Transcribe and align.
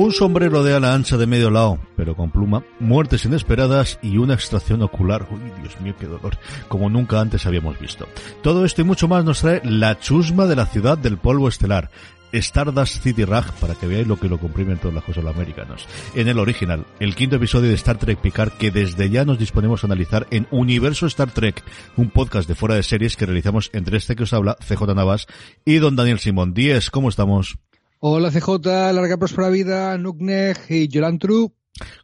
Un 0.00 0.12
sombrero 0.12 0.62
de 0.62 0.72
ala 0.72 0.94
ancha 0.94 1.18
de 1.18 1.26
medio 1.26 1.50
lado, 1.50 1.78
pero 1.94 2.16
con 2.16 2.30
pluma, 2.30 2.64
muertes 2.78 3.26
inesperadas 3.26 3.98
y 4.00 4.16
una 4.16 4.32
extracción 4.32 4.80
ocular. 4.80 5.28
Uy, 5.30 5.40
Dios 5.60 5.78
mío, 5.82 5.94
qué 6.00 6.06
dolor. 6.06 6.38
Como 6.68 6.88
nunca 6.88 7.20
antes 7.20 7.44
habíamos 7.44 7.78
visto. 7.78 8.08
Todo 8.42 8.64
esto 8.64 8.80
y 8.80 8.84
mucho 8.84 9.08
más 9.08 9.26
nos 9.26 9.42
trae 9.42 9.60
la 9.62 10.00
chusma 10.00 10.46
de 10.46 10.56
la 10.56 10.64
ciudad 10.64 10.96
del 10.96 11.18
polvo 11.18 11.48
estelar. 11.48 11.90
Stardust 12.32 13.02
City 13.02 13.26
Rag, 13.26 13.52
para 13.60 13.74
que 13.74 13.86
veáis 13.86 14.06
lo 14.06 14.18
que 14.18 14.30
lo 14.30 14.38
comprimen 14.38 14.78
todas 14.78 14.94
las 14.94 15.04
cosas 15.04 15.22
los 15.22 15.34
americanos. 15.34 15.86
En 16.14 16.28
el 16.28 16.38
original, 16.38 16.86
el 16.98 17.14
quinto 17.14 17.36
episodio 17.36 17.68
de 17.68 17.74
Star 17.74 17.98
Trek 17.98 18.20
Picard, 18.20 18.52
que 18.52 18.70
desde 18.70 19.10
ya 19.10 19.26
nos 19.26 19.38
disponemos 19.38 19.84
a 19.84 19.86
analizar 19.86 20.26
en 20.30 20.46
Universo 20.50 21.04
Star 21.08 21.30
Trek, 21.30 21.62
un 21.98 22.08
podcast 22.08 22.48
de 22.48 22.54
fuera 22.54 22.74
de 22.74 22.84
series 22.84 23.18
que 23.18 23.26
realizamos 23.26 23.68
entre 23.74 23.98
este 23.98 24.16
que 24.16 24.22
os 24.22 24.32
habla, 24.32 24.56
CJ 24.66 24.94
Navas, 24.94 25.26
y 25.66 25.76
don 25.76 25.94
Daniel 25.94 26.20
Simón. 26.20 26.54
Díez, 26.54 26.88
¿cómo 26.88 27.10
estamos? 27.10 27.58
Hola 28.02 28.30
CJ, 28.30 28.64
larga 28.94 29.18
próspera 29.18 29.50
vida, 29.50 29.98
Nukneg 29.98 30.56
y 30.70 30.88
Yolantru. 30.88 31.52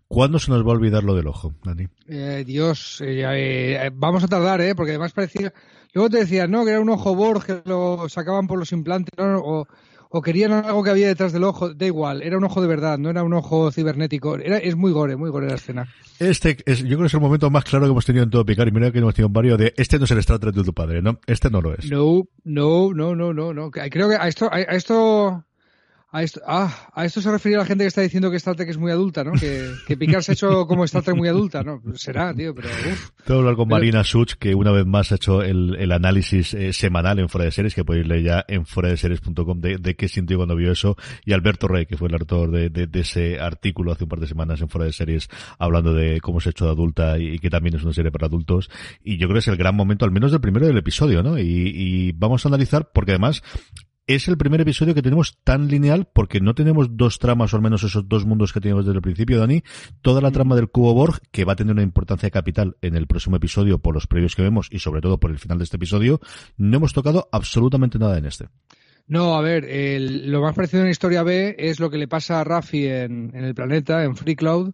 ¿Cuándo 0.06 0.39
se 0.39 0.50
nos 0.50 0.62
va 0.62 0.72
a 0.72 0.75
olvidar 0.75 1.02
lo 1.02 1.14
del 1.14 1.27
ojo, 1.27 1.55
Dani? 1.64 1.86
Eh, 2.06 2.44
Dios, 2.47 3.00
eh, 3.00 3.25
eh, 3.25 3.91
vamos 3.94 4.22
a 4.22 4.28
tardar, 4.28 4.61
¿eh? 4.61 4.74
Porque 4.74 4.91
además 4.91 5.14
parecía... 5.14 5.55
Luego 5.94 6.11
te 6.11 6.19
decían, 6.19 6.50
no, 6.50 6.67
que 6.67 6.72
era 6.72 6.80
un 6.80 6.91
ojo 6.91 7.14
Borg, 7.14 7.47
que 7.47 7.62
lo 7.64 8.11
sacaban 8.11 8.47
por 8.47 8.58
los 8.58 8.72
implantes, 8.72 9.14
¿no? 9.17 9.39
o, 9.39 9.67
o 10.11 10.20
querían 10.20 10.52
algo 10.52 10.83
que 10.84 10.91
había 10.91 11.08
detrás 11.08 11.33
del 11.33 11.44
ojo, 11.44 11.72
da 11.72 11.86
igual, 11.86 12.22
era 12.22 12.36
un 12.36 12.44
ojo 12.44 12.61
de 12.61 12.69
verdad, 12.69 12.98
no 12.98 13.08
era 13.08 13.22
un 13.22 13.33
ojo 13.33 13.72
cibernético, 13.72 14.36
era, 14.36 14.58
es 14.58 14.77
muy 14.77 14.92
gore, 14.92 15.17
muy 15.17 15.30
gore 15.30 15.48
la 15.48 15.55
escena. 15.55 15.89
Este 16.19 16.58
es, 16.67 16.80
yo 16.80 16.89
creo 16.89 17.00
que 17.00 17.06
es 17.06 17.14
el 17.14 17.20
momento 17.20 17.48
más 17.48 17.64
claro 17.64 17.86
que 17.86 17.92
hemos 17.92 18.05
tenido 18.05 18.24
en 18.24 18.30
todo 18.30 18.44
Picar, 18.44 18.69
y 18.69 18.70
mira 18.70 18.92
que 18.92 18.98
hemos 18.98 19.14
tenido 19.14 19.30
varios 19.30 19.56
de, 19.56 19.72
este 19.78 19.98
no 19.98 20.05
es 20.05 20.11
el 20.11 20.22
Trek 20.22 20.55
de 20.55 20.62
tu 20.62 20.74
padre, 20.74 21.00
¿no? 21.00 21.19
Este 21.27 21.48
no 21.48 21.62
lo 21.62 21.72
es. 21.72 21.91
No, 21.91 22.28
no, 22.44 22.92
no, 22.92 23.17
no, 23.17 23.33
no, 23.33 23.55
no. 23.55 23.70
Creo 23.70 24.11
que 24.11 24.17
a 24.17 24.28
esto, 24.28 24.52
a 24.52 24.61
esto 24.61 25.47
a 26.12 26.22
esto, 26.22 26.40
ah, 26.46 26.88
a 26.94 27.04
esto 27.04 27.20
se 27.20 27.30
refería 27.30 27.58
la 27.58 27.64
gente 27.64 27.82
que 27.82 27.88
está 27.88 28.00
diciendo 28.00 28.30
que 28.30 28.36
Star 28.36 28.54
Trek 28.54 28.68
es 28.68 28.78
muy 28.78 28.92
adulta, 28.92 29.24
¿no? 29.24 29.32
Que, 29.32 29.72
que 29.86 29.96
Picard 29.96 30.22
se 30.22 30.32
ha 30.32 30.34
hecho 30.34 30.66
como 30.66 30.84
Star 30.84 31.02
Trek 31.02 31.16
muy 31.16 31.28
adulta, 31.28 31.64
¿no? 31.64 31.82
Será, 31.94 32.32
tío, 32.32 32.54
pero 32.54 32.68
uff. 32.68 33.10
Tengo 33.24 33.24
que 33.26 33.32
hablar 33.34 33.56
con 33.56 33.68
Marina 33.68 34.04
Such, 34.04 34.34
que 34.38 34.54
una 34.54 34.70
vez 34.70 34.86
más 34.86 35.10
ha 35.10 35.16
hecho 35.16 35.42
el, 35.42 35.74
el 35.77 35.90
análisis 35.90 36.54
eh, 36.54 36.72
semanal 36.72 37.18
en 37.18 37.28
Fuera 37.28 37.44
de 37.44 37.50
Series, 37.50 37.74
que 37.74 37.84
podéis 37.84 38.06
leer 38.06 38.22
ya 38.22 38.44
en 38.46 38.66
fuera 38.66 38.88
de 38.88 38.96
series.com 38.96 39.60
de, 39.60 39.78
de 39.78 39.96
qué 39.96 40.08
sintió 40.08 40.36
cuando 40.36 40.54
vio 40.54 40.70
eso, 40.70 40.96
y 41.24 41.32
Alberto 41.32 41.66
Rey, 41.66 41.86
que 41.86 41.96
fue 41.96 42.08
el 42.08 42.14
autor 42.14 42.52
de, 42.52 42.70
de, 42.70 42.86
de, 42.86 43.00
ese 43.00 43.40
artículo 43.40 43.92
hace 43.92 44.04
un 44.04 44.08
par 44.08 44.20
de 44.20 44.28
semanas 44.28 44.60
en 44.60 44.68
Fuera 44.68 44.86
de 44.86 44.92
Series, 44.92 45.28
hablando 45.58 45.92
de 45.92 46.20
cómo 46.20 46.40
se 46.40 46.48
ha 46.48 46.52
hecho 46.52 46.66
de 46.66 46.70
adulta 46.70 47.18
y, 47.18 47.34
y, 47.34 47.38
que 47.40 47.50
también 47.50 47.74
es 47.74 47.82
una 47.82 47.92
serie 47.92 48.12
para 48.12 48.27
adultos. 48.27 48.70
Y 49.02 49.18
yo 49.18 49.27
creo 49.27 49.34
que 49.34 49.40
es 49.40 49.48
el 49.48 49.56
gran 49.56 49.74
momento, 49.74 50.04
al 50.04 50.12
menos 50.12 50.30
del 50.30 50.40
primero 50.40 50.66
del 50.66 50.78
episodio, 50.78 51.22
¿no? 51.22 51.39
Y, 51.39 51.42
y 51.42 52.12
vamos 52.12 52.46
a 52.46 52.48
analizar, 52.48 52.90
porque 52.92 53.11
además 53.11 53.42
es 54.06 54.28
el 54.28 54.39
primer 54.39 54.61
episodio 54.61 54.94
que 54.94 55.02
tenemos 55.02 55.39
tan 55.42 55.68
lineal 55.68 56.08
porque 56.12 56.40
no 56.40 56.55
tenemos 56.55 56.96
dos 56.96 57.18
tramas, 57.18 57.52
o 57.52 57.56
al 57.56 57.62
menos 57.62 57.83
esos 57.83 58.08
dos 58.08 58.24
mundos 58.24 58.52
que 58.52 58.61
teníamos 58.61 58.84
desde 58.84 58.96
el 58.96 59.02
principio, 59.02 59.39
Dani. 59.39 59.62
Toda 60.00 60.20
la 60.20 60.30
trama 60.30 60.55
del 60.55 60.68
cubo 60.68 60.94
Borg, 60.94 61.20
que 61.33 61.44
va 61.44 61.55
a 61.55 61.56
tener 61.56 61.72
una 61.72 61.83
importancia 61.83 62.30
capital 62.30 62.77
en 62.83 62.95
el 62.96 63.06
próximo 63.06 63.36
episodio 63.36 63.78
por 63.78 63.95
los 63.95 64.06
previos 64.06 64.36
que 64.36 64.42
vemos 64.42 64.68
y 64.70 64.78
sobre 64.78 65.00
todo 65.00 65.18
por 65.18 65.30
el 65.30 65.39
final 65.39 65.58
de 65.58 65.64
este 65.64 65.77
episodio, 65.77 66.20
no 66.56 66.77
hemos 66.77 66.92
tocado 66.92 67.28
absolutamente 67.33 67.98
nada 67.98 68.16
en 68.18 68.27
este. 68.27 68.48
No, 69.08 69.34
a 69.34 69.40
ver, 69.40 69.64
el, 69.64 70.30
lo 70.30 70.40
más 70.40 70.55
parecido 70.55 70.83
en 70.83 70.90
Historia 70.90 71.22
B 71.22 71.55
es 71.58 71.78
lo 71.78 71.90
que 71.90 71.98
le 71.98 72.08
pasa 72.08 72.40
a 72.40 72.45
Rafi 72.45 72.86
en, 72.86 73.30
en 73.34 73.45
el 73.45 73.55
planeta, 73.55 74.05
en 74.05 74.16
Free 74.16 74.34
Cloud, 74.34 74.72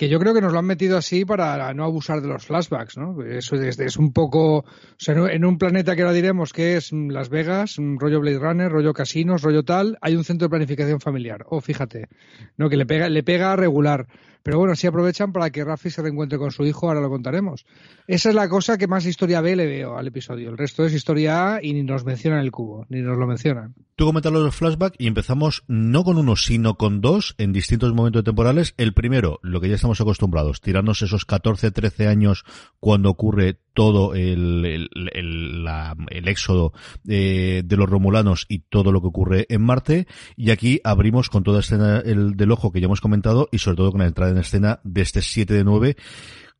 que 0.00 0.08
yo 0.08 0.18
creo 0.18 0.32
que 0.32 0.40
nos 0.40 0.54
lo 0.54 0.58
han 0.58 0.64
metido 0.64 0.96
así 0.96 1.26
para 1.26 1.74
no 1.74 1.84
abusar 1.84 2.22
de 2.22 2.28
los 2.28 2.46
flashbacks, 2.46 2.96
¿no? 2.96 3.22
Eso 3.22 3.56
es, 3.56 3.78
es 3.78 3.98
un 3.98 4.14
poco, 4.14 4.60
o 4.60 4.64
sea, 4.96 5.14
en 5.14 5.44
un 5.44 5.58
planeta 5.58 5.94
que 5.94 6.00
ahora 6.00 6.14
diremos 6.14 6.54
que 6.54 6.78
es 6.78 6.90
Las 6.90 7.28
Vegas, 7.28 7.76
rollo 7.76 8.18
Blade 8.20 8.38
Runner, 8.38 8.72
rollo 8.72 8.94
casinos, 8.94 9.42
rollo 9.42 9.62
tal, 9.62 9.98
hay 10.00 10.16
un 10.16 10.24
centro 10.24 10.46
de 10.46 10.52
planificación 10.52 11.00
familiar. 11.00 11.44
Oh, 11.50 11.60
fíjate, 11.60 12.08
¿no? 12.56 12.70
Que 12.70 12.78
le 12.78 12.86
pega, 12.86 13.10
le 13.10 13.22
pega 13.22 13.54
regular. 13.56 14.06
Pero 14.42 14.58
bueno, 14.58 14.74
sí 14.74 14.86
aprovechan 14.86 15.32
para 15.32 15.50
que 15.50 15.64
Rafi 15.64 15.90
se 15.90 16.02
reencuentre 16.02 16.38
con 16.38 16.50
su 16.50 16.64
hijo, 16.64 16.88
ahora 16.88 17.00
lo 17.00 17.10
contaremos. 17.10 17.66
Esa 18.06 18.30
es 18.30 18.34
la 18.34 18.48
cosa 18.48 18.78
que 18.78 18.86
más 18.86 19.06
historia 19.06 19.40
B 19.40 19.56
le 19.56 19.66
veo 19.66 19.96
al 19.96 20.06
episodio. 20.06 20.50
El 20.50 20.58
resto 20.58 20.84
es 20.84 20.94
historia 20.94 21.54
A 21.54 21.62
y 21.62 21.72
ni 21.72 21.82
nos 21.82 22.04
mencionan 22.04 22.40
el 22.40 22.50
cubo, 22.50 22.86
ni 22.88 23.00
nos 23.02 23.18
lo 23.18 23.26
mencionan. 23.26 23.74
Tú 23.96 24.06
comentas 24.06 24.32
los 24.32 24.54
flashbacks 24.54 24.96
y 24.98 25.06
empezamos 25.06 25.62
no 25.68 26.04
con 26.04 26.16
uno, 26.16 26.34
sino 26.36 26.76
con 26.76 27.00
dos 27.00 27.34
en 27.38 27.52
distintos 27.52 27.92
momentos 27.92 28.24
temporales. 28.24 28.74
El 28.78 28.94
primero, 28.94 29.40
lo 29.42 29.60
que 29.60 29.68
ya 29.68 29.74
estamos 29.74 30.00
acostumbrados, 30.00 30.60
tirarnos 30.60 31.02
esos 31.02 31.26
14, 31.26 31.70
13 31.70 32.08
años 32.08 32.44
cuando 32.78 33.10
ocurre 33.10 33.58
todo 33.74 34.14
el, 34.14 34.64
el, 34.64 34.88
el, 35.12 35.64
la, 35.64 35.96
éxodo 36.10 36.72
de, 37.04 37.62
de, 37.64 37.76
los 37.76 37.88
romulanos 37.88 38.46
y 38.48 38.60
todo 38.60 38.92
lo 38.92 39.00
que 39.00 39.06
ocurre 39.06 39.46
en 39.48 39.62
Marte. 39.62 40.06
Y 40.36 40.50
aquí 40.50 40.80
abrimos 40.82 41.28
con 41.30 41.44
toda 41.44 41.60
escena 41.60 41.98
el 41.98 42.36
del 42.36 42.52
ojo 42.52 42.72
que 42.72 42.80
ya 42.80 42.86
hemos 42.86 43.00
comentado 43.00 43.48
y 43.52 43.58
sobre 43.58 43.76
todo 43.76 43.92
con 43.92 44.00
la 44.00 44.06
entrada 44.06 44.29
en 44.30 44.38
escena 44.38 44.80
de 44.84 45.02
este 45.02 45.22
7 45.22 45.52
de 45.52 45.64
9 45.64 45.96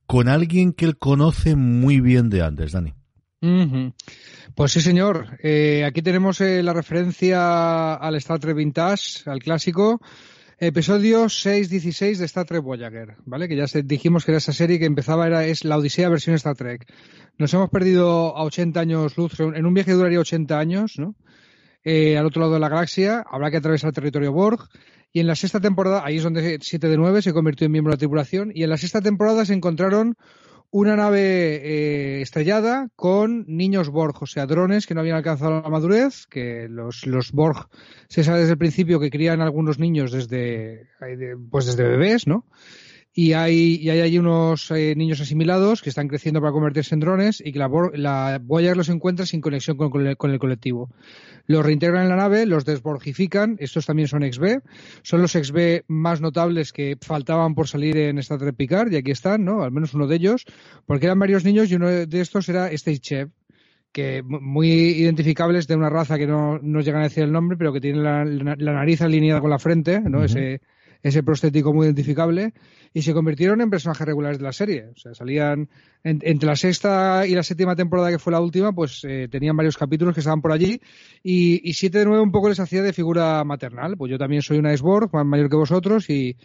con 0.06 0.28
alguien 0.28 0.72
que 0.72 0.84
él 0.84 0.98
conoce 0.98 1.54
muy 1.56 2.00
bien 2.00 2.30
de 2.30 2.42
antes, 2.42 2.72
Dani. 2.72 2.94
Pues 4.54 4.72
sí, 4.72 4.80
señor. 4.80 5.38
Eh, 5.42 5.84
aquí 5.86 6.02
tenemos 6.02 6.40
eh, 6.40 6.62
la 6.62 6.72
referencia 6.72 7.94
al 7.94 8.16
Star 8.16 8.38
Trek 8.38 8.56
Vintage, 8.56 9.30
al 9.30 9.40
clásico. 9.40 10.00
Episodio 10.58 11.24
6-16 11.24 12.18
de 12.18 12.24
Star 12.26 12.44
Trek 12.44 12.62
Voyager, 12.62 13.16
¿vale? 13.24 13.48
Que 13.48 13.56
ya 13.56 13.64
dijimos 13.82 14.26
que 14.26 14.32
era 14.32 14.38
esa 14.38 14.52
serie 14.52 14.78
que 14.78 14.84
empezaba, 14.84 15.26
era, 15.26 15.46
es 15.46 15.64
la 15.64 15.78
Odisea 15.78 16.10
versión 16.10 16.36
Star 16.36 16.54
Trek. 16.54 16.86
Nos 17.38 17.54
hemos 17.54 17.70
perdido 17.70 18.36
a 18.36 18.42
80 18.42 18.78
años 18.78 19.16
luz, 19.16 19.40
en 19.40 19.64
un 19.64 19.72
viaje 19.72 19.92
duraría 19.92 20.20
80 20.20 20.58
años, 20.58 20.98
¿no? 20.98 21.14
Eh, 21.82 22.18
al 22.18 22.26
otro 22.26 22.42
lado 22.42 22.52
de 22.52 22.60
la 22.60 22.68
galaxia, 22.68 23.24
habrá 23.30 23.50
que 23.50 23.56
atravesar 23.56 23.88
el 23.88 23.94
territorio 23.94 24.32
Borg. 24.32 24.68
Y 25.12 25.20
en 25.20 25.26
la 25.26 25.34
sexta 25.34 25.60
temporada, 25.60 26.02
ahí 26.04 26.18
es 26.18 26.22
donde 26.22 26.58
7 26.60 26.88
de 26.88 26.96
9 26.96 27.22
se 27.22 27.32
convirtió 27.32 27.66
en 27.66 27.72
miembro 27.72 27.90
de 27.90 27.96
la 27.96 27.98
tripulación. 27.98 28.52
Y 28.54 28.62
en 28.62 28.70
la 28.70 28.76
sexta 28.76 29.00
temporada 29.00 29.44
se 29.44 29.54
encontraron 29.54 30.16
una 30.72 30.94
nave 30.94 31.20
eh, 31.20 32.22
estrellada 32.22 32.88
con 32.94 33.44
niños 33.48 33.88
Borg, 33.88 34.22
o 34.22 34.26
sea, 34.26 34.46
drones 34.46 34.86
que 34.86 34.94
no 34.94 35.00
habían 35.00 35.16
alcanzado 35.16 35.60
la 35.62 35.68
madurez, 35.68 36.26
que 36.28 36.68
los, 36.68 37.06
los 37.06 37.32
Borg 37.32 37.68
se 38.08 38.22
sabe 38.22 38.40
desde 38.40 38.52
el 38.52 38.58
principio 38.58 39.00
que 39.00 39.10
crían 39.10 39.40
algunos 39.40 39.80
niños 39.80 40.12
desde, 40.12 40.86
pues 41.50 41.66
desde 41.66 41.82
bebés, 41.82 42.28
¿no? 42.28 42.46
Y 43.12 43.32
hay, 43.32 43.74
y 43.74 43.90
hay 43.90 44.00
allí 44.00 44.18
unos 44.18 44.70
eh, 44.70 44.94
niños 44.96 45.20
asimilados 45.20 45.82
que 45.82 45.88
están 45.88 46.06
creciendo 46.06 46.40
para 46.40 46.52
convertirse 46.52 46.94
en 46.94 47.00
drones 47.00 47.42
y 47.44 47.52
que 47.52 47.58
la, 47.58 47.68
la 47.94 48.38
Voyager 48.40 48.76
los 48.76 48.88
encuentra 48.88 49.26
sin 49.26 49.40
conexión 49.40 49.76
con, 49.76 49.90
con, 49.90 50.06
el, 50.06 50.16
con 50.16 50.30
el 50.30 50.38
colectivo. 50.38 50.90
Los 51.46 51.66
reintegran 51.66 52.04
en 52.04 52.08
la 52.10 52.16
nave, 52.16 52.46
los 52.46 52.64
desborgifican, 52.64 53.56
estos 53.58 53.84
también 53.86 54.06
son 54.06 54.22
XB, 54.22 54.60
son 55.02 55.22
los 55.22 55.32
XB 55.32 55.82
más 55.88 56.20
notables 56.20 56.72
que 56.72 56.96
faltaban 57.00 57.56
por 57.56 57.66
salir 57.66 57.96
en 57.96 58.18
Star 58.18 58.38
Trek 58.38 58.54
Picard 58.54 58.92
y 58.92 58.96
aquí 58.96 59.10
están, 59.10 59.44
¿no? 59.44 59.62
Al 59.64 59.72
menos 59.72 59.92
uno 59.92 60.06
de 60.06 60.14
ellos, 60.14 60.44
porque 60.86 61.06
eran 61.06 61.18
varios 61.18 61.44
niños 61.44 61.68
y 61.70 61.74
uno 61.74 61.88
de 61.88 62.20
estos 62.20 62.48
era 62.48 62.70
Chef 62.70 63.28
que 63.92 64.22
muy 64.22 64.68
identificables 64.70 65.66
de 65.66 65.76
una 65.76 65.90
raza 65.90 66.16
que 66.16 66.26
no, 66.26 66.58
no 66.62 66.80
llegan 66.80 67.00
a 67.00 67.04
decir 67.04 67.24
el 67.24 67.32
nombre, 67.32 67.56
pero 67.56 67.72
que 67.72 67.80
tiene 67.80 67.98
la, 67.98 68.24
la, 68.24 68.54
la 68.56 68.72
nariz 68.72 69.02
alineada 69.02 69.40
con 69.40 69.50
la 69.50 69.58
frente, 69.58 70.00
¿no? 70.00 70.18
Uh 70.18 70.22
-huh. 70.22 70.24
Ese, 70.26 70.60
ese 71.02 71.22
prostético 71.22 71.72
muy 71.72 71.86
identificable, 71.86 72.52
y 72.92 73.02
se 73.02 73.14
convirtieron 73.14 73.60
en 73.60 73.70
personajes 73.70 74.06
regulares 74.06 74.38
de 74.38 74.44
la 74.44 74.52
serie. 74.52 74.88
O 74.94 74.98
sea, 74.98 75.14
salían 75.14 75.68
en, 76.02 76.20
entre 76.22 76.46
la 76.46 76.56
sexta 76.56 77.26
y 77.26 77.34
la 77.34 77.42
séptima 77.42 77.76
temporada, 77.76 78.10
que 78.10 78.18
fue 78.18 78.32
la 78.32 78.40
última, 78.40 78.72
pues 78.72 79.04
eh, 79.04 79.28
tenían 79.30 79.56
varios 79.56 79.76
capítulos 79.76 80.14
que 80.14 80.20
estaban 80.20 80.42
por 80.42 80.52
allí, 80.52 80.80
y, 81.22 81.72
siete 81.72 81.98
de 81.98 82.04
nueve 82.04 82.22
un 82.22 82.32
poco 82.32 82.48
les 82.48 82.60
hacía 82.60 82.82
de 82.82 82.92
figura 82.92 83.42
maternal. 83.44 83.96
Pues 83.96 84.10
yo 84.10 84.18
también 84.18 84.42
soy 84.42 84.58
una 84.58 84.72
Iceborg, 84.72 85.10
más 85.12 85.24
mayor 85.24 85.48
que 85.48 85.56
vosotros, 85.56 86.10
y, 86.10 86.36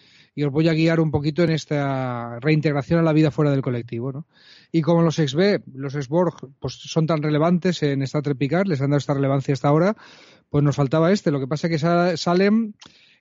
os 0.43 0.51
voy 0.51 0.67
a 0.67 0.73
guiar 0.73 0.99
un 0.99 1.11
poquito 1.11 1.43
en 1.43 1.51
esta 1.51 2.39
reintegración 2.41 2.99
a 2.99 3.03
la 3.03 3.13
vida 3.13 3.31
fuera 3.31 3.51
del 3.51 3.61
colectivo, 3.61 4.11
¿no? 4.11 4.27
Y 4.69 4.81
como 4.81 5.01
los 5.01 5.15
XB, 5.15 5.61
los 5.73 5.93
Sborg, 5.93 6.49
pues 6.59 6.73
son 6.73 7.07
tan 7.07 7.23
relevantes 7.23 7.81
en 7.83 8.01
Star 8.01 8.21
Trek 8.21 8.65
les 8.65 8.81
han 8.81 8.89
dado 8.89 8.97
esta 8.97 9.13
relevancia 9.13 9.53
hasta 9.53 9.69
ahora, 9.69 9.95
pues 10.49 10.61
nos 10.61 10.75
faltaba 10.75 11.13
este. 11.13 11.31
Lo 11.31 11.39
que 11.39 11.47
pasa 11.47 11.67
es 11.67 11.81
que 11.81 12.17
salen 12.17 12.75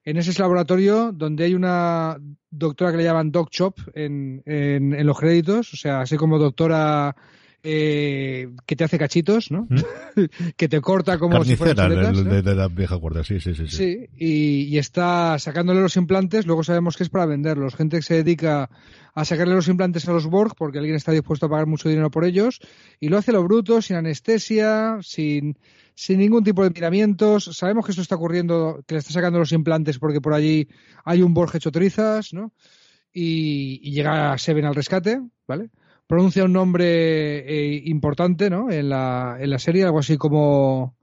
en 0.05 0.17
ese 0.17 0.39
laboratorio 0.41 1.13
donde 1.13 1.45
hay 1.45 1.55
una 1.55 2.19
doctora 2.51 2.93
que 2.93 2.99
le 2.99 3.05
llaman 3.05 3.31
Doc 3.33 3.51
Chop 3.51 3.79
en, 3.95 4.43
en, 4.47 5.07
los 5.07 5.19
créditos, 5.19 5.73
o 5.73 5.77
sea, 5.77 6.03
así 6.03 6.17
como 6.17 6.39
doctora 6.39 7.17
eh, 7.63 8.51
que 8.67 8.77
te 8.77 8.85
hace 8.85 8.99
cachitos, 8.99 9.51
¿no? 9.51 9.67
¿Mm? 9.71 9.77
que 10.57 10.69
te 10.69 10.81
corta 10.81 11.19
como 11.19 11.43
si 11.45 11.57
fuera 11.57 11.89
de, 11.89 12.43
de, 12.43 12.55
la 12.55 12.69
vieja 12.69 12.99
cuerda, 12.99 13.25
sí, 13.25 13.41
sí, 13.41 13.55
sí. 13.55 13.67
Sí, 13.67 13.77
sí 13.77 14.07
y, 14.17 14.75
y, 14.75 14.79
está 14.79 15.39
sacándole 15.39 15.81
los 15.81 15.97
implantes, 15.97 16.47
luego 16.47 16.63
sabemos 16.63 16.97
que 16.97 17.05
es 17.05 17.09
para 17.09 17.27
venderlos. 17.27 17.75
Gente 17.75 17.97
que 17.97 18.03
se 18.03 18.23
dedica 18.23 18.69
a 19.15 19.25
sacarle 19.25 19.55
los 19.55 19.69
implantes 19.69 20.09
a 20.09 20.13
los 20.13 20.27
Borg 20.27 20.55
porque 20.57 20.79
alguien 20.79 20.97
está 20.97 21.13
dispuesto 21.13 21.47
a 21.47 21.49
pagar 21.49 21.67
mucho 21.67 21.89
dinero 21.89 22.11
por 22.11 22.25
ellos 22.25 22.61
y 22.99 23.09
lo 23.09 23.19
hace 23.19 23.33
lo 23.33 23.43
bruto, 23.45 23.81
sin 23.81 23.97
anestesia, 23.97 24.99
sin, 25.03 25.57
sin 25.95 26.19
ningún 26.19 26.43
tipo 26.43 26.65
de 26.65 26.71
miramientos. 26.71 27.45
Sabemos 27.53 27.85
que 27.85 27.93
esto 27.93 28.03
está 28.03 28.17
ocurriendo, 28.17 28.83
que 28.87 28.95
le 28.95 28.99
está 28.99 29.13
sacando 29.13 29.39
los 29.39 29.53
implantes 29.53 29.99
porque 29.99 30.21
por 30.21 30.35
allí 30.35 30.69
hay 31.05 31.23
un 31.23 31.33
Borg 31.33 31.55
hecho 31.55 31.71
trizas, 31.71 32.33
¿no? 32.33 32.53
Y, 33.13 33.81
y 33.83 33.93
llega 33.93 34.37
Seven 34.37 34.65
al 34.65 34.75
rescate, 34.75 35.21
¿vale? 35.47 35.71
Pronuncia 36.09 36.45
un 36.45 36.53
nombre 36.53 37.39
eh, 37.39 37.83
importante, 37.87 38.51
¿no? 38.51 38.71
En 38.71 38.89
la, 38.89 39.37
en 39.39 39.51
la 39.51 39.59
serie, 39.61 39.85
algo 39.85 40.01
así 40.01 40.17
como 40.17 40.97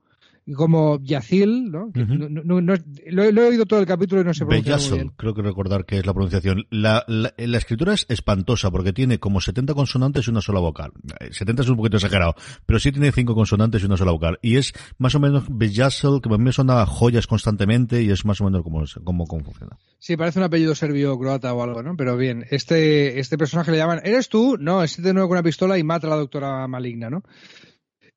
como 0.56 0.98
Yacil, 1.00 1.70
¿no? 1.70 1.92
no, 1.94 2.60
no, 2.60 2.74
lo, 3.06 3.22
he 3.22 3.48
oído 3.48 3.66
todo 3.66 3.80
el 3.80 3.86
capítulo 3.86 4.22
y 4.22 4.24
no 4.24 4.34
se 4.34 4.44
pronuncia 4.44 4.76
muy 4.76 4.98
bien. 4.98 5.12
creo 5.16 5.34
que 5.34 5.42
recordar 5.42 5.84
que 5.84 5.98
es 5.98 6.06
la 6.06 6.12
pronunciación. 6.12 6.66
La, 6.70 7.04
la, 7.06 7.32
la, 7.36 7.58
escritura 7.58 7.94
es 7.94 8.06
espantosa 8.08 8.70
porque 8.70 8.92
tiene 8.92 9.18
como 9.18 9.40
70 9.40 9.74
consonantes 9.74 10.26
y 10.26 10.30
una 10.30 10.40
sola 10.40 10.60
vocal. 10.60 10.92
70 11.30 11.62
es 11.62 11.68
un 11.68 11.76
poquito 11.76 11.96
exagerado, 11.96 12.34
pero 12.66 12.78
sí 12.80 12.90
tiene 12.90 13.12
5 13.12 13.34
consonantes 13.34 13.82
y 13.82 13.86
una 13.86 13.96
sola 13.96 14.12
vocal. 14.12 14.38
Y 14.42 14.56
es 14.56 14.72
más 14.98 15.14
o 15.14 15.20
menos 15.20 15.44
Bejassel, 15.48 16.20
que 16.20 16.28
a 16.28 16.38
mí 16.38 16.44
me 16.44 16.52
suena 16.52 16.84
joyas 16.86 17.26
constantemente 17.26 18.02
y 18.02 18.10
es 18.10 18.24
más 18.24 18.40
o 18.40 18.44
menos 18.44 18.62
como, 18.62 18.84
como, 19.04 19.26
como 19.26 19.44
funciona. 19.44 19.78
Sí, 19.98 20.16
parece 20.16 20.40
un 20.40 20.44
apellido 20.44 20.74
serbio-croata 20.74 21.54
o 21.54 21.62
algo, 21.62 21.82
¿no? 21.82 21.96
Pero 21.96 22.16
bien, 22.16 22.44
este, 22.50 23.20
este 23.20 23.38
personaje 23.38 23.70
le 23.70 23.76
llaman, 23.76 24.00
¿eres 24.02 24.28
tú? 24.28 24.56
No, 24.58 24.82
este 24.82 25.02
de 25.02 25.12
nuevo 25.12 25.28
con 25.28 25.36
una 25.36 25.44
pistola 25.44 25.78
y 25.78 25.84
mata 25.84 26.08
a 26.08 26.10
la 26.10 26.16
doctora 26.16 26.66
maligna, 26.66 27.10
¿no? 27.10 27.22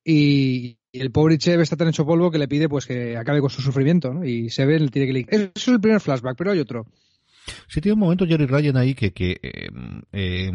Y, 0.08 0.78
el 1.00 1.10
pobre 1.10 1.38
Chev 1.38 1.60
está 1.60 1.76
tan 1.76 1.88
hecho 1.88 2.06
polvo 2.06 2.30
que 2.30 2.38
le 2.38 2.48
pide 2.48 2.68
pues 2.68 2.86
que 2.86 3.16
acabe 3.16 3.40
con 3.40 3.50
su 3.50 3.62
sufrimiento, 3.62 4.12
¿no? 4.12 4.24
Y 4.24 4.50
se 4.50 4.66
ve, 4.66 4.78
tiene 4.88 5.12
que 5.12 5.26
Eso 5.28 5.50
es 5.54 5.68
el 5.68 5.80
primer 5.80 6.00
flashback, 6.00 6.36
pero 6.36 6.52
hay 6.52 6.58
otro. 6.58 6.86
Sí, 7.68 7.80
tiene 7.80 7.94
un 7.94 8.00
momento 8.00 8.26
Jerry 8.26 8.46
Ryan 8.46 8.76
ahí 8.76 8.94
que, 8.94 9.12
que 9.12 9.38
eh, 9.42 9.68
eh, 10.12 10.50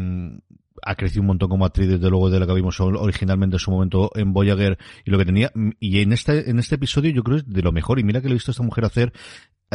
ha 0.82 0.94
crecido 0.94 1.22
un 1.22 1.28
montón 1.28 1.48
como 1.48 1.64
actriz 1.64 1.88
desde 1.88 2.10
luego 2.10 2.30
de 2.30 2.40
la 2.40 2.46
que 2.46 2.54
vimos 2.54 2.78
originalmente 2.80 3.56
en 3.56 3.60
su 3.60 3.70
momento 3.70 4.10
en 4.14 4.32
Voyager 4.32 4.78
y 5.04 5.10
lo 5.10 5.18
que 5.18 5.24
tenía 5.24 5.52
y 5.78 6.00
en 6.00 6.12
este 6.12 6.50
en 6.50 6.58
este 6.58 6.74
episodio 6.74 7.12
yo 7.12 7.22
creo 7.22 7.38
es 7.38 7.48
de 7.48 7.62
lo 7.62 7.72
mejor 7.72 7.98
y 7.98 8.04
mira 8.04 8.20
que 8.20 8.28
lo 8.28 8.32
he 8.32 8.34
visto 8.34 8.50
a 8.50 8.52
esta 8.52 8.64
mujer 8.64 8.84
hacer 8.84 9.12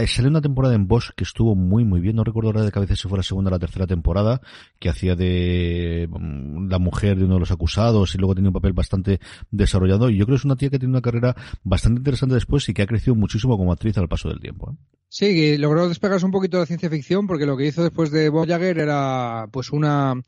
salió 0.06 0.30
una 0.30 0.42
temporada 0.42 0.76
en 0.76 0.88
Bosch 0.88 1.12
que 1.16 1.24
estuvo 1.24 1.56
muy 1.56 1.84
muy 1.84 2.00
bien, 2.00 2.16
no 2.16 2.24
recuerdo 2.24 2.50
ahora 2.50 2.64
de 2.64 2.72
cabeza 2.72 2.96
si 2.96 3.08
fue 3.08 3.18
la 3.18 3.24
segunda 3.24 3.50
o 3.50 3.52
la 3.52 3.60
tercera 3.60 3.88
temporada, 3.88 4.42
que 4.80 4.90
hacía 4.90 5.16
de 5.16 6.08
mm, 6.10 6.70
la 6.70 6.78
mujer 6.78 7.18
de 7.18 7.26
uno 7.26 7.36
de 7.36 7.40
los 7.40 7.52
acusados 7.52 8.14
y 8.14 8.18
luego 8.20 8.36
tenía 8.36 8.50
un 8.50 8.54
papel 8.54 8.74
bastante 8.74 9.20
desarrollado 9.50 10.10
y 10.10 10.18
yo 10.18 10.26
creo 10.26 10.36
que 10.36 10.42
es 10.42 10.46
una 10.46 10.56
tía 10.56 10.70
que 10.70 10.78
tiene 10.78 10.92
una 10.92 11.02
carrera 11.02 11.36
bastante 11.64 12.00
interesante 12.00 12.36
después 12.36 12.70
y 12.70 12.74
que 12.74 12.84
ha 12.84 12.88
crecido 12.88 13.16
muchísimo 13.16 13.58
como 13.58 13.72
actriz 13.72 13.98
al 13.98 14.08
paso 14.08 14.30
del 14.30 14.40
tiempo. 14.40 14.72
¿eh? 14.72 14.76
Sí, 15.10 15.58
logró 15.58 15.88
despegarse 15.88 16.26
un 16.26 16.32
poquito 16.32 16.58
de 16.58 16.64
la 16.64 16.68
ciencia 16.68 16.90
ficción 16.90 17.26
porque 17.26 17.46
lo 17.46 17.58
que 17.58 17.66
hizo 17.66 17.82
después 17.82 18.12
de 18.12 18.30
Voyager 18.30 18.78
era 18.78 19.48
pues 19.52 19.72
una 19.72 20.22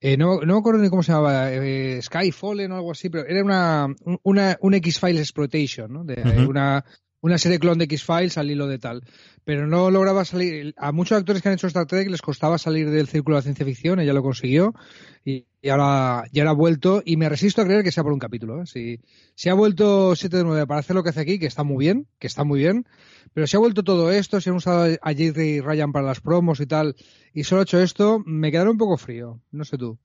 eh, 0.00 0.16
no, 0.16 0.40
no 0.40 0.54
me 0.54 0.58
acuerdo 0.60 0.80
ni 0.80 0.90
cómo 0.90 1.02
se 1.02 1.10
llamaba, 1.10 1.52
eh, 1.52 2.00
Skyfallen 2.00 2.70
o 2.70 2.76
algo 2.76 2.92
así, 2.92 3.08
pero 3.08 3.26
era 3.26 3.42
una, 3.42 3.88
una, 4.22 4.56
un 4.60 4.74
X-Files 4.74 5.20
Exploitation, 5.20 5.92
¿no? 5.92 6.04
De, 6.04 6.46
una, 6.46 6.84
una 7.20 7.38
serie 7.38 7.58
clon 7.58 7.78
de 7.78 7.84
X-Files 7.84 8.38
al 8.38 8.50
hilo 8.50 8.66
de 8.66 8.78
tal. 8.78 9.02
Pero 9.44 9.66
no 9.66 9.90
lograba 9.90 10.24
salir. 10.24 10.74
A 10.76 10.92
muchos 10.92 11.18
actores 11.18 11.42
que 11.42 11.48
han 11.48 11.54
hecho 11.54 11.66
Star 11.66 11.86
Trek 11.86 12.08
les 12.08 12.22
costaba 12.22 12.58
salir 12.58 12.90
del 12.90 13.08
círculo 13.08 13.36
de 13.36 13.38
la 13.38 13.42
ciencia 13.42 13.66
ficción, 13.66 14.00
ella 14.00 14.12
lo 14.12 14.22
consiguió 14.22 14.74
y, 15.24 15.46
ahora, 15.68 16.24
ya 16.32 16.48
ha 16.48 16.52
vuelto. 16.52 17.02
Y 17.04 17.16
me 17.16 17.28
resisto 17.28 17.62
a 17.62 17.64
creer 17.64 17.82
que 17.82 17.92
sea 17.92 18.02
por 18.02 18.12
un 18.12 18.18
capítulo. 18.18 18.62
¿eh? 18.62 18.66
Si, 18.66 19.00
si 19.34 19.48
ha 19.48 19.54
vuelto 19.54 20.14
7 20.14 20.36
de 20.36 20.44
9 20.44 20.66
para 20.66 20.80
hacer 20.80 20.96
lo 20.96 21.02
que 21.02 21.10
hace 21.10 21.20
aquí, 21.20 21.38
que 21.38 21.46
está 21.46 21.64
muy 21.64 21.84
bien, 21.84 22.06
que 22.18 22.26
está 22.26 22.44
muy 22.44 22.60
bien. 22.60 22.86
Pero 23.34 23.46
si 23.46 23.56
ha 23.56 23.60
vuelto 23.60 23.82
todo 23.82 24.10
esto, 24.10 24.40
si 24.40 24.50
han 24.50 24.56
usado 24.56 24.96
a 25.00 25.12
Jerry 25.12 25.60
Ryan 25.60 25.92
para 25.92 26.06
las 26.06 26.20
promos 26.20 26.60
y 26.60 26.66
tal, 26.66 26.94
y 27.34 27.44
solo 27.44 27.60
ha 27.60 27.64
hecho 27.64 27.80
esto, 27.80 28.22
me 28.24 28.50
quedará 28.50 28.70
un 28.70 28.78
poco 28.78 28.96
frío. 28.96 29.40
No 29.50 29.64
sé 29.64 29.76
tú. 29.76 29.98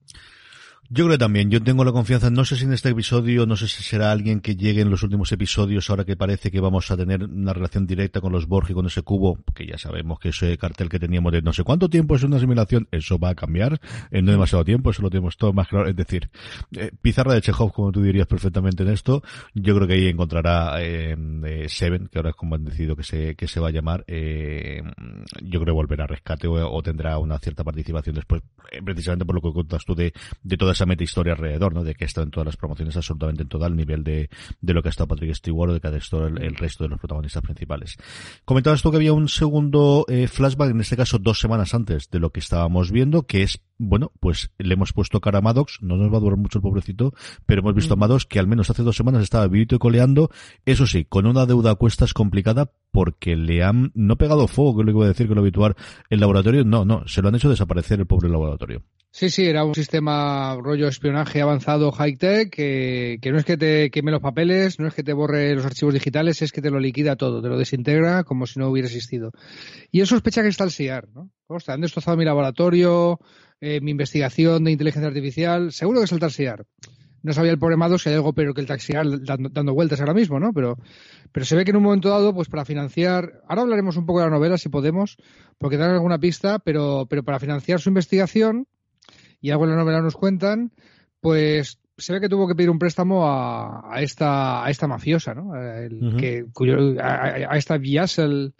Yo 0.90 1.06
creo 1.06 1.16
también, 1.16 1.50
yo 1.50 1.62
tengo 1.62 1.82
la 1.82 1.92
confianza, 1.92 2.28
no 2.28 2.44
sé 2.44 2.56
si 2.56 2.64
en 2.64 2.74
este 2.74 2.90
episodio, 2.90 3.46
no 3.46 3.56
sé 3.56 3.68
si 3.68 3.82
será 3.82 4.12
alguien 4.12 4.40
que 4.40 4.54
llegue 4.54 4.82
en 4.82 4.90
los 4.90 5.02
últimos 5.02 5.32
episodios, 5.32 5.88
ahora 5.88 6.04
que 6.04 6.14
parece 6.14 6.50
que 6.50 6.60
vamos 6.60 6.90
a 6.90 6.96
tener 6.96 7.24
una 7.24 7.54
relación 7.54 7.86
directa 7.86 8.20
con 8.20 8.32
los 8.32 8.46
Borg 8.46 8.70
y 8.70 8.74
con 8.74 8.84
ese 8.84 9.00
cubo, 9.00 9.38
que 9.54 9.66
ya 9.66 9.78
sabemos 9.78 10.18
que 10.18 10.28
ese 10.28 10.58
cartel 10.58 10.90
que 10.90 10.98
teníamos 10.98 11.32
de 11.32 11.40
no 11.40 11.54
sé 11.54 11.64
cuánto 11.64 11.88
tiempo 11.88 12.16
es 12.16 12.22
una 12.22 12.36
asimilación, 12.36 12.86
eso 12.90 13.18
va 13.18 13.30
a 13.30 13.34
cambiar 13.34 13.80
en 14.10 14.26
no 14.26 14.32
demasiado 14.32 14.62
tiempo, 14.62 14.90
eso 14.90 15.00
lo 15.00 15.08
tenemos 15.08 15.38
todo 15.38 15.54
más 15.54 15.68
claro, 15.68 15.88
es 15.88 15.96
decir, 15.96 16.28
eh, 16.76 16.90
pizarra 17.00 17.32
de 17.32 17.40
Chekhov, 17.40 17.72
como 17.72 17.90
tú 17.90 18.02
dirías 18.02 18.26
perfectamente 18.26 18.82
en 18.82 18.90
esto, 18.90 19.22
yo 19.54 19.74
creo 19.74 19.88
que 19.88 19.94
ahí 19.94 20.08
encontrará 20.08 20.82
eh, 20.82 21.16
eh, 21.46 21.66
Seven, 21.70 22.08
que 22.08 22.18
ahora 22.18 22.30
es 22.30 22.36
como 22.36 22.56
han 22.56 22.64
decidido 22.64 22.94
que 22.94 23.04
se, 23.04 23.34
que 23.36 23.48
se 23.48 23.58
va 23.58 23.68
a 23.68 23.72
llamar, 23.72 24.04
eh, 24.06 24.82
yo 25.42 25.60
creo 25.60 25.64
que 25.64 25.70
volverá 25.72 26.04
a 26.04 26.08
rescate 26.08 26.46
o, 26.46 26.82
tendrá 26.82 27.16
una 27.18 27.38
cierta 27.38 27.64
participación 27.64 28.16
después, 28.16 28.42
precisamente 28.84 29.24
por 29.24 29.34
lo 29.34 29.40
que 29.40 29.50
contas 29.50 29.82
tú 29.86 29.94
de, 29.94 30.12
de 30.42 30.56
toda 30.58 30.73
esa 30.74 30.86
meta 30.86 31.04
historia 31.04 31.32
alrededor, 31.32 31.74
¿no? 31.74 31.82
De 31.82 31.94
que 31.94 32.04
estado 32.04 32.24
en 32.24 32.30
todas 32.30 32.46
las 32.46 32.56
promociones, 32.56 32.96
absolutamente 32.96 33.42
en 33.42 33.48
todo 33.48 33.66
el 33.66 33.76
nivel 33.76 34.04
de, 34.04 34.30
de 34.60 34.74
lo 34.74 34.82
que 34.82 34.88
ha 34.88 34.90
estado 34.90 35.08
Patrick 35.08 35.34
Stewart 35.34 35.70
o 35.70 35.74
de 35.74 35.80
que 35.80 35.88
ha 35.88 35.96
estado 35.96 36.26
el, 36.26 36.54
resto 36.56 36.84
de 36.84 36.90
los 36.90 36.98
protagonistas 36.98 37.42
principales. 37.42 37.96
Comentabas 38.44 38.82
tú 38.82 38.90
que 38.90 38.96
había 38.96 39.12
un 39.12 39.28
segundo 39.28 40.04
eh, 40.08 40.28
flashback, 40.28 40.70
en 40.70 40.80
este 40.80 40.96
caso 40.96 41.18
dos 41.18 41.40
semanas 41.40 41.74
antes 41.74 42.10
de 42.10 42.18
lo 42.18 42.30
que 42.30 42.40
estábamos 42.40 42.92
viendo, 42.92 43.26
que 43.26 43.42
es, 43.42 43.60
bueno, 43.78 44.12
pues 44.20 44.50
le 44.58 44.74
hemos 44.74 44.92
puesto 44.92 45.20
cara 45.20 45.38
a 45.38 45.42
Maddox, 45.42 45.78
no 45.82 45.96
nos 45.96 46.12
va 46.12 46.18
a 46.18 46.20
durar 46.20 46.38
mucho 46.38 46.58
el 46.58 46.62
pobrecito, 46.62 47.12
pero 47.46 47.60
hemos 47.60 47.74
visto 47.74 47.94
a 47.94 47.96
Maddox 47.96 48.26
que 48.26 48.38
al 48.38 48.46
menos 48.46 48.70
hace 48.70 48.82
dos 48.82 48.96
semanas 48.96 49.22
estaba 49.22 49.46
vivito 49.48 49.74
y 49.76 49.78
coleando, 49.78 50.30
eso 50.64 50.86
sí, 50.86 51.04
con 51.04 51.26
una 51.26 51.46
deuda 51.46 51.72
a 51.72 51.74
cuestas 51.74 52.14
complicada 52.14 52.70
porque 52.90 53.34
le 53.36 53.64
han, 53.64 53.90
no 53.94 54.16
pegado 54.16 54.46
fuego, 54.46 54.76
que 54.76 54.84
lo 54.84 54.90
iba 54.92 55.04
a 55.04 55.08
decir 55.08 55.28
que 55.28 55.34
lo 55.34 55.40
habitual, 55.40 55.74
el 56.10 56.20
laboratorio, 56.20 56.64
no, 56.64 56.84
no, 56.84 57.06
se 57.08 57.22
lo 57.22 57.28
han 57.28 57.34
hecho 57.34 57.50
desaparecer 57.50 57.98
el 57.98 58.06
pobre 58.06 58.28
laboratorio. 58.28 58.82
Sí, 59.16 59.30
sí, 59.30 59.46
era 59.46 59.64
un 59.64 59.76
sistema 59.76 60.58
rollo 60.60 60.88
espionaje 60.88 61.40
avanzado 61.40 61.92
high-tech 61.92 62.50
que, 62.50 63.18
que, 63.22 63.30
no 63.30 63.38
es 63.38 63.44
que 63.44 63.56
te 63.56 63.88
queme 63.92 64.10
los 64.10 64.20
papeles, 64.20 64.80
no 64.80 64.88
es 64.88 64.94
que 64.94 65.04
te 65.04 65.12
borre 65.12 65.54
los 65.54 65.64
archivos 65.64 65.94
digitales, 65.94 66.42
es 66.42 66.50
que 66.50 66.60
te 66.60 66.68
lo 66.68 66.80
liquida 66.80 67.14
todo, 67.14 67.40
te 67.40 67.48
lo 67.48 67.56
desintegra 67.56 68.24
como 68.24 68.44
si 68.44 68.58
no 68.58 68.68
hubiera 68.68 68.88
existido. 68.88 69.30
Y 69.92 70.00
él 70.00 70.08
sospecha 70.08 70.42
que 70.42 70.48
está 70.48 70.64
el 70.64 70.72
SIAR, 70.72 71.06
¿no? 71.14 71.30
Hostia, 71.46 71.74
han 71.74 71.82
destrozado 71.82 72.16
mi 72.16 72.24
laboratorio, 72.24 73.20
eh, 73.60 73.80
mi 73.80 73.92
investigación 73.92 74.64
de 74.64 74.72
inteligencia 74.72 75.06
artificial, 75.06 75.70
seguro 75.70 76.00
que 76.00 76.06
es 76.06 76.12
el 76.12 76.18
TARSIAR. 76.18 76.66
No 77.22 77.32
sabía 77.32 77.52
el 77.52 77.58
pobre 77.60 77.76
si 78.00 78.08
hay 78.08 78.16
algo 78.16 78.32
pero 78.32 78.52
que 78.52 78.62
el 78.62 78.66
taxiar 78.66 79.06
dando, 79.22 79.48
dando, 79.48 79.74
vueltas 79.74 80.00
ahora 80.00 80.12
mismo, 80.12 80.40
¿no? 80.40 80.52
Pero, 80.52 80.76
pero 81.30 81.46
se 81.46 81.54
ve 81.54 81.64
que 81.64 81.70
en 81.70 81.76
un 81.76 81.84
momento 81.84 82.08
dado, 82.08 82.34
pues 82.34 82.48
para 82.48 82.64
financiar, 82.64 83.42
ahora 83.48 83.62
hablaremos 83.62 83.96
un 83.96 84.06
poco 84.06 84.18
de 84.18 84.26
la 84.26 84.32
novela 84.32 84.58
si 84.58 84.70
podemos, 84.70 85.18
porque 85.56 85.76
dan 85.76 85.92
alguna 85.92 86.18
pista, 86.18 86.58
pero, 86.58 87.06
pero 87.08 87.22
para 87.22 87.38
financiar 87.38 87.80
su 87.80 87.90
investigación, 87.90 88.66
y 89.44 89.50
algo 89.50 89.64
en 89.64 89.72
la 89.72 89.76
novela 89.76 90.00
nos 90.00 90.16
cuentan, 90.16 90.72
pues 91.20 91.78
se 91.98 92.14
ve 92.14 92.20
que 92.22 92.30
tuvo 92.30 92.48
que 92.48 92.54
pedir 92.54 92.70
un 92.70 92.78
préstamo 92.78 93.28
a, 93.28 93.94
a 93.94 94.00
esta 94.00 94.64
a 94.64 94.70
esta 94.70 94.88
mafiosa, 94.88 95.34
¿no? 95.34 95.54
El, 95.54 96.16
que, 96.16 96.46
cuyo, 96.50 96.94
a, 96.98 97.54
esta 97.58 97.76
Biasel 97.76 98.54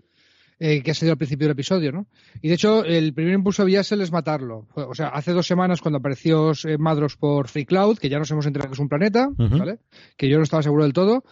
eh, 0.58 0.82
que 0.82 0.90
ha 0.90 0.94
sido 0.94 1.12
al 1.12 1.16
principio 1.16 1.46
del 1.46 1.52
episodio, 1.52 1.90
¿no? 1.90 2.06
Y 2.42 2.48
de 2.48 2.54
hecho, 2.54 2.84
el 2.84 3.14
primer 3.14 3.32
impulso 3.32 3.62
de 3.62 3.68
Biasel 3.68 4.02
es 4.02 4.12
matarlo. 4.12 4.68
O 4.74 4.94
sea, 4.94 5.08
hace 5.08 5.32
dos 5.32 5.46
semanas 5.46 5.80
cuando 5.80 6.00
apareció 6.00 6.52
eh, 6.52 6.76
Madros 6.76 7.16
por 7.16 7.48
Free 7.48 7.64
Cloud, 7.64 7.96
que 7.96 8.10
ya 8.10 8.18
nos 8.18 8.30
hemos 8.30 8.44
enterado 8.44 8.68
que 8.68 8.74
es 8.74 8.80
un 8.80 8.90
planeta, 8.90 9.30
¿vale? 9.38 9.78
Que 10.18 10.28
yo 10.28 10.36
no 10.36 10.42
estaba 10.42 10.62
seguro 10.62 10.82
del 10.82 10.92
todo, 10.92 11.24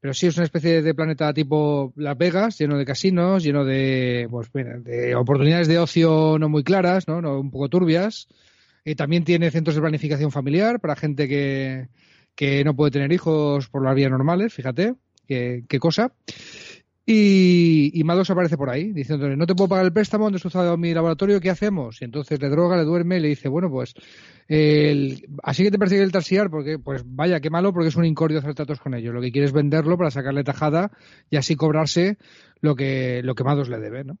pero 0.00 0.14
sí 0.14 0.28
es 0.28 0.36
una 0.36 0.44
especie 0.44 0.82
de 0.82 0.94
planeta 0.94 1.32
tipo 1.34 1.92
Las 1.96 2.16
Vegas, 2.16 2.58
lleno 2.58 2.78
de 2.78 2.84
casinos, 2.84 3.42
lleno 3.42 3.64
de, 3.64 4.28
pues, 4.30 4.52
de 4.52 5.16
oportunidades 5.16 5.66
de 5.66 5.80
ocio 5.80 6.38
no 6.38 6.48
muy 6.48 6.62
claras, 6.62 7.08
¿no? 7.08 7.20
no 7.20 7.40
un 7.40 7.50
poco 7.50 7.68
turbias. 7.68 8.28
Eh, 8.84 8.94
también 8.94 9.24
tiene 9.24 9.50
centros 9.50 9.74
de 9.74 9.82
planificación 9.82 10.30
familiar 10.30 10.80
para 10.80 10.96
gente 10.96 11.28
que, 11.28 11.88
que 12.34 12.64
no 12.64 12.74
puede 12.74 12.90
tener 12.90 13.12
hijos 13.12 13.68
por 13.68 13.84
las 13.84 13.94
vías 13.94 14.10
normales, 14.10 14.52
fíjate, 14.54 14.94
qué, 15.26 15.64
qué 15.68 15.78
cosa. 15.78 16.12
Y, 17.12 17.90
y 17.92 18.04
Mados 18.04 18.30
aparece 18.30 18.56
por 18.56 18.70
ahí, 18.70 18.92
diciéndole, 18.92 19.36
no 19.36 19.44
te 19.44 19.56
puedo 19.56 19.66
pagar 19.66 19.84
el 19.84 19.92
préstamo, 19.92 20.28
han 20.28 20.32
destrozado 20.32 20.76
mi 20.76 20.94
laboratorio, 20.94 21.40
¿qué 21.40 21.50
hacemos? 21.50 22.00
Y 22.00 22.04
entonces 22.04 22.40
le 22.40 22.48
droga, 22.48 22.76
le 22.76 22.84
duerme 22.84 23.16
y 23.16 23.20
le 23.20 23.26
dice, 23.26 23.48
bueno, 23.48 23.68
pues, 23.68 23.94
el, 24.46 25.26
así 25.42 25.64
que 25.64 25.72
te 25.72 25.78
persigue 25.80 26.04
el 26.04 26.12
tarsiar, 26.12 26.50
porque, 26.50 26.78
pues 26.78 27.02
vaya, 27.04 27.40
qué 27.40 27.50
malo, 27.50 27.72
porque 27.72 27.88
es 27.88 27.96
un 27.96 28.04
incordio 28.04 28.38
hacer 28.38 28.54
tratos 28.54 28.78
con 28.78 28.94
ellos. 28.94 29.12
Lo 29.12 29.20
que 29.20 29.32
quiere 29.32 29.46
es 29.46 29.52
venderlo 29.52 29.98
para 29.98 30.12
sacarle 30.12 30.44
tajada 30.44 30.92
y 31.28 31.36
así 31.36 31.56
cobrarse 31.56 32.16
lo 32.60 32.76
que, 32.76 33.22
lo 33.24 33.34
que 33.34 33.42
le 33.42 33.80
debe, 33.80 34.04
¿no? 34.04 34.16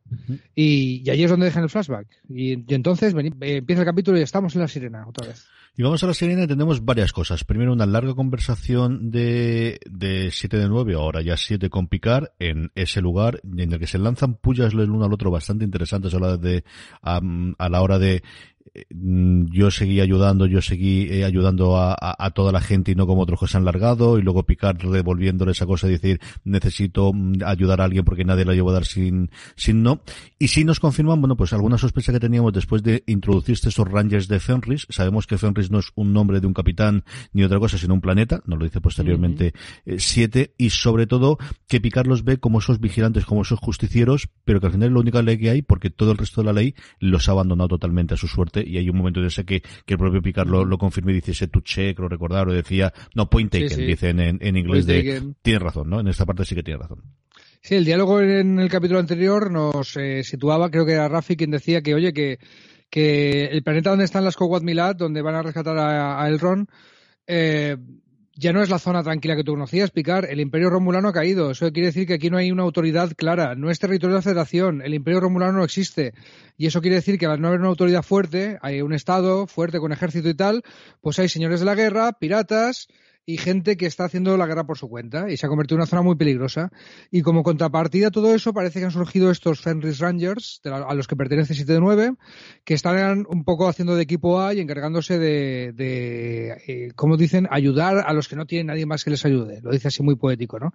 y, 0.56 1.04
y, 1.06 1.10
ahí 1.10 1.22
es 1.22 1.30
donde 1.30 1.46
dejan 1.46 1.62
el 1.62 1.70
flashback. 1.70 2.08
Y, 2.28 2.74
entonces 2.74 3.14
empieza 3.14 3.82
el 3.82 3.86
capítulo 3.86 4.18
y 4.18 4.22
estamos 4.22 4.56
en 4.56 4.62
la 4.62 4.68
sirena 4.68 5.06
otra 5.06 5.28
vez. 5.28 5.46
Y 5.76 5.82
vamos 5.82 6.02
a 6.02 6.06
la 6.08 6.14
sirena 6.14 6.42
y 6.42 6.46
tenemos 6.46 6.84
varias 6.84 7.12
cosas. 7.12 7.44
Primero, 7.44 7.72
una 7.72 7.86
larga 7.86 8.14
conversación 8.14 9.10
de, 9.10 9.80
de 9.88 10.30
7 10.30 10.58
de 10.58 10.68
9, 10.68 10.94
ahora 10.94 11.22
ya 11.22 11.36
7 11.36 11.70
con 11.70 11.86
Picard, 11.86 12.28
en 12.38 12.70
ese 12.74 13.00
lugar, 13.00 13.40
en 13.44 13.72
el 13.72 13.78
que 13.78 13.86
se 13.86 13.98
lanzan 13.98 14.34
pullas 14.34 14.74
el 14.74 14.90
uno 14.90 15.04
al 15.04 15.12
otro 15.12 15.30
bastante 15.30 15.64
interesantes 15.64 16.12
a 16.12 16.18
la, 16.18 16.36
de, 16.36 16.64
a 17.02 17.20
la 17.68 17.82
hora 17.82 17.98
de 17.98 18.22
yo 18.90 19.70
seguí 19.70 20.00
ayudando, 20.00 20.46
yo 20.46 20.60
seguí 20.60 21.08
eh, 21.10 21.24
ayudando 21.24 21.76
a, 21.76 21.96
a, 21.98 22.30
toda 22.30 22.52
la 22.52 22.60
gente 22.60 22.92
y 22.92 22.94
no 22.94 23.06
como 23.06 23.22
otros 23.22 23.40
que 23.40 23.46
se 23.46 23.56
han 23.56 23.64
largado 23.64 24.18
y 24.18 24.22
luego 24.22 24.44
picar 24.44 24.76
revolviéndole 24.78 25.52
esa 25.52 25.66
cosa 25.66 25.88
y 25.88 25.92
decir 25.92 26.20
necesito 26.44 27.12
mm, 27.12 27.42
ayudar 27.44 27.80
a 27.80 27.84
alguien 27.84 28.04
porque 28.04 28.24
nadie 28.24 28.44
la 28.44 28.54
llevo 28.54 28.70
a 28.70 28.74
dar 28.74 28.84
sin, 28.84 29.30
sin 29.56 29.82
no. 29.82 30.02
Y 30.38 30.48
si 30.48 30.64
nos 30.64 30.78
confirman, 30.78 31.20
bueno, 31.20 31.36
pues 31.36 31.52
alguna 31.52 31.78
sospecha 31.78 32.12
que 32.12 32.20
teníamos 32.20 32.52
después 32.52 32.82
de 32.82 33.02
introducirse 33.06 33.70
esos 33.70 33.88
Rangers 33.88 34.28
de 34.28 34.40
Fenris. 34.40 34.86
Sabemos 34.90 35.26
que 35.26 35.38
Fenris 35.38 35.70
no 35.70 35.78
es 35.78 35.90
un 35.94 36.12
nombre 36.12 36.40
de 36.40 36.46
un 36.46 36.54
capitán 36.54 37.04
ni 37.32 37.42
otra 37.42 37.58
cosa, 37.58 37.78
sino 37.78 37.94
un 37.94 38.00
planeta, 38.00 38.42
nos 38.46 38.58
lo 38.58 38.64
dice 38.64 38.80
posteriormente 38.80 39.52
eh, 39.84 39.96
siete, 39.98 40.54
y 40.58 40.70
sobre 40.70 41.06
todo 41.06 41.38
que 41.66 41.80
Picard 41.80 42.06
los 42.06 42.24
ve 42.24 42.38
como 42.38 42.58
esos 42.58 42.78
vigilantes, 42.78 43.24
como 43.24 43.42
esos 43.42 43.58
justicieros, 43.58 44.28
pero 44.44 44.60
que 44.60 44.66
al 44.66 44.72
final 44.72 44.88
es 44.88 44.94
la 44.94 45.00
única 45.00 45.22
ley 45.22 45.38
que 45.38 45.50
hay 45.50 45.62
porque 45.62 45.90
todo 45.90 46.12
el 46.12 46.18
resto 46.18 46.42
de 46.42 46.46
la 46.46 46.52
ley 46.52 46.74
los 46.98 47.28
ha 47.28 47.32
abandonado 47.32 47.68
totalmente 47.68 48.14
a 48.14 48.16
su 48.16 48.28
suerte 48.28 48.49
y 48.54 48.78
hay 48.78 48.88
un 48.88 48.96
momento 48.96 49.20
de 49.20 49.28
ese 49.28 49.44
que, 49.44 49.60
que 49.60 49.94
el 49.94 49.98
propio 49.98 50.22
Picard 50.22 50.48
lo, 50.48 50.64
lo 50.64 50.78
confirma 50.78 51.10
y 51.10 51.14
dice 51.14 51.32
ese 51.32 51.48
to 51.48 51.60
check, 51.60 51.98
lo 51.98 52.08
recordar, 52.08 52.48
o 52.48 52.52
decía, 52.52 52.92
no, 53.14 53.28
point 53.30 53.50
taken, 53.50 53.86
dicen 53.86 54.20
en, 54.20 54.38
en 54.40 54.56
inglés 54.56 54.86
de, 54.86 55.34
tiene 55.42 55.58
razón, 55.58 55.88
¿no? 55.90 56.00
En 56.00 56.08
esta 56.08 56.26
parte 56.26 56.44
sí 56.44 56.54
que 56.54 56.62
tiene 56.62 56.78
razón. 56.78 57.02
Sí, 57.62 57.74
el 57.74 57.84
diálogo 57.84 58.20
en 58.20 58.58
el 58.58 58.70
capítulo 58.70 59.00
anterior 59.00 59.50
nos 59.50 59.96
eh, 59.96 60.24
situaba, 60.24 60.70
creo 60.70 60.86
que 60.86 60.92
era 60.92 61.08
Rafi 61.08 61.36
quien 61.36 61.50
decía 61.50 61.82
que, 61.82 61.94
oye, 61.94 62.12
que, 62.12 62.38
que 62.88 63.44
el 63.46 63.62
planeta 63.62 63.90
donde 63.90 64.06
están 64.06 64.24
las 64.24 64.36
Kowat 64.36 64.62
Milat, 64.62 64.96
donde 64.96 65.20
van 65.20 65.34
a 65.34 65.42
rescatar 65.42 65.76
a, 65.76 66.22
a 66.22 66.28
Elrond, 66.28 66.68
eh, 67.26 67.76
ya 68.40 68.54
no 68.54 68.62
es 68.62 68.70
la 68.70 68.78
zona 68.78 69.02
tranquila 69.02 69.36
que 69.36 69.44
tú 69.44 69.52
conocías, 69.52 69.90
Picar. 69.90 70.24
El 70.24 70.40
Imperio 70.40 70.70
Romulano 70.70 71.08
ha 71.08 71.12
caído. 71.12 71.50
Eso 71.50 71.70
quiere 71.72 71.88
decir 71.88 72.06
que 72.06 72.14
aquí 72.14 72.30
no 72.30 72.38
hay 72.38 72.50
una 72.50 72.62
autoridad 72.62 73.12
clara. 73.14 73.54
No 73.54 73.70
es 73.70 73.78
territorio 73.78 74.14
de 74.14 74.18
la 74.20 74.22
Federación. 74.22 74.80
El 74.80 74.94
Imperio 74.94 75.20
Romulano 75.20 75.52
no 75.52 75.64
existe. 75.64 76.14
Y 76.56 76.66
eso 76.66 76.80
quiere 76.80 76.96
decir 76.96 77.18
que 77.18 77.26
al 77.26 77.38
no 77.38 77.48
haber 77.48 77.60
una 77.60 77.68
autoridad 77.68 78.02
fuerte, 78.02 78.58
hay 78.62 78.80
un 78.80 78.94
Estado 78.94 79.46
fuerte 79.46 79.78
con 79.78 79.92
ejército 79.92 80.30
y 80.30 80.34
tal, 80.34 80.62
pues 81.02 81.18
hay 81.18 81.28
señores 81.28 81.60
de 81.60 81.66
la 81.66 81.74
guerra, 81.74 82.14
piratas, 82.14 82.88
y 83.30 83.36
gente 83.36 83.76
que 83.76 83.86
está 83.86 84.04
haciendo 84.04 84.36
la 84.36 84.46
guerra 84.46 84.64
por 84.64 84.76
su 84.76 84.88
cuenta 84.88 85.30
y 85.30 85.36
se 85.36 85.46
ha 85.46 85.48
convertido 85.48 85.76
en 85.76 85.82
una 85.82 85.86
zona 85.86 86.02
muy 86.02 86.16
peligrosa. 86.16 86.72
Y 87.12 87.22
como 87.22 87.44
contrapartida 87.44 88.08
a 88.08 88.10
todo 88.10 88.34
eso, 88.34 88.52
parece 88.52 88.80
que 88.80 88.86
han 88.86 88.90
surgido 88.90 89.30
estos 89.30 89.60
Fenris 89.60 90.00
Rangers, 90.00 90.60
a 90.64 90.94
los 90.94 91.06
que 91.06 91.14
pertenece 91.14 91.54
7 91.54 91.74
de 91.74 91.80
9, 91.80 92.14
que 92.64 92.74
están 92.74 93.26
un 93.28 93.44
poco 93.44 93.68
haciendo 93.68 93.94
de 93.94 94.02
equipo 94.02 94.40
A 94.40 94.52
y 94.52 94.60
encargándose 94.60 95.18
de, 95.18 95.72
de 95.72 96.56
eh, 96.66 96.92
como 96.96 97.16
dicen, 97.16 97.46
ayudar 97.50 98.04
a 98.04 98.12
los 98.12 98.26
que 98.26 98.34
no 98.34 98.46
tienen 98.46 98.66
nadie 98.66 98.84
más 98.84 99.04
que 99.04 99.10
les 99.10 99.24
ayude. 99.24 99.60
Lo 99.62 99.70
dice 99.70 99.88
así 99.88 100.02
muy 100.02 100.16
poético, 100.16 100.58
¿no? 100.58 100.74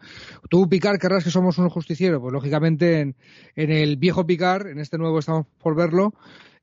Tú, 0.50 0.69
Picar, 0.69 0.97
querrás 0.97 1.25
que 1.25 1.31
somos 1.31 1.57
unos 1.57 1.74
justicieros. 1.74 2.21
Pues 2.21 2.31
lógicamente 2.31 3.01
en, 3.01 3.15
en 3.57 3.71
el 3.71 3.97
viejo 3.97 4.25
Picar, 4.25 4.67
en 4.67 4.79
este 4.79 4.97
nuevo 4.97 5.19
estamos 5.19 5.45
por 5.62 5.75
verlo, 5.75 6.13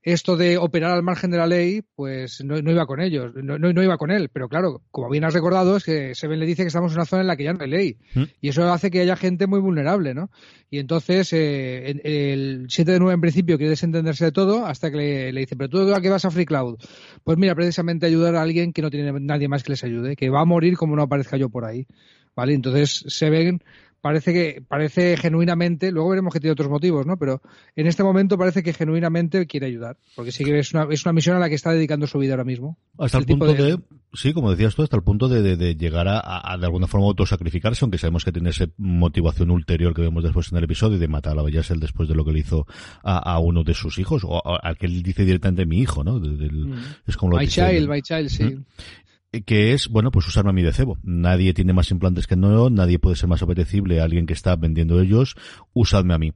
esto 0.03 0.35
de 0.35 0.57
operar 0.57 0.91
al 0.91 1.01
margen 1.01 1.31
de 1.31 1.37
la 1.37 1.47
ley, 1.47 1.81
pues 1.95 2.43
no, 2.43 2.57
iba 2.57 2.85
con 2.85 2.99
ellos, 2.99 3.33
no, 3.35 3.57
no, 3.57 3.83
iba 3.83 3.97
con 3.97 4.11
él. 4.11 4.29
Pero 4.29 4.49
claro, 4.49 4.81
como 4.91 5.09
bien 5.09 5.23
has 5.23 5.33
recordado, 5.33 5.77
es 5.77 5.85
que 5.85 6.13
Seven 6.13 6.39
le 6.39 6.45
dice 6.45 6.63
que 6.63 6.67
estamos 6.67 6.91
en 6.91 6.97
una 6.97 7.05
zona 7.05 7.21
en 7.21 7.27
la 7.27 7.37
que 7.37 7.45
ya 7.45 7.53
no 7.53 7.63
hay 7.63 7.69
ley. 7.69 7.97
¿Mm? 8.13 8.23
Y 8.41 8.49
eso 8.49 8.69
hace 8.71 8.91
que 8.91 8.99
haya 8.99 9.15
gente 9.15 9.47
muy 9.47 9.61
vulnerable, 9.61 10.13
¿no? 10.13 10.29
Y 10.69 10.79
entonces, 10.79 11.31
eh, 11.31 12.01
el 12.03 12.65
7 12.67 12.91
de 12.91 12.99
9 12.99 13.13
en 13.13 13.21
principio 13.21 13.57
quiere 13.57 13.69
desentenderse 13.69 14.25
de 14.25 14.31
todo 14.33 14.65
hasta 14.65 14.91
que 14.91 14.97
le, 14.97 15.31
le, 15.31 15.39
dice, 15.41 15.55
pero 15.55 15.69
tú 15.69 15.93
a 15.93 16.01
qué 16.01 16.09
vas 16.09 16.25
a 16.25 16.31
Free 16.31 16.45
Cloud? 16.45 16.79
Pues 17.23 17.37
mira, 17.37 17.55
precisamente 17.55 18.05
ayudar 18.05 18.35
a 18.35 18.41
alguien 18.41 18.73
que 18.73 18.81
no 18.81 18.89
tiene 18.89 19.11
nadie 19.21 19.47
más 19.47 19.63
que 19.63 19.71
les 19.71 19.83
ayude, 19.85 20.17
que 20.17 20.29
va 20.29 20.41
a 20.41 20.45
morir 20.45 20.75
como 20.75 20.97
no 20.97 21.03
aparezca 21.03 21.37
yo 21.37 21.49
por 21.49 21.63
ahí. 21.63 21.87
¿Vale? 22.35 22.55
Entonces, 22.55 23.05
Seven 23.07 23.63
parece 24.03 24.33
que 24.33 24.61
parece 24.67 25.15
genuinamente, 25.15 25.89
luego 25.89 26.09
veremos 26.09 26.33
que 26.33 26.41
tiene 26.41 26.51
otros 26.51 26.69
motivos, 26.69 27.05
¿no? 27.05 27.15
Pero 27.15 27.41
en 27.73 27.87
este 27.87 28.03
momento 28.03 28.37
parece 28.37 28.61
que 28.61 28.73
genuinamente 28.73 29.47
quiere 29.47 29.67
ayudar, 29.67 29.95
porque 30.17 30.33
sí 30.33 30.43
que 30.43 30.59
es 30.59 30.73
una, 30.73 30.87
es 30.91 31.05
una 31.05 31.13
misión 31.13 31.37
a 31.37 31.39
la 31.39 31.47
que 31.47 31.55
está 31.55 31.71
dedicando 31.71 32.05
su 32.05 32.19
vida 32.19 32.33
ahora 32.33 32.43
mismo. 32.43 32.77
Hasta 32.97 33.19
el, 33.19 33.25
punto 33.25 33.53
de... 33.53 33.79
sí, 34.11 34.33
como 34.33 34.51
decías 34.51 34.75
tú, 34.75 34.83
hasta 34.83 34.97
el 34.97 35.03
punto 35.03 35.29
de, 35.29 35.55
de, 35.55 35.75
llegar 35.75 36.07
a, 36.09 36.57
de 36.59 36.65
alguna 36.65 36.87
forma 36.87 37.07
autosacrificarse, 37.07 37.85
aunque 37.85 37.97
sabemos 37.97 38.25
que 38.25 38.33
tiene 38.33 38.49
esa 38.49 38.65
motivación 38.75 39.51
ulterior 39.51 39.93
que 39.93 40.01
vemos 40.01 40.21
después 40.21 40.51
en 40.51 40.57
el 40.57 40.65
episodio 40.65 40.99
de 40.99 41.07
matar 41.07 41.31
a 41.31 41.35
la 41.37 41.43
Bellasel 41.43 41.79
después 41.79 42.09
de 42.09 42.15
lo 42.15 42.25
que 42.25 42.33
le 42.33 42.39
hizo 42.39 42.67
a, 43.03 43.19
a, 43.19 43.39
uno 43.39 43.63
de 43.63 43.73
sus 43.73 43.99
hijos, 43.99 44.23
o 44.25 44.41
al 44.61 44.77
que 44.77 44.85
él 44.85 45.01
dice 45.01 45.23
directamente 45.23 45.65
mi 45.65 45.79
hijo, 45.79 46.03
¿no? 46.03 46.19
Mm. 46.19 46.73
Es 47.07 47.15
como 47.15 47.31
lo 47.31 47.37
My 47.37 47.47
child, 47.47 47.87
my 47.87 48.01
child, 48.01 48.27
sí. 48.27 48.43
¿Mm? 48.43 48.65
Que 49.41 49.73
es, 49.73 49.89
bueno, 49.89 50.11
pues 50.11 50.27
usarme 50.27 50.51
a 50.51 50.53
mí 50.53 50.61
de 50.61 50.73
cebo. 50.73 50.97
Nadie 51.03 51.53
tiene 51.53 51.73
más 51.73 51.89
implantes 51.91 52.27
que 52.27 52.35
no, 52.35 52.69
nadie 52.69 52.99
puede 52.99 53.15
ser 53.15 53.29
más 53.29 53.41
apetecible 53.41 53.99
a 53.99 54.03
alguien 54.03 54.25
que 54.25 54.33
está 54.33 54.55
vendiendo 54.55 55.01
ellos, 55.01 55.35
usadme 55.73 56.13
a 56.13 56.19
mí. 56.19 56.33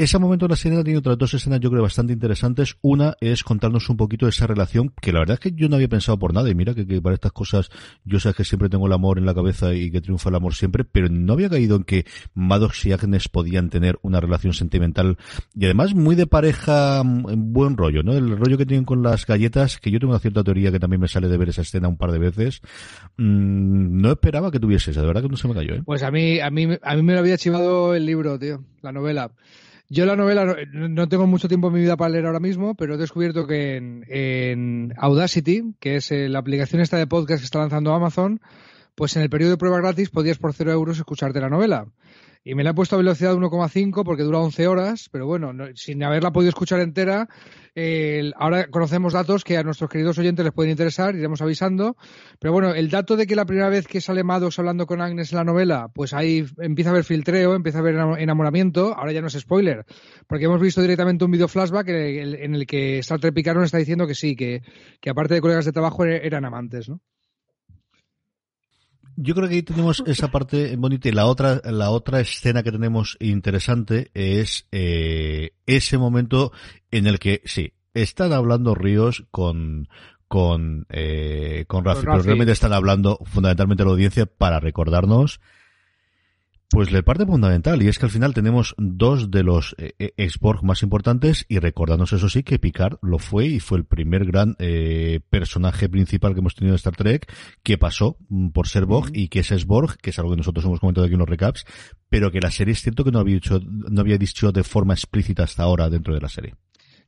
Ese 0.00 0.18
momento 0.18 0.46
de 0.46 0.48
la 0.48 0.54
escena 0.54 0.82
tiene 0.82 0.98
otras 0.98 1.18
dos 1.18 1.34
escenas, 1.34 1.60
yo 1.60 1.68
creo, 1.70 1.82
bastante 1.82 2.14
interesantes. 2.14 2.78
Una 2.80 3.16
es 3.20 3.44
contarnos 3.44 3.90
un 3.90 3.98
poquito 3.98 4.24
de 4.24 4.30
esa 4.30 4.46
relación, 4.46 4.94
que 4.98 5.12
la 5.12 5.18
verdad 5.18 5.34
es 5.34 5.40
que 5.40 5.52
yo 5.52 5.68
no 5.68 5.76
había 5.76 5.88
pensado 5.88 6.18
por 6.18 6.32
nada, 6.32 6.48
y 6.48 6.54
mira 6.54 6.72
que, 6.72 6.86
para 7.02 7.12
estas 7.12 7.32
cosas 7.32 7.68
yo 8.06 8.18
sé 8.18 8.32
que 8.32 8.44
siempre 8.44 8.70
tengo 8.70 8.86
el 8.86 8.94
amor 8.94 9.18
en 9.18 9.26
la 9.26 9.34
cabeza 9.34 9.74
y 9.74 9.90
que 9.90 10.00
triunfa 10.00 10.30
el 10.30 10.36
amor 10.36 10.54
siempre, 10.54 10.84
pero 10.84 11.10
no 11.10 11.34
había 11.34 11.50
caído 11.50 11.76
en 11.76 11.84
que 11.84 12.06
Maddox 12.32 12.86
y 12.86 12.92
Agnes 12.92 13.28
podían 13.28 13.68
tener 13.68 13.98
una 14.00 14.20
relación 14.20 14.54
sentimental, 14.54 15.18
y 15.54 15.66
además 15.66 15.94
muy 15.94 16.16
de 16.16 16.26
pareja, 16.26 17.02
en 17.02 17.52
buen 17.52 17.76
rollo, 17.76 18.02
¿no? 18.02 18.14
El 18.14 18.38
rollo 18.38 18.56
que 18.56 18.64
tienen 18.64 18.86
con 18.86 19.02
las 19.02 19.26
galletas, 19.26 19.76
que 19.76 19.90
yo 19.90 20.00
tengo 20.00 20.14
una 20.14 20.20
cierta 20.20 20.42
teoría 20.42 20.72
que 20.72 20.80
también 20.80 21.02
me 21.02 21.08
sale 21.08 21.28
de 21.28 21.36
ver 21.36 21.50
esa 21.50 21.60
escena 21.60 21.88
un 21.88 21.98
par 21.98 22.10
de 22.10 22.20
veces. 22.20 22.62
Mm, 23.18 24.00
no 24.00 24.12
esperaba 24.12 24.50
que 24.50 24.60
tuviese 24.60 24.92
esa, 24.92 25.02
de 25.02 25.08
verdad 25.08 25.20
que 25.20 25.28
no 25.28 25.36
se 25.36 25.46
me 25.46 25.52
cayó, 25.52 25.74
¿eh? 25.74 25.82
Pues 25.84 26.02
a 26.02 26.10
mí, 26.10 26.40
a 26.40 26.48
mí, 26.48 26.68
a 26.80 26.96
mí 26.96 27.02
me 27.02 27.12
lo 27.12 27.18
había 27.18 27.36
chivado 27.36 27.94
el 27.94 28.06
libro, 28.06 28.38
tío, 28.38 28.64
la 28.80 28.92
novela. 28.92 29.30
Yo 29.92 30.06
la 30.06 30.14
novela 30.14 30.56
no, 30.72 31.08
tengo 31.08 31.26
mucho 31.26 31.48
tiempo 31.48 31.66
en 31.66 31.74
mi 31.74 31.80
vida 31.80 31.96
para 31.96 32.10
leer 32.10 32.26
ahora 32.26 32.38
mismo, 32.38 32.76
pero 32.76 32.94
he 32.94 32.96
descubierto 32.96 33.48
que 33.48 33.76
en, 33.76 34.94
Audacity, 34.96 35.74
que 35.80 35.96
es 35.96 36.12
eh, 36.12 36.28
la 36.28 36.38
aplicación 36.38 36.80
esta 36.80 36.96
de 36.96 37.08
podcast 37.08 37.40
que 37.40 37.44
está 37.44 37.58
lanzando 37.58 37.92
Amazon, 37.92 38.40
pues 38.94 39.16
en 39.16 39.22
el 39.22 39.30
periodo 39.30 39.50
de 39.50 39.56
prueba 39.56 39.78
gratis 39.78 40.08
podías 40.08 40.38
por 40.38 40.54
cero 40.54 40.70
euros 40.70 40.98
escucharte 40.98 41.40
la 41.40 41.48
novela 41.48 41.88
y 42.42 42.54
me 42.54 42.64
la 42.64 42.70
he 42.70 42.74
puesto 42.74 42.96
a 42.96 42.98
velocidad 42.98 43.32
de 43.32 43.38
1,5 43.38 44.02
porque 44.04 44.22
dura 44.22 44.38
11 44.38 44.66
horas, 44.66 45.08
pero 45.12 45.26
bueno, 45.26 45.52
sin 45.74 46.02
haberla 46.02 46.32
podido 46.32 46.48
escuchar 46.48 46.80
entera, 46.80 47.28
ahora 48.36 48.68
conocemos 48.68 49.12
datos 49.12 49.44
que 49.44 49.58
a 49.58 49.62
nuestros 49.62 49.90
queridos 49.90 50.18
oyentes 50.18 50.44
les 50.44 50.54
pueden 50.54 50.70
interesar, 50.70 51.14
iremos 51.14 51.42
avisando, 51.42 51.96
pero 52.38 52.52
bueno, 52.52 52.74
el 52.74 52.88
dato 52.90 53.16
de 53.16 53.26
que 53.26 53.36
la 53.36 53.44
primera 53.44 53.68
vez 53.68 53.86
que 53.86 54.00
sale 54.00 54.24
Maddox 54.24 54.58
hablando 54.58 54.86
con 54.86 55.02
Agnes 55.02 55.32
en 55.32 55.38
la 55.38 55.44
novela, 55.44 55.88
pues 55.94 56.14
ahí 56.14 56.46
empieza 56.58 56.90
a 56.90 56.92
haber 56.92 57.04
filtreo, 57.04 57.54
empieza 57.54 57.78
a 57.78 57.80
haber 57.82 57.96
enamoramiento, 58.18 58.94
ahora 58.94 59.12
ya 59.12 59.20
no 59.20 59.26
es 59.26 59.38
spoiler, 59.38 59.84
porque 60.26 60.46
hemos 60.46 60.60
visto 60.60 60.80
directamente 60.80 61.24
un 61.24 61.30
video 61.30 61.48
flashback 61.48 61.88
en 61.88 62.54
el 62.54 62.66
que 62.66 62.98
Star 62.98 63.20
Trek 63.20 63.36
está 63.36 63.78
diciendo 63.78 64.06
que 64.06 64.14
sí, 64.14 64.34
que, 64.34 64.62
que 65.00 65.10
aparte 65.10 65.34
de 65.34 65.40
colegas 65.40 65.66
de 65.66 65.72
trabajo 65.72 66.04
eran 66.04 66.44
amantes, 66.44 66.88
¿no? 66.88 67.00
Yo 69.22 69.34
creo 69.34 69.48
que 69.48 69.56
ahí 69.56 69.62
tenemos 69.62 70.02
esa 70.06 70.30
parte 70.30 70.74
bonita 70.76 71.08
y 71.08 71.12
la 71.12 71.26
otra, 71.26 71.60
la 71.64 71.90
otra 71.90 72.20
escena 72.20 72.62
que 72.62 72.72
tenemos 72.72 73.16
interesante 73.20 74.10
es 74.14 74.66
eh, 74.72 75.52
ese 75.66 75.98
momento 75.98 76.52
en 76.90 77.06
el 77.06 77.18
que 77.18 77.42
sí, 77.44 77.74
están 77.92 78.32
hablando 78.32 78.74
Ríos 78.74 79.26
con 79.30 79.88
con 80.26 80.86
eh, 80.90 81.64
con 81.66 81.84
Rafi, 81.84 82.06
pero 82.06 82.22
realmente 82.22 82.52
están 82.52 82.72
hablando 82.72 83.18
fundamentalmente 83.24 83.82
a 83.82 83.86
la 83.86 83.92
audiencia 83.92 84.26
para 84.26 84.60
recordarnos 84.60 85.40
pues 86.70 86.92
la 86.92 87.02
parte 87.02 87.26
fundamental, 87.26 87.82
y 87.82 87.88
es 87.88 87.98
que 87.98 88.06
al 88.06 88.12
final 88.12 88.32
tenemos 88.32 88.76
dos 88.78 89.30
de 89.32 89.42
los 89.42 89.74
eh, 89.76 89.92
eh 89.98 90.28
más 90.62 90.82
importantes, 90.84 91.44
y 91.48 91.58
recordándonos 91.58 92.12
eso 92.12 92.28
sí 92.28 92.44
que 92.44 92.60
Picard 92.60 92.98
lo 93.02 93.18
fue 93.18 93.46
y 93.46 93.58
fue 93.58 93.78
el 93.78 93.84
primer 93.84 94.24
gran 94.24 94.54
eh, 94.60 95.18
personaje 95.30 95.88
principal 95.88 96.32
que 96.32 96.38
hemos 96.38 96.54
tenido 96.54 96.74
en 96.74 96.76
Star 96.76 96.94
Trek, 96.94 97.30
que 97.64 97.76
pasó 97.76 98.18
mm, 98.28 98.50
por 98.50 98.68
ser 98.68 98.86
Borg, 98.86 99.10
y 99.12 99.28
que 99.28 99.40
es 99.40 99.48
Sborg, 99.48 99.98
que 99.98 100.10
es 100.10 100.18
algo 100.20 100.30
que 100.30 100.36
nosotros 100.36 100.64
hemos 100.64 100.78
comentado 100.78 101.04
aquí 101.04 101.14
en 101.14 101.20
los 101.20 101.28
recaps, 101.28 101.64
pero 102.08 102.30
que 102.30 102.40
la 102.40 102.52
serie 102.52 102.72
es 102.72 102.82
cierto 102.82 103.02
que 103.02 103.10
no 103.10 103.18
había 103.18 103.34
dicho, 103.34 103.60
no 103.64 104.00
había 104.00 104.16
dicho 104.16 104.52
de 104.52 104.62
forma 104.62 104.94
explícita 104.94 105.42
hasta 105.42 105.64
ahora 105.64 105.90
dentro 105.90 106.14
de 106.14 106.20
la 106.20 106.28
serie. 106.28 106.54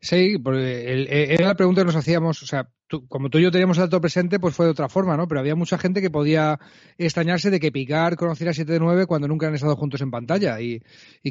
Sí, 0.05 0.37
porque 0.37 1.07
era 1.33 1.47
la 1.47 1.55
pregunta 1.55 1.83
que 1.83 1.87
nos 1.87 1.95
hacíamos, 1.95 2.43
o 2.43 2.47
sea, 2.47 2.69
como 3.09 3.31
tú 3.31 3.39
y 3.39 3.43
yo 3.43 3.53
teníamos 3.53 3.79
el 3.79 3.85
dato 3.85 4.01
presente, 4.01 4.41
pues 4.41 4.53
fue 4.53 4.67
de 4.67 4.73
otra 4.73 4.89
forma, 4.89 5.17
¿no? 5.17 5.29
Pero 5.29 5.39
había 5.39 5.55
mucha 5.55 5.79
gente 5.79 6.01
que 6.01 6.11
podía 6.11 6.59
extrañarse 6.99 7.51
de 7.51 7.61
que 7.61 7.71
Picard 7.71 8.17
conociera 8.17 8.53
7 8.53 8.73
de 8.73 8.81
9 8.81 9.07
cuando 9.07 9.29
nunca 9.29 9.47
han 9.47 9.55
estado 9.55 9.77
juntos 9.77 10.01
en 10.01 10.11
pantalla. 10.11 10.61
Y, 10.61 10.83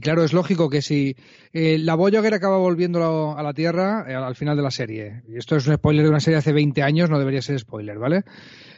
claro, 0.02 0.24
es 0.24 0.32
lógico 0.32 0.70
que 0.70 0.82
si 0.82 1.18
eh, 1.52 1.80
la 1.80 1.96
Voyager 1.96 2.34
acaba 2.34 2.58
volviendo 2.60 3.38
a 3.38 3.44
la 3.44 3.54
Tierra 3.54 4.06
eh, 4.08 4.16
al 4.16 4.36
final 4.36 4.56
de 4.56 4.64
la 4.64 4.72
serie, 4.72 5.24
y 5.28 5.36
esto 5.36 5.58
es 5.58 5.68
un 5.68 5.76
spoiler 5.76 6.04
de 6.04 6.10
una 6.10 6.22
serie 6.22 6.36
de 6.36 6.40
hace 6.40 6.54
20 6.54 6.82
años, 6.82 7.10
no 7.10 7.20
debería 7.20 7.42
ser 7.42 7.60
spoiler, 7.60 8.00
¿vale? 8.00 8.24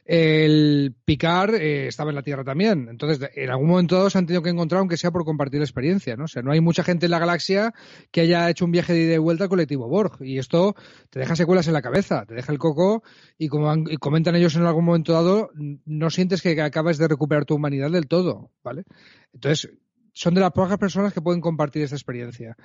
El 0.05 0.93
Picard 1.05 1.55
eh, 1.55 1.87
estaba 1.87 2.09
en 2.11 2.15
la 2.15 2.23
Tierra 2.23 2.43
también. 2.43 2.87
Entonces, 2.89 3.29
en 3.35 3.49
algún 3.49 3.69
momento 3.69 3.95
dado 3.95 4.09
se 4.09 4.17
han 4.17 4.25
tenido 4.25 4.43
que 4.43 4.49
encontrar, 4.49 4.79
aunque 4.79 4.97
sea 4.97 5.11
por 5.11 5.23
compartir 5.23 5.59
la 5.59 5.65
experiencia, 5.65 6.15
¿no? 6.15 6.25
O 6.25 6.27
sea, 6.27 6.41
no 6.41 6.51
hay 6.51 6.61
mucha 6.61 6.83
gente 6.83 7.05
en 7.05 7.11
la 7.11 7.19
galaxia 7.19 7.73
que 8.11 8.21
haya 8.21 8.49
hecho 8.49 8.65
un 8.65 8.71
viaje 8.71 8.93
de 8.93 9.03
ida 9.03 9.13
y 9.15 9.17
vuelta 9.17 9.45
al 9.45 9.49
colectivo 9.49 9.87
Borg. 9.87 10.17
Y 10.21 10.39
esto 10.39 10.75
te 11.09 11.19
deja 11.19 11.35
secuelas 11.35 11.67
en 11.67 11.73
la 11.73 11.81
cabeza, 11.81 12.25
te 12.25 12.35
deja 12.35 12.51
el 12.51 12.59
coco 12.59 13.03
y 13.37 13.47
como 13.47 13.73
comentan 13.99 14.35
ellos 14.35 14.55
en 14.55 14.63
algún 14.63 14.85
momento 14.85 15.13
dado, 15.13 15.51
no 15.85 16.09
sientes 16.09 16.41
que 16.41 16.61
acabas 16.61 16.97
de 16.97 17.07
recuperar 17.07 17.45
tu 17.45 17.55
humanidad 17.55 17.91
del 17.91 18.07
todo, 18.07 18.51
¿vale? 18.63 18.83
Entonces, 19.33 19.71
son 20.13 20.35
de 20.35 20.41
las 20.41 20.51
pocas 20.51 20.77
personas 20.77 21.11
que 21.11 21.21
pueden 21.21 21.41
compartir 21.41 21.81
esta 21.81 21.95
experiencia. 21.95 22.55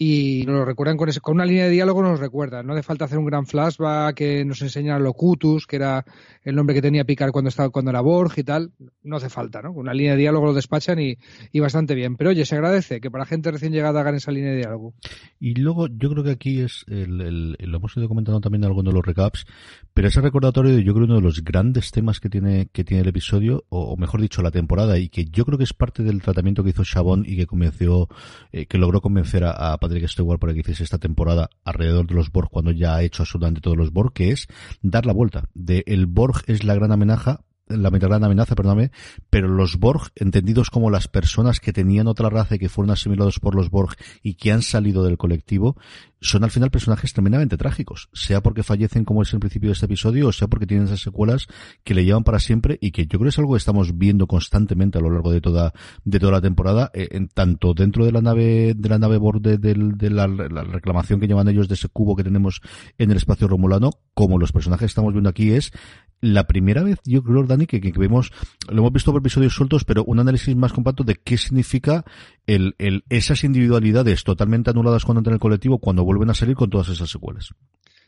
Y 0.00 0.44
nos 0.46 0.54
lo 0.54 0.64
recuerdan 0.64 0.96
con, 0.96 1.10
con 1.20 1.34
una 1.34 1.44
línea 1.44 1.64
de 1.64 1.70
diálogo, 1.70 2.02
nos 2.02 2.20
recuerdan. 2.20 2.66
No 2.66 2.74
hace 2.74 2.84
falta 2.84 3.06
hacer 3.06 3.18
un 3.18 3.24
gran 3.24 3.46
flashback 3.46 4.14
que 4.14 4.44
nos 4.44 4.62
enseña 4.62 4.94
a 4.94 4.98
Locutus, 5.00 5.66
que 5.66 5.74
era 5.74 6.04
el 6.44 6.54
nombre 6.54 6.74
que 6.74 6.82
tenía 6.82 7.04
Picard 7.04 7.32
cuando 7.32 7.48
estaba 7.48 7.70
cuando 7.70 7.90
era 7.90 8.00
Borg 8.00 8.32
y 8.36 8.44
tal. 8.44 8.72
No 9.02 9.16
hace 9.16 9.28
falta, 9.28 9.60
¿no? 9.60 9.72
Una 9.72 9.92
línea 9.92 10.12
de 10.12 10.18
diálogo 10.18 10.46
lo 10.46 10.54
despachan 10.54 11.00
y, 11.00 11.16
y, 11.50 11.58
bastante 11.58 11.96
bien. 11.96 12.16
Pero 12.16 12.30
oye, 12.30 12.44
se 12.44 12.54
agradece 12.54 13.00
que 13.00 13.10
para 13.10 13.26
gente 13.26 13.50
recién 13.50 13.72
llegada 13.72 14.00
hagan 14.00 14.14
esa 14.14 14.30
línea 14.30 14.50
de 14.50 14.58
diálogo. 14.58 14.94
Y 15.40 15.54
luego, 15.54 15.88
yo 15.88 16.10
creo 16.10 16.22
que 16.22 16.30
aquí 16.30 16.60
es, 16.60 16.84
el, 16.86 17.20
el, 17.20 17.56
lo 17.58 17.78
hemos 17.78 17.96
ido 17.96 18.06
comentando 18.06 18.40
también 18.40 18.62
en 18.62 18.68
algunos 18.68 18.92
de 18.92 18.96
los 18.96 19.04
recaps, 19.04 19.46
pero 19.94 20.06
ese 20.06 20.20
recordatorio, 20.20 20.78
yo 20.78 20.94
creo, 20.94 21.06
uno 21.06 21.16
de 21.16 21.22
los 21.22 21.42
grandes 21.42 21.90
temas 21.90 22.20
que 22.20 22.28
tiene, 22.28 22.68
que 22.72 22.84
tiene 22.84 23.02
el 23.02 23.08
episodio, 23.08 23.64
o, 23.68 23.96
mejor 23.96 24.20
dicho, 24.20 24.42
la 24.42 24.52
temporada, 24.52 24.96
y 24.98 25.08
que 25.08 25.24
yo 25.24 25.44
creo 25.44 25.58
que 25.58 25.64
es 25.64 25.74
parte 25.74 26.04
del 26.04 26.22
tratamiento 26.22 26.62
que 26.62 26.70
hizo 26.70 26.84
Y 27.24 27.36
que 27.36 27.46
convenció, 27.46 28.08
eh, 28.52 28.66
que 28.66 28.78
logró 28.78 29.00
convencer 29.00 29.44
a, 29.44 29.72
a 29.72 29.78
Patrick 29.78 30.08
Stewart 30.08 30.38
para 30.38 30.52
que 30.52 30.60
hiciese 30.60 30.84
esta 30.84 30.98
temporada 30.98 31.50
alrededor 31.64 32.06
de 32.06 32.14
los 32.14 32.30
Borg 32.30 32.50
cuando 32.50 32.70
ya 32.70 32.96
ha 32.96 33.02
hecho 33.02 33.22
absolutamente 33.22 33.60
todos 33.60 33.76
los 33.76 33.92
Borg, 33.92 34.12
que 34.12 34.30
es 34.30 34.48
dar 34.82 35.06
la 35.06 35.12
vuelta. 35.12 35.48
De 35.54 35.84
el 35.86 36.06
Borg 36.06 36.42
es 36.46 36.64
la 36.64 36.74
gran 36.74 36.92
amenaza, 36.92 37.44
la 37.68 37.90
gran 37.90 38.24
amenaza, 38.24 38.54
perdóname, 38.54 38.90
pero 39.30 39.48
los 39.48 39.78
Borg, 39.78 40.10
entendidos 40.16 40.70
como 40.70 40.90
las 40.90 41.08
personas 41.08 41.60
que 41.60 41.72
tenían 41.72 42.06
otra 42.06 42.30
raza 42.30 42.56
y 42.56 42.58
que 42.58 42.68
fueron 42.68 42.90
asimilados 42.90 43.38
por 43.40 43.54
los 43.54 43.70
Borg 43.70 43.96
y 44.22 44.34
que 44.34 44.52
han 44.52 44.62
salido 44.62 45.04
del 45.04 45.18
colectivo, 45.18 45.76
son 46.20 46.44
al 46.44 46.50
final 46.50 46.70
personajes 46.70 47.12
tremendamente 47.12 47.56
trágicos, 47.56 48.08
sea 48.12 48.42
porque 48.42 48.62
fallecen 48.62 49.04
como 49.04 49.22
es 49.22 49.32
el 49.32 49.40
principio 49.40 49.68
de 49.68 49.74
este 49.74 49.86
episodio, 49.86 50.28
o 50.28 50.32
sea 50.32 50.48
porque 50.48 50.66
tienen 50.66 50.86
esas 50.86 51.00
secuelas 51.00 51.46
que 51.84 51.94
le 51.94 52.04
llevan 52.04 52.24
para 52.24 52.38
siempre 52.38 52.78
y 52.80 52.90
que 52.90 53.06
yo 53.06 53.18
creo 53.18 53.24
que 53.24 53.28
es 53.28 53.38
algo 53.38 53.54
que 53.54 53.58
estamos 53.58 53.96
viendo 53.96 54.26
constantemente 54.26 54.98
a 54.98 55.00
lo 55.00 55.10
largo 55.10 55.32
de 55.32 55.40
toda, 55.40 55.72
de 56.04 56.18
toda 56.18 56.32
la 56.32 56.40
temporada, 56.40 56.90
eh, 56.94 57.08
en 57.12 57.28
tanto 57.28 57.74
dentro 57.74 58.04
de 58.04 58.12
la 58.12 58.20
nave, 58.20 58.74
de 58.76 58.88
la 58.88 58.98
nave 58.98 59.16
borde 59.18 59.58
de, 59.58 60.10
la, 60.10 60.26
reclamación 60.26 61.20
que 61.20 61.28
llevan 61.28 61.48
ellos 61.48 61.68
de 61.68 61.74
ese 61.74 61.88
cubo 61.88 62.16
que 62.16 62.24
tenemos 62.24 62.60
en 62.98 63.10
el 63.10 63.16
espacio 63.16 63.48
romulano, 63.48 63.90
como 64.14 64.38
los 64.38 64.52
personajes 64.52 64.86
que 64.86 64.86
estamos 64.86 65.12
viendo 65.12 65.30
aquí 65.30 65.52
es 65.52 65.72
la 66.20 66.46
primera 66.46 66.82
vez, 66.82 66.98
yo 67.04 67.22
creo, 67.22 67.44
Dani, 67.44 67.66
que, 67.66 67.80
que, 67.80 67.92
vemos, 67.92 68.32
lo 68.68 68.78
hemos 68.78 68.92
visto 68.92 69.12
por 69.12 69.20
episodios 69.20 69.54
sueltos, 69.54 69.84
pero 69.84 70.04
un 70.04 70.18
análisis 70.18 70.54
más 70.56 70.72
compacto 70.72 71.04
de 71.04 71.14
qué 71.14 71.36
significa 71.38 72.04
el, 72.48 72.74
el, 72.78 73.04
esas 73.10 73.44
individualidades 73.44 74.24
totalmente 74.24 74.70
anuladas 74.70 75.04
cuando 75.04 75.20
entran 75.20 75.34
en 75.34 75.36
el 75.36 75.40
colectivo, 75.40 75.78
cuando 75.78 76.02
vuelven 76.02 76.30
a 76.30 76.34
salir 76.34 76.56
con 76.56 76.70
todas 76.70 76.88
esas 76.88 77.10
secuelas. 77.10 77.50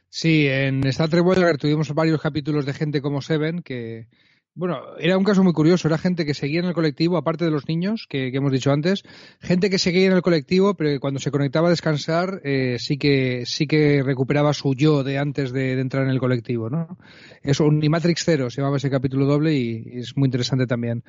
Sí, 0.09 0.49
en 0.49 0.85
Star 0.89 1.09
Trek 1.09 1.23
Voyager 1.23 1.59
tuvimos 1.59 1.95
varios 1.95 2.21
capítulos 2.21 2.67
de 2.67 2.73
gente 2.73 3.03
como 3.03 3.21
Seven 3.21 3.63
que, 3.63 4.09
bueno, 4.55 4.81
era 4.99 5.17
un 5.17 5.25
caso 5.25 5.45
muy 5.45 5.53
curioso. 5.53 5.89
Era 5.89 5.97
gente 5.97 6.27
que 6.27 6.35
seguía 6.35 6.61
en 6.61 6.67
el 6.67 6.75
colectivo, 6.75 7.17
aparte 7.17 7.45
de 7.45 7.51
los 7.51 7.69
niños 7.69 8.07
que, 8.09 8.29
hemos 8.29 8.53
dicho 8.53 8.73
antes, 8.73 9.05
gente 9.41 9.71
que 9.71 9.79
seguía 9.79 10.07
en 10.07 10.13
el 10.13 10.23
colectivo, 10.23 10.75
pero 10.75 10.91
que 10.91 10.99
cuando 10.99 11.21
se 11.21 11.31
conectaba 11.31 11.69
a 11.69 11.71
descansar 11.71 12.41
eh, 12.45 12.77
sí 12.79 12.99
que 12.99 13.45
sí 13.47 13.67
que 13.67 14.03
recuperaba 14.03 14.53
su 14.53 14.75
yo 14.75 15.05
de 15.05 15.19
antes 15.19 15.53
de, 15.53 15.81
entrar 15.81 16.05
en 16.05 16.11
el 16.11 16.19
colectivo, 16.19 16.69
¿no? 16.69 16.99
Es 17.43 17.61
un 17.61 17.81
Matrix 17.89 18.25
Zero, 18.25 18.51
se 18.51 18.61
llamaba 18.61 18.77
ese 18.79 18.91
capítulo 18.91 19.25
doble 19.27 19.55
y 19.55 19.99
es 19.99 20.17
muy 20.17 20.27
interesante 20.27 20.67
también. 20.67 21.05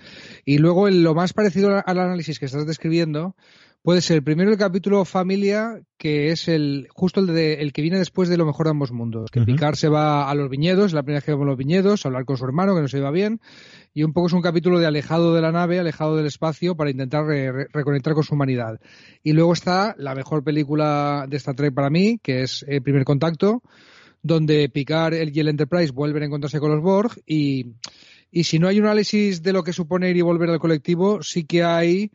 Y 0.46 0.60
luego 0.60 0.90
lo 0.90 1.16
más 1.16 1.34
parecido 1.34 1.82
al 1.86 2.00
análisis 2.00 2.40
que 2.40 2.46
estás 2.46 2.66
describiendo 2.66 3.36
Puede 3.84 4.02
ser 4.02 4.24
primero 4.24 4.52
el 4.52 4.60
capítulo 4.60 5.06
Familia, 5.06 5.82
que 5.98 6.30
es 6.30 6.48
el 6.48 6.88
justo 6.92 7.20
el, 7.20 7.26
de, 7.26 7.54
el 7.62 7.74
que 7.74 7.82
viene 7.82 7.98
después 7.98 8.30
de 8.30 8.38
lo 8.38 8.46
mejor 8.46 8.68
de 8.68 8.72
ambos 8.72 8.92
mundos. 8.92 9.32
Que 9.32 9.42
Picard 9.42 9.74
se 9.74 9.90
va 9.90 10.30
a 10.30 10.36
los 10.36 10.52
viñedos, 10.52 10.94
la 10.94 11.02
primera 11.02 11.18
vez 11.18 11.26
que 11.26 11.32
vamos 11.32 11.46
a 11.46 11.50
los 11.50 11.58
viñedos, 11.58 12.06
a 12.06 12.10
hablar 12.10 12.26
con 12.26 12.38
su 12.38 12.46
hermano, 12.46 12.76
que 12.76 12.82
no 12.82 12.88
se 12.88 13.00
iba 13.00 13.10
bien. 13.10 13.42
Y 13.92 14.04
un 14.04 14.14
poco 14.14 14.28
es 14.28 14.34
un 14.34 14.44
capítulo 14.44 14.78
de 14.78 14.86
alejado 14.86 15.34
de 15.34 15.42
la 15.42 15.52
nave, 15.52 15.80
alejado 15.80 16.16
del 16.16 16.28
espacio, 16.28 16.76
para 16.76 16.92
intentar 16.92 17.26
reconectar 17.26 18.14
con 18.14 18.24
su 18.24 18.36
humanidad. 18.36 18.80
Y 19.24 19.34
luego 19.34 19.52
está 19.54 19.96
la 19.98 20.14
mejor 20.14 20.44
película 20.44 21.26
de 21.28 21.38
Star 21.38 21.56
Trek 21.56 21.74
para 21.74 21.90
mí, 21.90 22.20
que 22.22 22.44
es 22.44 22.64
El 22.68 22.84
primer 22.84 23.04
contacto, 23.04 23.64
donde 24.22 24.70
Picard 24.70 25.16
y 25.16 25.40
el 25.40 25.48
Enterprise 25.48 25.92
vuelven 25.92 26.22
a 26.22 26.26
encontrarse 26.28 26.60
con 26.60 26.70
los 26.70 26.84
Borg 26.84 27.20
y, 27.26 27.74
y 28.30 28.44
si 28.44 28.60
no 28.60 28.68
hay 28.68 28.80
un 28.80 28.86
análisis 28.86 29.42
de 29.42 29.54
lo 29.54 29.64
que 29.64 29.74
supone 29.74 30.12
ir 30.12 30.18
y 30.18 30.22
volver 30.22 30.52
al 30.52 30.60
colectivo, 30.60 31.24
sí 31.24 31.46
que 31.46 31.64
hay 31.64 32.12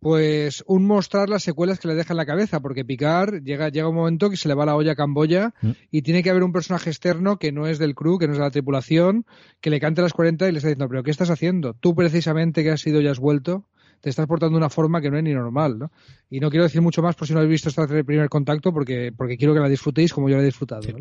pues 0.00 0.64
un 0.66 0.86
mostrar 0.86 1.28
las 1.28 1.42
secuelas 1.42 1.78
que 1.78 1.88
le 1.88 1.94
deja 1.94 2.14
en 2.14 2.16
la 2.16 2.26
cabeza, 2.26 2.60
porque 2.60 2.84
Picard 2.84 3.42
llega, 3.42 3.68
llega 3.68 3.88
un 3.88 3.94
momento 3.94 4.30
que 4.30 4.36
se 4.36 4.48
le 4.48 4.54
va 4.54 4.64
la 4.64 4.74
olla 4.74 4.92
a 4.92 4.96
Camboya 4.96 5.54
mm. 5.60 5.70
y 5.90 6.02
tiene 6.02 6.22
que 6.22 6.30
haber 6.30 6.42
un 6.42 6.52
personaje 6.52 6.90
externo 6.90 7.38
que 7.38 7.52
no 7.52 7.66
es 7.66 7.78
del 7.78 7.94
crew, 7.94 8.18
que 8.18 8.26
no 8.26 8.32
es 8.32 8.38
de 8.38 8.44
la 8.44 8.50
tripulación, 8.50 9.26
que 9.60 9.70
le 9.70 9.78
cante 9.78 10.00
las 10.00 10.14
40 10.14 10.48
y 10.48 10.52
le 10.52 10.58
está 10.58 10.68
diciendo, 10.68 10.88
pero 10.88 11.02
¿qué 11.02 11.10
estás 11.10 11.30
haciendo? 11.30 11.74
Tú 11.74 11.94
precisamente 11.94 12.62
que 12.62 12.70
has 12.70 12.86
ido 12.86 13.00
y 13.00 13.08
has 13.08 13.18
vuelto, 13.18 13.66
te 14.00 14.10
estás 14.10 14.26
portando 14.26 14.54
de 14.54 14.58
una 14.58 14.70
forma 14.70 15.00
que 15.00 15.10
no 15.10 15.18
es 15.18 15.24
ni 15.24 15.32
normal, 15.32 15.78
¿no? 15.78 15.90
Y 16.30 16.40
no 16.40 16.50
quiero 16.50 16.64
decir 16.64 16.80
mucho 16.80 17.02
más 17.02 17.14
por 17.16 17.26
si 17.26 17.34
no 17.34 17.40
habéis 17.40 17.52
visto 17.52 17.68
esta 17.68 17.86
primer 17.86 18.28
contacto, 18.28 18.72
porque, 18.72 19.12
porque 19.16 19.36
quiero 19.36 19.54
que 19.54 19.60
la 19.60 19.68
disfrutéis 19.68 20.12
como 20.12 20.28
yo 20.28 20.36
la 20.36 20.42
he 20.42 20.46
disfrutado. 20.46 20.82
Sí, 20.82 20.92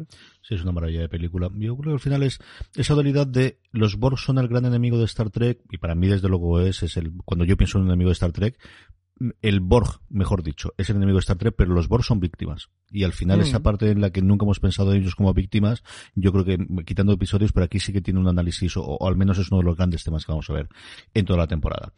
sí 0.41 0.55
es 0.55 0.63
una 0.63 0.71
maravilla 0.71 1.01
de 1.01 1.09
película. 1.09 1.49
Yo 1.55 1.77
creo 1.77 1.91
que 1.91 1.95
al 1.95 1.99
final 1.99 2.23
es 2.23 2.39
esa 2.75 2.93
dualidad 2.93 3.27
de 3.27 3.59
los 3.71 3.97
Borg 3.97 4.19
son 4.19 4.38
el 4.38 4.47
gran 4.47 4.65
enemigo 4.65 4.97
de 4.97 5.05
Star 5.05 5.29
Trek, 5.29 5.59
y 5.69 5.77
para 5.77 5.95
mí 5.95 6.07
desde 6.07 6.27
luego 6.27 6.59
es, 6.59 6.83
es 6.83 6.97
el, 6.97 7.13
cuando 7.25 7.45
yo 7.45 7.57
pienso 7.57 7.77
en 7.77 7.83
un 7.83 7.89
enemigo 7.89 8.09
de 8.09 8.13
Star 8.13 8.31
Trek, 8.31 8.57
el 9.41 9.59
Borg, 9.59 9.99
mejor 10.09 10.43
dicho, 10.43 10.73
es 10.77 10.89
el 10.89 10.95
enemigo 10.95 11.17
de 11.17 11.21
Star 11.21 11.38
Trek, 11.38 11.53
pero 11.57 11.73
los 11.73 11.88
Borg 11.88 12.03
son 12.03 12.19
víctimas. 12.19 12.69
Y 12.89 13.03
al 13.03 13.13
final, 13.13 13.41
esa 13.41 13.59
mm. 13.59 13.63
parte 13.63 13.91
en 13.91 14.01
la 14.01 14.12
que 14.12 14.21
nunca 14.21 14.45
hemos 14.45 14.59
pensado 14.59 14.93
en 14.93 15.01
ellos 15.01 15.15
como 15.15 15.33
víctimas, 15.33 15.83
yo 16.15 16.31
creo 16.31 16.45
que 16.45 16.57
quitando 16.85 17.13
episodios, 17.13 17.51
pero 17.51 17.65
aquí 17.65 17.79
sí 17.79 17.91
que 17.91 18.01
tiene 18.01 18.19
un 18.19 18.27
análisis, 18.27 18.77
o, 18.77 19.05
al 19.05 19.17
menos 19.17 19.38
es 19.38 19.51
uno 19.51 19.59
de 19.59 19.65
los 19.65 19.75
grandes 19.75 20.03
temas 20.03 20.25
que 20.25 20.31
vamos 20.31 20.49
a 20.49 20.53
ver 20.53 20.69
en 21.13 21.25
toda 21.25 21.39
la 21.39 21.47
temporada. 21.47 21.93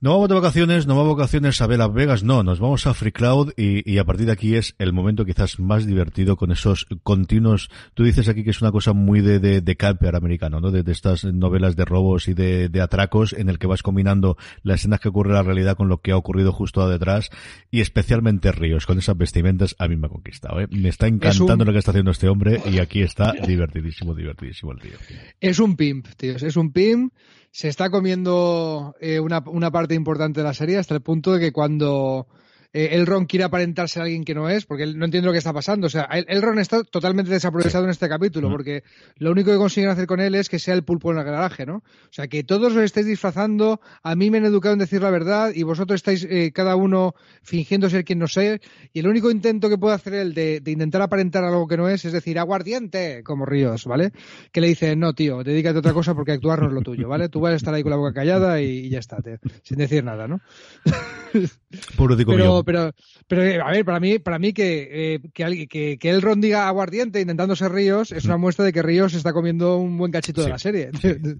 No 0.00 0.10
vamos 0.10 0.28
de 0.28 0.34
vacaciones, 0.34 0.86
no 0.86 0.96
vamos 0.96 1.10
de 1.10 1.20
vacaciones 1.20 1.60
a 1.60 1.66
ver 1.66 1.78
Las 1.78 1.92
Vegas, 1.92 2.22
no, 2.22 2.42
nos 2.42 2.60
vamos 2.60 2.86
a 2.86 2.94
Free 2.94 3.12
Cloud 3.12 3.52
y, 3.56 3.90
y, 3.90 3.98
a 3.98 4.04
partir 4.04 4.26
de 4.26 4.32
aquí 4.32 4.56
es 4.56 4.74
el 4.78 4.92
momento 4.92 5.24
quizás 5.24 5.58
más 5.60 5.86
divertido 5.86 6.36
con 6.36 6.52
esos 6.52 6.86
continuos, 7.02 7.70
tú 7.94 8.04
dices 8.04 8.28
aquí 8.28 8.44
que 8.44 8.50
es 8.50 8.60
una 8.60 8.72
cosa 8.72 8.92
muy 8.92 9.20
de, 9.20 9.38
de, 9.38 9.60
de 9.60 9.76
camper 9.76 10.16
americano, 10.16 10.60
¿no? 10.60 10.70
De, 10.70 10.82
de, 10.82 10.92
estas 10.92 11.24
novelas 11.24 11.76
de 11.76 11.84
robos 11.84 12.28
y 12.28 12.34
de, 12.34 12.68
de 12.68 12.80
atracos 12.80 13.32
en 13.32 13.48
el 13.48 13.58
que 13.58 13.66
vas 13.66 13.82
combinando 13.82 14.36
las 14.62 14.80
escenas 14.80 15.00
que 15.00 15.08
ocurre 15.08 15.30
en 15.30 15.36
la 15.36 15.42
realidad 15.42 15.76
con 15.76 15.88
lo 15.88 16.00
que 16.00 16.12
ha 16.12 16.16
ocurrido 16.16 16.52
justo 16.52 16.88
detrás 16.88 17.30
y 17.70 17.80
especialmente 17.80 18.52
Ríos 18.52 18.86
con 18.86 18.98
esas 18.98 19.16
vestimentas 19.16 19.76
a 19.78 19.88
mí 19.88 19.96
me 19.96 20.06
ha 20.06 20.10
conquistado, 20.10 20.60
¿eh? 20.60 20.66
Me 20.70 20.88
está 20.88 21.06
encantando 21.06 21.64
lo 21.64 21.72
que 21.72 21.78
está 21.78 21.90
haciendo 21.90 22.10
este 22.10 22.28
hombre 22.28 22.60
y 22.70 22.78
aquí 22.78 23.02
está 23.02 23.32
divertidísimo, 23.46 24.14
divertidísimo 24.14 24.72
el 24.72 24.80
tío. 24.80 24.92
Es 25.40 25.58
un 25.58 25.76
pimp, 25.76 26.08
tío, 26.16 26.36
es 26.36 26.56
un 26.56 26.72
pimp 26.72 27.12
se 27.52 27.68
está 27.68 27.90
comiendo 27.90 28.96
eh, 28.98 29.20
una, 29.20 29.44
una, 29.46 29.70
parte 29.70 29.94
importante 29.94 30.40
de 30.40 30.44
la 30.44 30.54
serie 30.54 30.78
hasta 30.78 30.94
el 30.94 31.02
punto 31.02 31.32
de 31.32 31.40
que 31.40 31.52
cuando 31.52 32.26
eh, 32.72 32.90
Elrond 32.92 33.28
quiere 33.28 33.44
aparentarse 33.44 34.00
a 34.00 34.04
alguien 34.04 34.24
que 34.24 34.34
no 34.34 34.48
es, 34.48 34.64
porque 34.64 34.84
él 34.84 34.98
no 34.98 35.04
entiende 35.04 35.26
lo 35.26 35.32
que 35.32 35.38
está 35.38 35.52
pasando. 35.52 35.86
O 35.86 35.90
sea, 35.90 36.04
Elrond 36.04 36.58
está 36.58 36.82
totalmente 36.84 37.30
desaprovechado 37.30 37.84
en 37.84 37.90
este 37.90 38.08
capítulo, 38.08 38.48
mm. 38.48 38.52
porque 38.52 38.84
lo 39.16 39.30
único 39.30 39.50
que 39.50 39.56
consiguen 39.58 39.90
hacer 39.90 40.06
con 40.06 40.20
él 40.20 40.34
es 40.34 40.48
que 40.48 40.58
sea 40.58 40.74
el 40.74 40.82
pulpo 40.82 41.12
en 41.12 41.18
el 41.18 41.24
garaje, 41.24 41.66
¿no? 41.66 41.76
O 41.76 42.12
sea, 42.12 42.28
que 42.28 42.44
todos 42.44 42.74
os 42.74 42.82
estáis 42.82 43.06
disfrazando, 43.06 43.80
a 44.02 44.14
mí 44.14 44.30
me 44.30 44.38
han 44.38 44.44
educado 44.44 44.72
en 44.72 44.78
decir 44.78 45.02
la 45.02 45.10
verdad 45.10 45.52
y 45.54 45.62
vosotros 45.62 45.96
estáis 45.96 46.26
eh, 46.28 46.52
cada 46.52 46.76
uno 46.76 47.14
fingiendo 47.42 47.90
ser 47.90 48.04
quien 48.04 48.18
no 48.18 48.28
sé, 48.28 48.60
y 48.92 49.00
el 49.00 49.06
único 49.06 49.30
intento 49.30 49.68
que 49.68 49.78
puede 49.78 49.94
hacer 49.94 50.14
él 50.14 50.34
de, 50.34 50.62
intentar 50.66 51.02
aparentar 51.02 51.44
algo 51.44 51.66
que 51.66 51.76
no 51.76 51.88
es, 51.88 52.04
es 52.04 52.12
decir, 52.12 52.38
aguardiente, 52.38 53.22
como 53.22 53.44
Ríos, 53.44 53.84
¿vale? 53.84 54.12
Que 54.50 54.60
le 54.60 54.68
dice, 54.68 54.96
no, 54.96 55.12
tío, 55.12 55.44
dedícate 55.44 55.76
a 55.76 55.80
otra 55.80 55.92
cosa 55.92 56.14
porque 56.14 56.32
actuar 56.32 56.60
no 56.60 56.68
es 56.68 56.72
lo 56.72 56.80
tuyo, 56.80 57.08
¿vale? 57.08 57.28
Tú 57.28 57.40
vas 57.40 57.52
a 57.52 57.56
estar 57.56 57.74
ahí 57.74 57.82
con 57.82 57.90
la 57.90 57.96
boca 57.96 58.14
callada 58.14 58.60
y, 58.60 58.88
ya 58.88 58.98
está, 58.98 59.18
sin 59.62 59.78
decir 59.78 60.02
nada, 60.04 60.26
¿no? 60.26 60.40
pero, 61.96 62.64
pero, 62.64 62.92
pero, 63.26 63.66
a 63.66 63.70
ver, 63.70 63.84
para 63.84 64.00
mí, 64.00 64.18
para 64.18 64.38
mí 64.38 64.52
que, 64.52 65.14
eh, 65.14 65.20
que, 65.32 65.66
que, 65.68 65.98
que, 65.98 66.10
el 66.10 66.40
diga 66.40 66.68
aguardiente 66.68 67.20
intentando 67.20 67.56
ser 67.56 67.72
Ríos 67.72 68.12
es 68.12 68.24
una 68.24 68.36
mm. 68.36 68.40
muestra 68.40 68.64
de 68.64 68.72
que 68.72 68.82
Ríos 68.82 69.14
está 69.14 69.32
comiendo 69.32 69.76
un 69.76 69.96
buen 69.98 70.12
cachito 70.12 70.42
de 70.42 70.48
la 70.48 70.58
serie. 70.58 70.90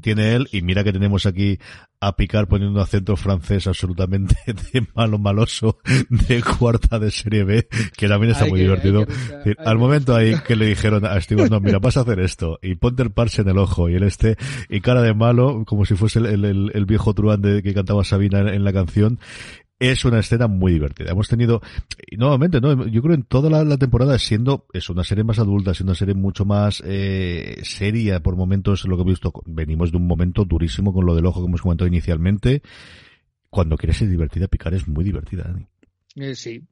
Tiene 0.00 0.34
él, 0.34 0.48
y 0.52 0.62
mira 0.62 0.84
que 0.84 0.92
tenemos 0.92 1.26
aquí 1.26 1.58
a 2.00 2.16
picar 2.16 2.48
poniendo 2.48 2.76
un 2.76 2.82
acento 2.82 3.16
francés 3.16 3.66
absolutamente 3.68 4.34
de 4.46 4.86
malo 4.94 5.18
maloso 5.18 5.78
de 6.10 6.42
cuarta 6.42 6.98
de 6.98 7.10
serie 7.10 7.44
B, 7.44 7.68
que 7.96 8.08
también 8.08 8.32
está 8.32 8.46
muy 8.46 8.60
divertido. 8.60 9.06
al 9.58 9.78
momento 9.78 10.14
ahí 10.14 10.34
que 10.46 10.56
le 10.56 10.66
dijeron 10.66 11.04
a 11.06 11.20
Steve, 11.20 11.48
no, 11.48 11.60
mira, 11.60 11.78
vas 11.78 11.96
a 11.96 12.00
hacer 12.00 12.18
esto, 12.20 12.58
y 12.60 12.74
ponte 12.74 13.02
el 13.02 13.12
parche 13.12 13.42
en 13.42 13.48
el 13.48 13.58
ojo, 13.58 13.88
y 13.88 13.94
el 13.94 14.02
este, 14.02 14.36
y 14.68 14.80
cara 14.80 15.02
de 15.02 15.14
malo, 15.14 15.64
como 15.66 15.84
si 15.84 15.94
fuese 15.94 16.18
el, 16.18 16.44
el, 16.74 16.86
viejo 16.86 17.14
truán 17.14 17.40
de, 17.40 17.62
que 17.62 17.72
cantaba 17.72 18.02
Sabina 18.04 18.40
en, 18.40 18.64
la 18.64 18.72
canción, 18.72 19.20
es 19.90 20.04
una 20.04 20.20
escena 20.20 20.46
muy 20.46 20.72
divertida. 20.72 21.10
Hemos 21.10 21.28
tenido, 21.28 21.60
nuevamente, 22.16 22.60
¿no? 22.60 22.86
Yo 22.86 23.02
creo 23.02 23.14
en 23.14 23.24
toda 23.24 23.64
la, 23.64 23.76
temporada 23.76 24.16
siendo, 24.18 24.66
es 24.72 24.88
una 24.88 25.02
serie 25.02 25.24
más 25.24 25.40
adulta, 25.40 25.74
siendo 25.74 25.90
una 25.90 25.98
serie 25.98 26.14
mucho 26.14 26.44
más 26.44 26.80
eh, 26.86 27.60
seria 27.64 28.20
por 28.20 28.36
momentos, 28.36 28.84
lo 28.84 28.96
que 28.96 29.02
hemos 29.02 29.14
visto, 29.14 29.32
venimos 29.44 29.90
de 29.90 29.96
un 29.96 30.06
momento 30.06 30.44
durísimo 30.44 30.92
con 30.92 31.04
lo 31.04 31.16
del 31.16 31.26
ojo 31.26 31.40
que 31.40 31.48
hemos 31.48 31.62
comentado 31.62 31.88
inicialmente. 31.88 32.62
Cuando 33.50 33.76
quieres 33.76 33.96
ser 33.96 34.08
divertida, 34.08 34.46
picar 34.46 34.72
es 34.72 34.86
muy 34.86 35.04
divertida, 35.04 35.44
Dani. 35.44 35.66
Eh, 36.14 36.34
sí, 36.36 36.62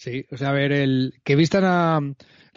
sí. 0.00 0.26
O 0.30 0.36
sea, 0.36 0.50
a 0.50 0.52
ver, 0.52 0.72
el 0.72 1.14
que 1.24 1.36
vistan 1.36 1.64
a 1.64 2.00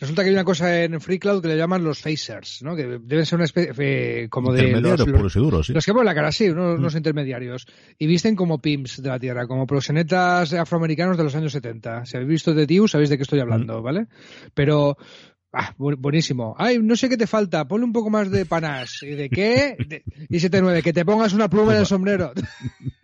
Resulta 0.03 0.23
que 0.23 0.29
hay 0.29 0.34
una 0.34 0.43
cosa 0.43 0.84
en 0.84 0.99
FreeCloud 0.99 1.41
que 1.41 1.47
le 1.47 1.56
llaman 1.56 1.84
los 1.84 2.01
phasers, 2.01 2.63
¿no? 2.63 2.75
Que 2.75 2.99
deben 3.01 3.25
ser 3.25 3.38
una 3.38 3.45
especie 3.45 4.23
eh, 4.23 4.29
como 4.29 4.51
de 4.51 4.82
los, 4.82 5.03
puros 5.06 5.36
y 5.36 5.39
duros, 5.39 5.67
sí. 5.67 5.73
los 5.73 5.86
que 5.86 5.93
ponen 5.93 6.08
la 6.08 6.15
cara, 6.15 6.32
sí, 6.32 6.49
unos, 6.49 6.93
mm. 6.93 6.97
intermediarios 6.97 7.67
y 7.99 8.08
visten 8.08 8.36
como 8.36 8.60
pimps 8.60 9.01
de 9.01 9.10
la 9.10 9.19
tierra, 9.19 9.45
como 9.45 9.67
proxenetas 9.67 10.51
afroamericanos 10.53 11.15
de 11.15 11.23
los 11.23 11.36
años 11.36 11.51
70. 11.51 12.06
Si 12.06 12.17
habéis 12.17 12.29
visto 12.29 12.53
de 12.53 12.65
Tiu, 12.65 12.88
sabéis 12.88 13.12
de 13.12 13.17
qué 13.17 13.23
estoy 13.23 13.39
hablando, 13.39 13.79
mm. 13.79 13.84
¿vale? 13.84 14.08
Pero 14.53 14.97
Ah, 15.56 15.71
buenísimo. 15.77 16.56
Ay, 16.58 16.79
no 16.79 16.95
sé 16.95 17.10
qué 17.10 17.15
te 17.15 17.27
falta. 17.27 17.67
Ponle 17.67 17.86
un 17.86 17.93
poco 17.93 18.10
más 18.10 18.32
de 18.32 18.43
panas. 18.47 19.03
¿Y 19.03 19.12
de 19.12 19.29
qué? 19.29 19.77
y 20.27 20.38
7-9, 20.38 20.82
que 20.82 20.93
te 20.93 21.06
pongas 21.06 21.34
una 21.34 21.47
pluma 21.47 21.73
en 21.73 21.82
el 21.82 21.86
sombrero. 21.86 22.34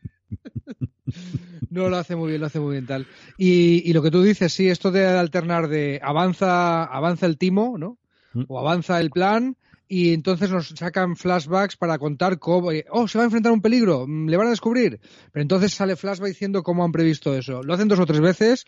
No, 1.69 1.87
lo 1.89 1.97
hace 1.97 2.15
muy 2.15 2.29
bien, 2.29 2.41
lo 2.41 2.47
hace 2.47 2.59
muy 2.59 2.71
bien 2.73 2.87
tal. 2.87 3.05
Y, 3.37 3.93
lo 3.93 4.01
que 4.01 4.09
tú 4.09 4.23
dices, 4.23 4.51
sí, 4.51 4.69
esto 4.69 4.91
de 4.91 5.05
alternar 5.05 5.67
de 5.67 5.99
avanza, 6.03 6.83
avanza 6.83 7.27
el 7.27 7.37
timo, 7.37 7.77
¿no? 7.77 7.97
Mm. 8.33 8.45
O 8.47 8.59
avanza 8.59 8.99
el 8.99 9.11
plan, 9.11 9.55
y 9.91 10.13
entonces 10.13 10.51
nos 10.51 10.69
sacan 10.69 11.15
flashbacks 11.15 11.75
para 11.75 11.97
contar 11.97 12.37
cómo, 12.37 12.71
eh, 12.71 12.85
oh, 12.91 13.07
se 13.07 13.17
va 13.17 13.23
a 13.23 13.25
enfrentar 13.25 13.51
un 13.51 13.61
peligro, 13.61 14.05
mm, 14.07 14.29
le 14.29 14.37
van 14.37 14.47
a 14.47 14.51
descubrir. 14.51 15.01
Pero 15.31 15.41
entonces 15.41 15.73
sale 15.73 15.95
flashback 15.95 16.29
diciendo 16.29 16.61
cómo 16.61 16.85
han 16.85 16.91
previsto 16.91 17.35
eso. 17.35 17.63
Lo 17.63 17.73
hacen 17.73 17.87
dos 17.87 17.99
o 17.99 18.05
tres 18.05 18.21
veces. 18.21 18.65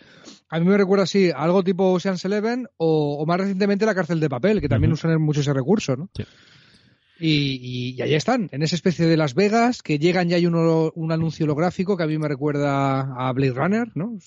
A 0.50 0.60
mí 0.60 0.66
me 0.66 0.76
recuerda 0.76 1.04
así, 1.04 1.32
algo 1.34 1.64
tipo 1.64 1.92
Ocean's 1.92 2.26
Eleven 2.26 2.68
o, 2.78 3.24
más 3.28 3.40
recientemente 3.40 3.86
la 3.86 3.94
cárcel 3.94 4.20
de 4.20 4.30
papel, 4.30 4.62
que 4.62 4.68
también 4.68 4.92
usan 4.92 5.22
mucho 5.22 5.42
ese 5.42 5.54
recurso, 5.54 5.96
¿no? 5.96 6.10
Sí. 6.16 6.24
Y, 7.24 7.94
y, 7.96 8.02
ahí 8.02 8.16
están, 8.16 8.50
en 8.52 8.64
esa 8.64 8.76
especie 8.76 9.06
de 9.06 9.16
Las 9.16 9.36
Vegas, 9.36 9.84
que 9.84 10.00
llegan 10.00 10.28
ya 10.28 10.38
hay 10.38 10.48
uno, 10.48 10.92
un 10.96 11.12
anuncio 11.12 11.46
holográfico 11.46 11.96
que 11.96 12.04
a 12.04 12.08
mí 12.08 12.18
me 12.18 12.28
recuerda 12.28 13.02
a 13.02 13.32
Blade 13.32 13.54
Runner, 13.54 13.92
¿no? 13.94 14.18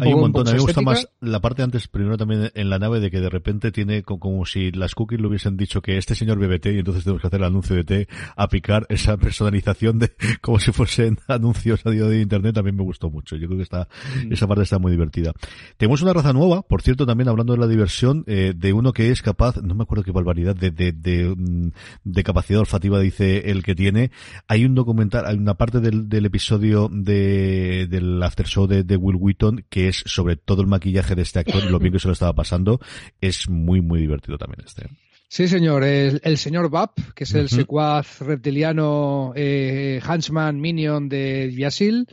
hay 0.00 0.12
un 0.14 0.20
montón, 0.20 0.48
a 0.48 0.52
mí 0.52 0.56
me 0.56 0.62
gusta 0.62 0.80
más 0.80 1.08
la 1.20 1.40
parte 1.40 1.62
antes, 1.62 1.88
primero 1.88 2.16
también 2.16 2.50
en 2.54 2.70
la 2.70 2.78
nave, 2.78 3.00
de 3.00 3.10
que 3.10 3.20
de 3.20 3.28
repente 3.28 3.70
tiene 3.70 4.02
como, 4.02 4.46
si 4.46 4.72
las 4.72 4.94
cookies 4.94 5.20
le 5.20 5.26
hubiesen 5.26 5.58
dicho 5.58 5.82
que 5.82 5.98
este 5.98 6.14
señor 6.14 6.38
bebe 6.38 6.58
té 6.58 6.72
y 6.72 6.78
entonces 6.78 7.04
tenemos 7.04 7.20
que 7.20 7.26
hacer 7.26 7.40
el 7.40 7.46
anuncio 7.46 7.76
de 7.76 7.84
té, 7.84 8.08
a 8.34 8.48
picar 8.48 8.86
esa 8.88 9.18
personalización 9.18 9.98
de 9.98 10.12
como 10.40 10.58
si 10.58 10.72
fuesen 10.72 11.18
anuncios 11.28 11.84
a 11.84 11.90
día 11.90 12.04
de 12.04 12.22
internet, 12.22 12.54
también 12.54 12.76
me 12.76 12.82
gustó 12.82 13.10
mucho. 13.10 13.36
Yo 13.36 13.46
creo 13.46 13.58
que 13.58 13.64
está, 13.64 13.88
mm. 14.24 14.32
esa 14.32 14.46
parte 14.46 14.62
está 14.62 14.78
muy 14.78 14.90
divertida. 14.90 15.32
Tenemos 15.76 16.00
una 16.00 16.14
raza 16.14 16.32
nueva, 16.32 16.62
por 16.62 16.80
cierto, 16.80 17.04
también 17.04 17.28
hablando 17.28 17.52
de 17.52 17.58
la 17.58 17.66
diversión, 17.66 18.24
eh, 18.26 18.54
de 18.56 18.72
uno 18.72 18.92
que 18.92 19.10
es 19.10 19.20
capaz, 19.20 19.60
no 19.62 19.74
me 19.74 19.82
acuerdo 19.82 20.04
qué 20.04 20.12
barbaridad, 20.12 20.56
de, 20.56 20.70
de, 20.70 20.92
de 20.92 21.34
mm, 21.36 21.70
de 22.06 22.22
capacidad 22.22 22.60
olfativa 22.60 23.00
dice 23.00 23.50
el 23.50 23.62
que 23.62 23.74
tiene. 23.74 24.10
Hay 24.46 24.64
un 24.64 24.74
documental, 24.74 25.26
hay 25.26 25.36
una 25.36 25.54
parte 25.54 25.80
del, 25.80 26.08
del 26.08 26.26
episodio 26.26 26.88
de, 26.90 27.88
del 27.90 28.22
after 28.22 28.46
show 28.46 28.66
de, 28.66 28.84
de, 28.84 28.96
Will 28.96 29.16
Wheaton 29.18 29.64
que 29.68 29.88
es 29.88 30.04
sobre 30.06 30.36
todo 30.36 30.62
el 30.62 30.68
maquillaje 30.68 31.14
de 31.14 31.22
este 31.22 31.40
actor 31.40 31.64
y 31.64 31.68
lo 31.68 31.78
bien 31.80 31.92
que 31.92 31.98
se 31.98 32.06
lo 32.06 32.12
estaba 32.12 32.32
pasando. 32.32 32.80
Es 33.20 33.48
muy, 33.48 33.80
muy 33.80 34.00
divertido 34.00 34.38
también 34.38 34.64
este. 34.64 34.88
Sí, 35.28 35.48
señor. 35.48 35.82
El, 35.82 36.38
señor 36.38 36.70
Bap, 36.70 36.96
que 37.14 37.24
es 37.24 37.34
el 37.34 37.48
secuaz 37.48 38.20
reptiliano 38.20 39.32
eh, 39.34 40.00
Huntsman 40.08 40.60
Minion 40.60 41.08
de 41.08 41.52
Yasil. 41.52 42.06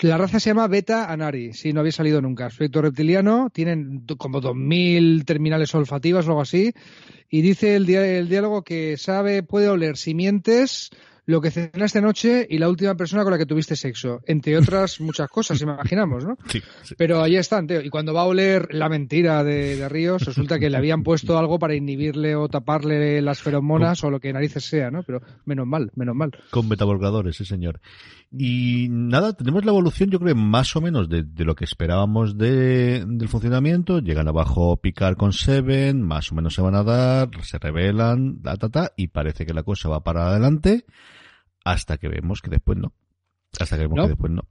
La 0.00 0.16
raza 0.16 0.38
se 0.38 0.50
llama 0.50 0.68
Beta 0.68 1.10
Anari, 1.10 1.52
si 1.54 1.72
no 1.72 1.80
había 1.80 1.90
salido 1.90 2.20
nunca. 2.20 2.46
Aspecto 2.46 2.80
reptiliano, 2.80 3.50
tienen 3.50 4.04
como 4.16 4.40
2.000 4.40 5.24
terminales 5.24 5.74
olfativas 5.74 6.26
o 6.26 6.30
algo 6.30 6.42
así, 6.42 6.72
y 7.28 7.40
dice 7.42 7.74
el, 7.74 7.88
el 7.90 8.28
diálogo 8.28 8.62
que 8.62 8.96
sabe, 8.96 9.42
puede 9.42 9.68
oler 9.68 9.96
simientes, 9.96 10.90
lo 11.28 11.42
que 11.42 11.50
cenaste 11.50 12.00
noche 12.00 12.46
y 12.48 12.56
la 12.56 12.70
última 12.70 12.94
persona 12.94 13.22
con 13.22 13.32
la 13.32 13.38
que 13.38 13.44
tuviste 13.44 13.76
sexo, 13.76 14.22
entre 14.26 14.56
otras 14.56 14.98
muchas 15.00 15.28
cosas, 15.28 15.60
imaginamos, 15.60 16.24
¿no? 16.24 16.38
Sí, 16.48 16.62
Pero 16.96 17.22
ahí 17.22 17.36
están, 17.36 17.66
tío. 17.66 17.82
Y 17.82 17.90
cuando 17.90 18.14
va 18.14 18.22
a 18.22 18.24
oler 18.24 18.72
la 18.72 18.88
mentira 18.88 19.44
de, 19.44 19.86
Ríos, 19.90 20.24
resulta 20.24 20.58
que 20.58 20.70
le 20.70 20.78
habían 20.78 21.02
puesto 21.02 21.36
algo 21.38 21.58
para 21.58 21.74
inhibirle 21.74 22.34
o 22.34 22.48
taparle 22.48 23.20
las 23.20 23.42
feromonas 23.42 24.02
o 24.04 24.10
lo 24.10 24.20
que 24.20 24.32
narices 24.32 24.64
sea, 24.64 24.90
¿no? 24.90 25.02
Pero 25.02 25.20
menos 25.44 25.66
mal, 25.66 25.90
menos 25.96 26.16
mal. 26.16 26.30
Con 26.48 26.66
metavolgadores, 26.66 27.36
sí, 27.36 27.44
señor. 27.44 27.82
Y 28.32 28.86
nada, 28.88 29.34
tenemos 29.34 29.66
la 29.66 29.72
evolución, 29.72 30.08
yo 30.08 30.20
creo, 30.20 30.34
más 30.34 30.74
o 30.76 30.80
menos 30.80 31.10
de, 31.10 31.26
lo 31.44 31.54
que 31.54 31.66
esperábamos 31.66 32.38
de, 32.38 33.04
del 33.06 33.28
funcionamiento. 33.28 33.98
Llegan 33.98 34.28
abajo 34.28 34.78
picar 34.78 35.16
con 35.16 35.34
Seven, 35.34 36.00
más 36.00 36.32
o 36.32 36.36
menos 36.36 36.54
se 36.54 36.62
van 36.62 36.74
a 36.74 36.84
dar, 36.84 37.28
se 37.42 37.58
revelan, 37.58 38.40
ta, 38.40 38.56
ta, 38.56 38.70
ta, 38.70 38.92
y 38.96 39.08
parece 39.08 39.44
que 39.44 39.52
la 39.52 39.62
cosa 39.62 39.90
va 39.90 40.02
para 40.02 40.28
adelante 40.28 40.86
hasta 41.64 41.98
que 41.98 42.08
vemos 42.08 42.40
que 42.40 42.50
después 42.50 42.78
no. 42.78 42.92
Hasta 43.58 43.76
que 43.76 43.82
vemos 43.82 44.02
que 44.02 44.08
después 44.08 44.32
no. 44.32 44.42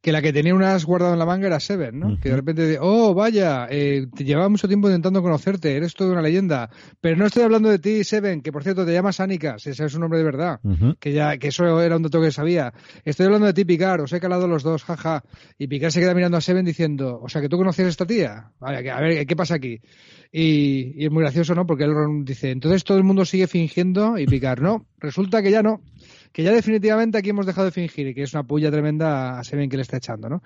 Que 0.00 0.12
la 0.12 0.22
que 0.22 0.32
tenía 0.32 0.54
unas 0.54 0.84
guardado 0.84 1.14
en 1.14 1.18
la 1.18 1.26
manga 1.26 1.46
era 1.46 1.58
Seven, 1.58 1.98
¿no? 1.98 2.20
Que 2.20 2.28
de 2.28 2.36
repente, 2.36 2.78
oh, 2.80 3.14
vaya, 3.14 3.66
eh, 3.70 4.06
te 4.14 4.22
llevaba 4.22 4.48
mucho 4.48 4.68
tiempo 4.68 4.88
intentando 4.88 5.22
conocerte, 5.22 5.76
eres 5.76 5.94
toda 5.94 6.12
una 6.12 6.22
leyenda. 6.22 6.70
Pero 7.00 7.16
no 7.16 7.26
estoy 7.26 7.42
hablando 7.42 7.70
de 7.70 7.78
ti, 7.78 8.04
Seven, 8.04 8.42
que 8.42 8.52
por 8.52 8.62
cierto 8.62 8.84
te 8.84 8.92
llamas 8.92 9.18
Anika, 9.20 9.58
si 9.58 9.70
ese 9.70 9.86
es 9.86 9.94
un 9.94 10.02
nombre 10.02 10.18
de 10.18 10.24
verdad. 10.24 10.60
Que 11.00 11.12
ya, 11.12 11.38
que 11.38 11.48
eso 11.48 11.80
era 11.80 11.96
un 11.96 12.02
dato 12.02 12.20
que 12.20 12.30
sabía. 12.30 12.72
Estoy 13.04 13.26
hablando 13.26 13.46
de 13.46 13.54
ti, 13.54 13.64
Picar, 13.64 14.00
os 14.00 14.12
he 14.12 14.20
calado 14.20 14.46
los 14.46 14.62
dos, 14.62 14.84
jaja. 14.84 15.24
Y 15.58 15.66
Picar 15.66 15.90
se 15.90 16.00
queda 16.00 16.14
mirando 16.14 16.36
a 16.36 16.40
Seven 16.40 16.64
diciendo, 16.64 17.18
o 17.20 17.28
sea, 17.28 17.40
que 17.40 17.48
tú 17.48 17.56
conocías 17.56 17.86
a 17.86 17.90
esta 17.90 18.06
tía. 18.06 18.52
Vale, 18.60 18.90
a 18.90 19.00
ver, 19.00 19.26
¿qué 19.26 19.36
pasa 19.36 19.54
aquí? 19.54 19.80
Y, 20.30 21.02
y 21.02 21.06
es 21.06 21.10
muy 21.10 21.22
gracioso, 21.22 21.54
¿no? 21.54 21.66
Porque 21.66 21.84
él 21.84 21.94
dice, 22.24 22.50
entonces 22.50 22.84
todo 22.84 22.98
el 22.98 23.04
mundo 23.04 23.24
sigue 23.24 23.46
fingiendo 23.46 24.18
y 24.18 24.26
Picar, 24.26 24.60
no, 24.60 24.86
resulta 24.98 25.42
que 25.42 25.50
ya 25.50 25.62
no 25.62 25.80
que 26.34 26.42
ya 26.42 26.52
definitivamente 26.52 27.16
aquí 27.16 27.30
hemos 27.30 27.46
dejado 27.46 27.66
de 27.66 27.70
fingir 27.70 28.08
y 28.08 28.14
que 28.14 28.24
es 28.24 28.34
una 28.34 28.42
puya 28.42 28.68
tremenda 28.68 29.38
a 29.38 29.44
Seven 29.44 29.70
que 29.70 29.76
le 29.76 29.82
está 29.82 29.98
echando, 29.98 30.28
¿no? 30.28 30.42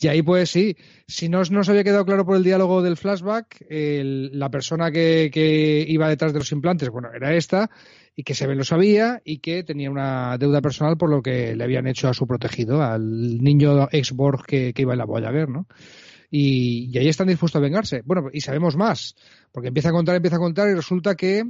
Y 0.00 0.08
ahí 0.08 0.20
pues 0.20 0.50
sí, 0.50 0.76
si 1.06 1.28
no 1.28 1.40
nos 1.44 1.68
había 1.68 1.84
quedado 1.84 2.04
claro 2.04 2.26
por 2.26 2.36
el 2.36 2.42
diálogo 2.42 2.82
del 2.82 2.96
flashback, 2.96 3.64
la 3.70 4.50
persona 4.50 4.90
que, 4.90 5.86
iba 5.88 6.08
detrás 6.08 6.32
de 6.32 6.40
los 6.40 6.50
implantes, 6.50 6.88
bueno, 6.90 7.10
era 7.14 7.36
esta, 7.36 7.70
y 8.16 8.24
que 8.24 8.34
Seven 8.34 8.58
lo 8.58 8.64
sabía 8.64 9.22
y 9.24 9.38
que 9.38 9.62
tenía 9.62 9.92
una 9.92 10.36
deuda 10.38 10.60
personal 10.60 10.96
por 10.96 11.08
lo 11.08 11.22
que 11.22 11.54
le 11.54 11.62
habían 11.62 11.86
hecho 11.86 12.08
a 12.08 12.14
su 12.14 12.26
protegido, 12.26 12.82
al 12.82 13.38
niño 13.38 13.86
ex-Borg 13.92 14.44
que, 14.44 14.74
iba 14.76 14.92
en 14.94 14.98
la 14.98 15.04
Voyager, 15.04 15.48
¿no? 15.48 15.68
Y, 16.32 16.90
y, 16.92 16.98
ahí 16.98 17.08
están 17.08 17.28
dispuestos 17.28 17.60
a 17.60 17.62
vengarse. 17.62 18.02
Bueno, 18.04 18.28
y 18.32 18.40
sabemos 18.40 18.76
más, 18.76 19.14
porque 19.52 19.68
empieza 19.68 19.90
a 19.90 19.92
contar, 19.92 20.16
empieza 20.16 20.36
a 20.36 20.40
contar 20.40 20.68
y 20.68 20.74
resulta 20.74 21.14
que 21.14 21.44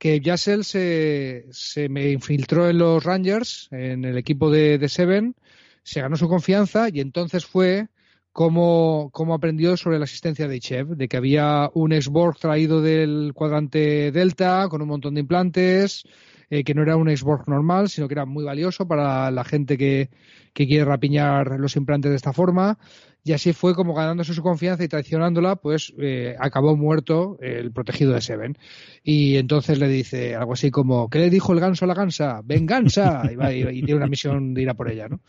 que 0.00 0.22
Jassel 0.24 0.64
se, 0.64 1.44
se 1.50 1.90
me 1.90 2.10
infiltró 2.10 2.70
en 2.70 2.78
los 2.78 3.04
Rangers, 3.04 3.68
en 3.70 4.06
el 4.06 4.16
equipo 4.16 4.50
de, 4.50 4.88
Seven, 4.88 5.36
se 5.82 6.00
ganó 6.00 6.16
su 6.16 6.26
confianza 6.26 6.88
y 6.90 7.00
entonces 7.00 7.44
fue 7.44 7.88
como, 8.32 9.10
como 9.12 9.34
aprendió 9.34 9.76
sobre 9.76 9.98
la 9.98 10.06
existencia 10.06 10.48
de 10.48 10.58
Chev, 10.58 10.96
de 10.96 11.06
que 11.06 11.18
había 11.18 11.68
un 11.74 11.92
Xborg 11.92 12.38
traído 12.38 12.80
del 12.80 13.32
cuadrante 13.34 14.10
Delta 14.10 14.68
con 14.70 14.80
un 14.80 14.88
montón 14.88 15.16
de 15.16 15.20
implantes, 15.20 16.04
eh, 16.48 16.64
que 16.64 16.72
no 16.72 16.80
era 16.80 16.96
un 16.96 17.14
Xborg 17.14 17.46
normal, 17.46 17.90
sino 17.90 18.08
que 18.08 18.14
era 18.14 18.24
muy 18.24 18.42
valioso 18.42 18.88
para 18.88 19.30
la 19.30 19.44
gente 19.44 19.76
que, 19.76 20.08
que 20.54 20.66
quiere 20.66 20.86
rapiñar 20.86 21.60
los 21.60 21.76
implantes 21.76 22.10
de 22.10 22.16
esta 22.16 22.32
forma 22.32 22.78
y 23.22 23.32
así 23.32 23.52
fue 23.52 23.74
como 23.74 23.94
ganándose 23.94 24.34
su 24.34 24.42
confianza 24.42 24.84
y 24.84 24.88
traicionándola, 24.88 25.56
pues 25.56 25.92
eh, 25.98 26.34
acabó 26.38 26.76
muerto 26.76 27.36
el 27.40 27.72
protegido 27.72 28.12
de 28.12 28.20
Seven. 28.20 28.56
Y 29.02 29.36
entonces 29.36 29.78
le 29.78 29.88
dice 29.88 30.34
algo 30.36 30.54
así 30.54 30.70
como, 30.70 31.08
¿qué 31.10 31.18
le 31.18 31.30
dijo 31.30 31.52
el 31.52 31.60
ganso 31.60 31.84
a 31.84 31.88
la 31.88 31.94
gansa? 31.94 32.40
¡Venganza! 32.44 33.22
Y, 33.30 33.78
y, 33.78 33.82
tiene 33.82 33.96
una 33.96 34.06
misión 34.06 34.54
de 34.54 34.62
ir 34.62 34.70
a 34.70 34.74
por 34.74 34.90
ella, 34.90 35.08
¿no? 35.08 35.20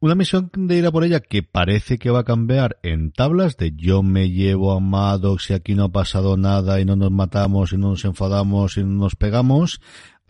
Una 0.00 0.16
misión 0.16 0.50
de 0.52 0.78
ir 0.78 0.86
a 0.86 0.90
por 0.90 1.04
ella 1.04 1.20
que 1.20 1.44
parece 1.44 1.96
que 1.96 2.10
va 2.10 2.20
a 2.20 2.24
cambiar 2.24 2.78
en 2.82 3.12
tablas 3.12 3.56
de 3.56 3.72
yo 3.76 4.02
me 4.02 4.30
llevo 4.30 4.72
a 4.72 4.80
Maddox 4.80 5.50
y 5.50 5.54
aquí 5.54 5.76
no 5.76 5.84
ha 5.84 5.92
pasado 5.92 6.36
nada 6.36 6.80
y 6.80 6.84
no 6.84 6.96
nos 6.96 7.12
matamos 7.12 7.72
y 7.72 7.76
no 7.76 7.90
nos 7.90 8.04
enfadamos 8.04 8.76
y 8.78 8.80
no 8.80 9.04
nos 9.04 9.14
pegamos 9.14 9.80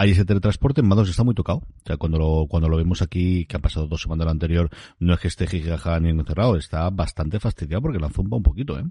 hay 0.02 0.10
ese 0.10 0.24
teletransporte, 0.24 0.82
Mados 0.82 1.08
está 1.08 1.22
muy 1.22 1.34
tocado. 1.34 1.58
O 1.58 1.86
sea, 1.86 1.96
cuando 1.96 2.18
lo, 2.18 2.46
cuando 2.48 2.68
lo 2.68 2.76
vemos 2.76 3.02
aquí, 3.02 3.46
que 3.46 3.54
han 3.54 3.62
pasado 3.62 3.86
dos 3.86 4.02
semanas 4.02 4.26
anterior, 4.26 4.68
no 4.98 5.14
es 5.14 5.20
que 5.20 5.28
esté 5.28 5.46
jijaja 5.46 6.00
ni 6.00 6.10
encerrado, 6.10 6.56
está 6.56 6.90
bastante 6.90 7.38
fastidiado 7.38 7.82
porque 7.82 8.00
la 8.00 8.08
zumba 8.08 8.36
un 8.36 8.42
poquito, 8.42 8.76
¿eh? 8.80 8.84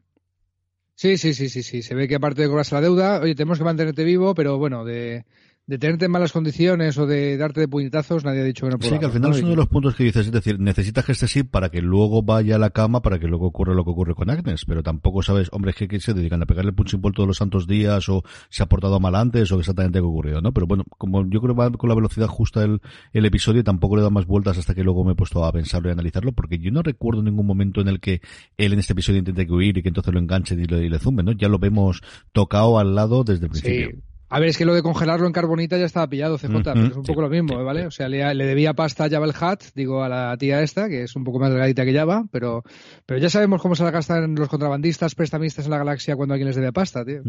Sí, 0.96 1.18
sí, 1.18 1.34
sí, 1.34 1.50
sí, 1.50 1.64
sí. 1.64 1.82
Se 1.82 1.96
ve 1.96 2.08
que 2.08 2.16
aparte 2.16 2.44
de 2.44 2.48
cobrarse 2.48 2.76
la 2.76 2.82
deuda, 2.82 3.20
oye, 3.20 3.36
tenemos 3.36 3.58
que 3.58 3.66
mantenerte 3.66 4.06
vivo, 4.06 4.34
pero 4.34 4.58
bueno, 4.58 4.86
de, 4.86 5.26
de 5.72 5.78
tenerte 5.78 6.04
en 6.04 6.12
malas 6.12 6.34
condiciones 6.34 6.98
o 6.98 7.08
de 7.08 7.38
darte 7.38 7.62
de 7.62 7.68
puñetazos, 7.70 8.26
nadie 8.26 8.42
ha 8.42 8.44
dicho 8.44 8.66
que 8.66 8.72
no 8.72 8.78
pueda. 8.78 8.92
Sí, 8.92 9.00
que 9.00 9.06
al 9.06 9.12
final 9.14 9.32
es 9.32 9.40
uno 9.40 9.52
de 9.52 9.56
los 9.56 9.70
puntos 9.70 9.96
que 9.96 10.04
dices, 10.04 10.26
es 10.26 10.32
decir, 10.34 10.60
necesitas 10.60 11.06
que 11.06 11.14
este 11.14 11.30
sí 11.30 11.44
para 11.44 11.70
que 11.70 11.82
luego 11.82 12.24
vaya 12.24 12.58
a 12.58 12.60
la 12.60 12.72
cama, 12.72 13.02
para 13.02 13.20
que 13.20 13.28
luego 13.28 13.48
ocurra 13.48 13.74
lo 13.74 13.86
que 13.86 13.92
ocurre 13.92 14.14
con 14.14 14.30
Agnes, 14.30 14.66
pero 14.66 14.84
tampoco 14.84 15.24
sabes, 15.24 15.48
hombre, 15.54 15.72
es 15.72 15.78
que, 15.78 16.00
se 16.02 16.14
dedican 16.14 16.42
a 16.44 16.46
pegarle 16.46 16.74
punching 16.74 17.00
ball 17.00 17.14
todos 17.14 17.26
los 17.26 17.38
santos 17.38 17.68
días 17.68 18.10
o 18.10 18.22
se 18.50 18.64
ha 18.64 18.66
portado 18.66 19.00
mal 19.00 19.16
antes 19.16 19.50
o 19.54 19.60
exactamente 19.60 20.00
qué 20.00 20.04
ha 20.04 20.10
ocurrido, 20.10 20.42
¿no? 20.42 20.52
Pero 20.52 20.68
bueno, 20.68 20.84
como 20.98 21.26
yo 21.30 21.40
creo 21.40 21.56
que 21.56 21.62
va 21.62 21.72
con 21.72 21.88
la 21.88 21.96
velocidad 21.96 22.28
justa 22.28 22.66
el, 22.66 22.82
el 23.14 23.26
episodio, 23.26 23.64
tampoco 23.64 23.96
le 23.96 24.02
da 24.02 24.10
más 24.10 24.26
vueltas 24.26 24.58
hasta 24.58 24.76
que 24.76 24.84
luego 24.84 25.06
me 25.06 25.14
he 25.14 25.16
puesto 25.16 25.46
a 25.46 25.54
pensarlo 25.54 25.88
y 25.88 25.94
analizarlo, 25.94 26.34
porque 26.34 26.60
yo 26.60 26.72
no 26.72 26.84
recuerdo 26.84 27.24
ningún 27.24 27.46
momento 27.46 27.80
en 27.80 27.88
el 27.88 28.02
que 28.02 28.20
él 28.58 28.74
en 28.74 28.80
este 28.80 28.92
episodio 28.92 29.20
intente 29.20 29.50
huir 29.50 29.78
y 29.78 29.84
que 29.84 29.88
entonces 29.88 30.14
lo 30.14 30.20
enganche 30.20 30.54
y 30.56 30.66
le, 30.66 30.84
y 30.84 30.90
le 30.90 31.00
zumbe, 31.00 31.24
¿no? 31.24 31.32
Ya 31.32 31.48
lo 31.48 31.60
vemos 31.60 32.02
tocado 32.34 32.78
al 32.78 32.94
lado 32.94 33.24
desde 33.24 33.46
el 33.46 33.52
principio. 33.52 34.11
A 34.34 34.40
ver, 34.40 34.48
es 34.48 34.58
que 34.58 34.64
lo 34.64 34.74
de 34.74 34.82
congelarlo 34.82 35.28
en 35.28 35.34
carbonita 35.34 35.78
ya 35.78 35.84
estaba 35.84 36.08
pillado, 36.08 36.38
CJ, 36.38 36.48
es 36.48 36.96
un 36.96 37.04
poco 37.04 37.22
lo 37.22 37.30
mismo, 37.30 37.62
¿vale? 37.66 37.86
O 37.86 37.92
sea, 37.92 38.08
le, 38.08 38.46
debía 38.46 38.74
pasta 38.74 39.04
a 39.04 39.10
Java 39.10 39.26
el 39.26 39.34
Hat, 39.38 39.62
digo, 39.76 40.04
a 40.04 40.08
la 40.08 40.38
tía 40.38 40.62
esta, 40.62 40.88
que 40.88 41.04
es 41.04 41.18
un 41.18 41.26
poco 41.26 41.38
más 41.38 41.50
delgadita 41.50 41.84
que 41.84 41.94
Java, 41.94 42.24
pero, 42.32 42.64
pero 43.06 43.20
ya 43.20 43.30
sabemos 43.30 43.62
cómo 43.62 43.76
se 43.76 43.84
la 43.84 43.92
gastan 43.92 44.36
los 44.36 44.48
contrabandistas, 44.48 45.16
prestamistas 45.16 45.66
en 45.66 45.72
la 45.72 45.80
galaxia 45.80 46.16
cuando 46.16 46.34
alguien 46.34 46.48
les 46.48 46.56
debe 46.56 46.72
pasta, 46.72 47.04
tío. 47.04 47.24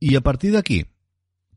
Y 0.00 0.16
a 0.16 0.22
partir 0.22 0.52
de 0.52 0.58
aquí, 0.58 0.86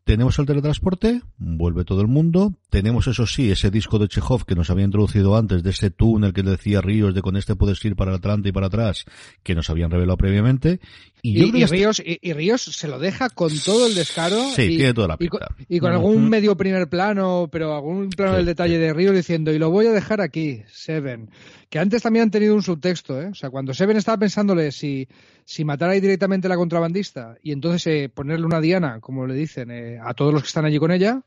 tenemos 0.09 0.39
el 0.39 0.47
teletransporte, 0.47 1.21
vuelve 1.37 1.85
todo 1.85 2.01
el 2.01 2.07
mundo. 2.07 2.55
Tenemos, 2.71 3.05
eso 3.05 3.27
sí, 3.27 3.51
ese 3.51 3.69
disco 3.69 3.99
de 3.99 4.07
Chekhov 4.07 4.43
que 4.43 4.55
nos 4.55 4.71
había 4.71 4.85
introducido 4.85 5.37
antes, 5.37 5.61
de 5.61 5.69
ese 5.69 5.91
túnel 5.91 6.33
que 6.33 6.41
decía 6.41 6.81
Ríos, 6.81 7.13
de 7.13 7.21
con 7.21 7.37
este 7.37 7.55
puedes 7.55 7.85
ir 7.85 7.95
para 7.95 8.15
adelante 8.15 8.49
y 8.49 8.51
para 8.51 8.65
atrás, 8.65 9.05
que 9.43 9.53
nos 9.53 9.69
habían 9.69 9.91
revelado 9.91 10.17
previamente. 10.17 10.79
Y, 11.21 11.51
Ríos, 11.51 12.01
y, 12.03 12.33
Ríos 12.33 12.61
se 12.63 12.87
lo 12.87 12.97
deja 12.97 13.29
con 13.29 13.51
todo 13.59 13.85
el 13.85 13.93
descaro. 13.93 14.41
Sí, 14.55 14.69
tiene 14.69 14.95
toda 14.95 15.09
la 15.09 15.17
pinta. 15.17 15.53
Y 15.67 15.77
con, 15.77 15.91
algún 15.91 16.27
medio 16.27 16.57
primer 16.57 16.89
plano, 16.89 17.47
pero 17.51 17.75
algún 17.75 18.09
plano 18.09 18.37
del 18.37 18.47
detalle 18.47 18.79
de 18.79 18.91
Ríos 18.91 19.13
diciendo, 19.13 19.53
y 19.53 19.59
lo 19.59 19.69
voy 19.69 19.85
a 19.85 19.91
dejar 19.91 20.21
aquí, 20.21 20.63
Seven. 20.69 21.29
Que 21.69 21.77
antes 21.77 22.01
también 22.01 22.23
han 22.23 22.31
tenido 22.31 22.55
un 22.55 22.63
subtexto, 22.63 23.21
¿eh? 23.21 23.27
O 23.27 23.35
sea, 23.35 23.51
cuando 23.51 23.73
Seven 23.73 23.97
estaba 23.97 24.17
pensándole 24.17 24.71
si 24.71 25.07
si 25.49 25.65
matara 25.65 25.93
ahí 25.93 25.99
directamente 25.99 26.45
a 26.45 26.49
la 26.49 26.57
contrabandista 26.57 27.35
y 27.41 27.51
entonces 27.51 27.87
eh, 27.87 28.09
ponerle 28.09 28.45
una 28.45 28.61
diana, 28.61 28.99
como 28.99 29.25
le 29.25 29.33
dicen, 29.33 29.71
eh, 29.71 29.97
a 29.99 30.13
todos 30.13 30.31
los 30.31 30.43
que 30.43 30.47
están 30.47 30.65
allí 30.65 30.77
con 30.77 30.91
ella, 30.91 31.23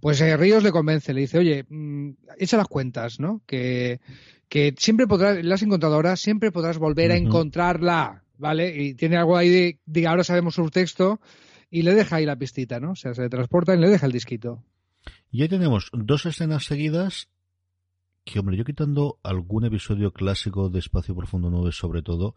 pues 0.00 0.18
eh, 0.22 0.34
Ríos 0.34 0.62
le 0.62 0.72
convence, 0.72 1.12
le 1.12 1.20
dice, 1.20 1.38
oye, 1.38 1.66
mm, 1.68 2.10
echa 2.38 2.56
las 2.56 2.68
cuentas, 2.68 3.20
¿no? 3.20 3.42
Que, 3.46 4.00
que 4.48 4.74
siempre 4.78 5.06
podrás, 5.06 5.44
la 5.44 5.56
has 5.56 5.62
encontrado 5.62 5.96
ahora, 5.96 6.16
siempre 6.16 6.50
podrás 6.50 6.78
volver 6.78 7.12
a 7.12 7.16
encontrarla, 7.16 8.24
¿vale? 8.38 8.74
Y 8.82 8.94
tiene 8.94 9.18
algo 9.18 9.36
ahí 9.36 9.50
de, 9.50 9.78
de 9.84 10.06
ahora 10.06 10.24
sabemos 10.24 10.54
su 10.54 10.70
texto 10.70 11.20
y 11.70 11.82
le 11.82 11.94
deja 11.94 12.16
ahí 12.16 12.24
la 12.24 12.36
pistita, 12.36 12.80
¿no? 12.80 12.92
O 12.92 12.96
sea, 12.96 13.12
se 13.12 13.28
transporta 13.28 13.74
y 13.74 13.78
le 13.78 13.90
deja 13.90 14.06
el 14.06 14.12
disquito. 14.12 14.64
Y 15.30 15.42
ahí 15.42 15.48
tenemos 15.50 15.90
dos 15.92 16.24
escenas 16.24 16.64
seguidas 16.64 17.28
que, 18.30 18.38
hombre, 18.38 18.56
yo 18.56 18.64
quitando 18.64 19.18
algún 19.22 19.64
episodio 19.64 20.12
clásico 20.12 20.68
de 20.68 20.78
Espacio 20.78 21.14
Profundo 21.14 21.50
9 21.50 21.72
sobre 21.72 22.02
todo, 22.02 22.34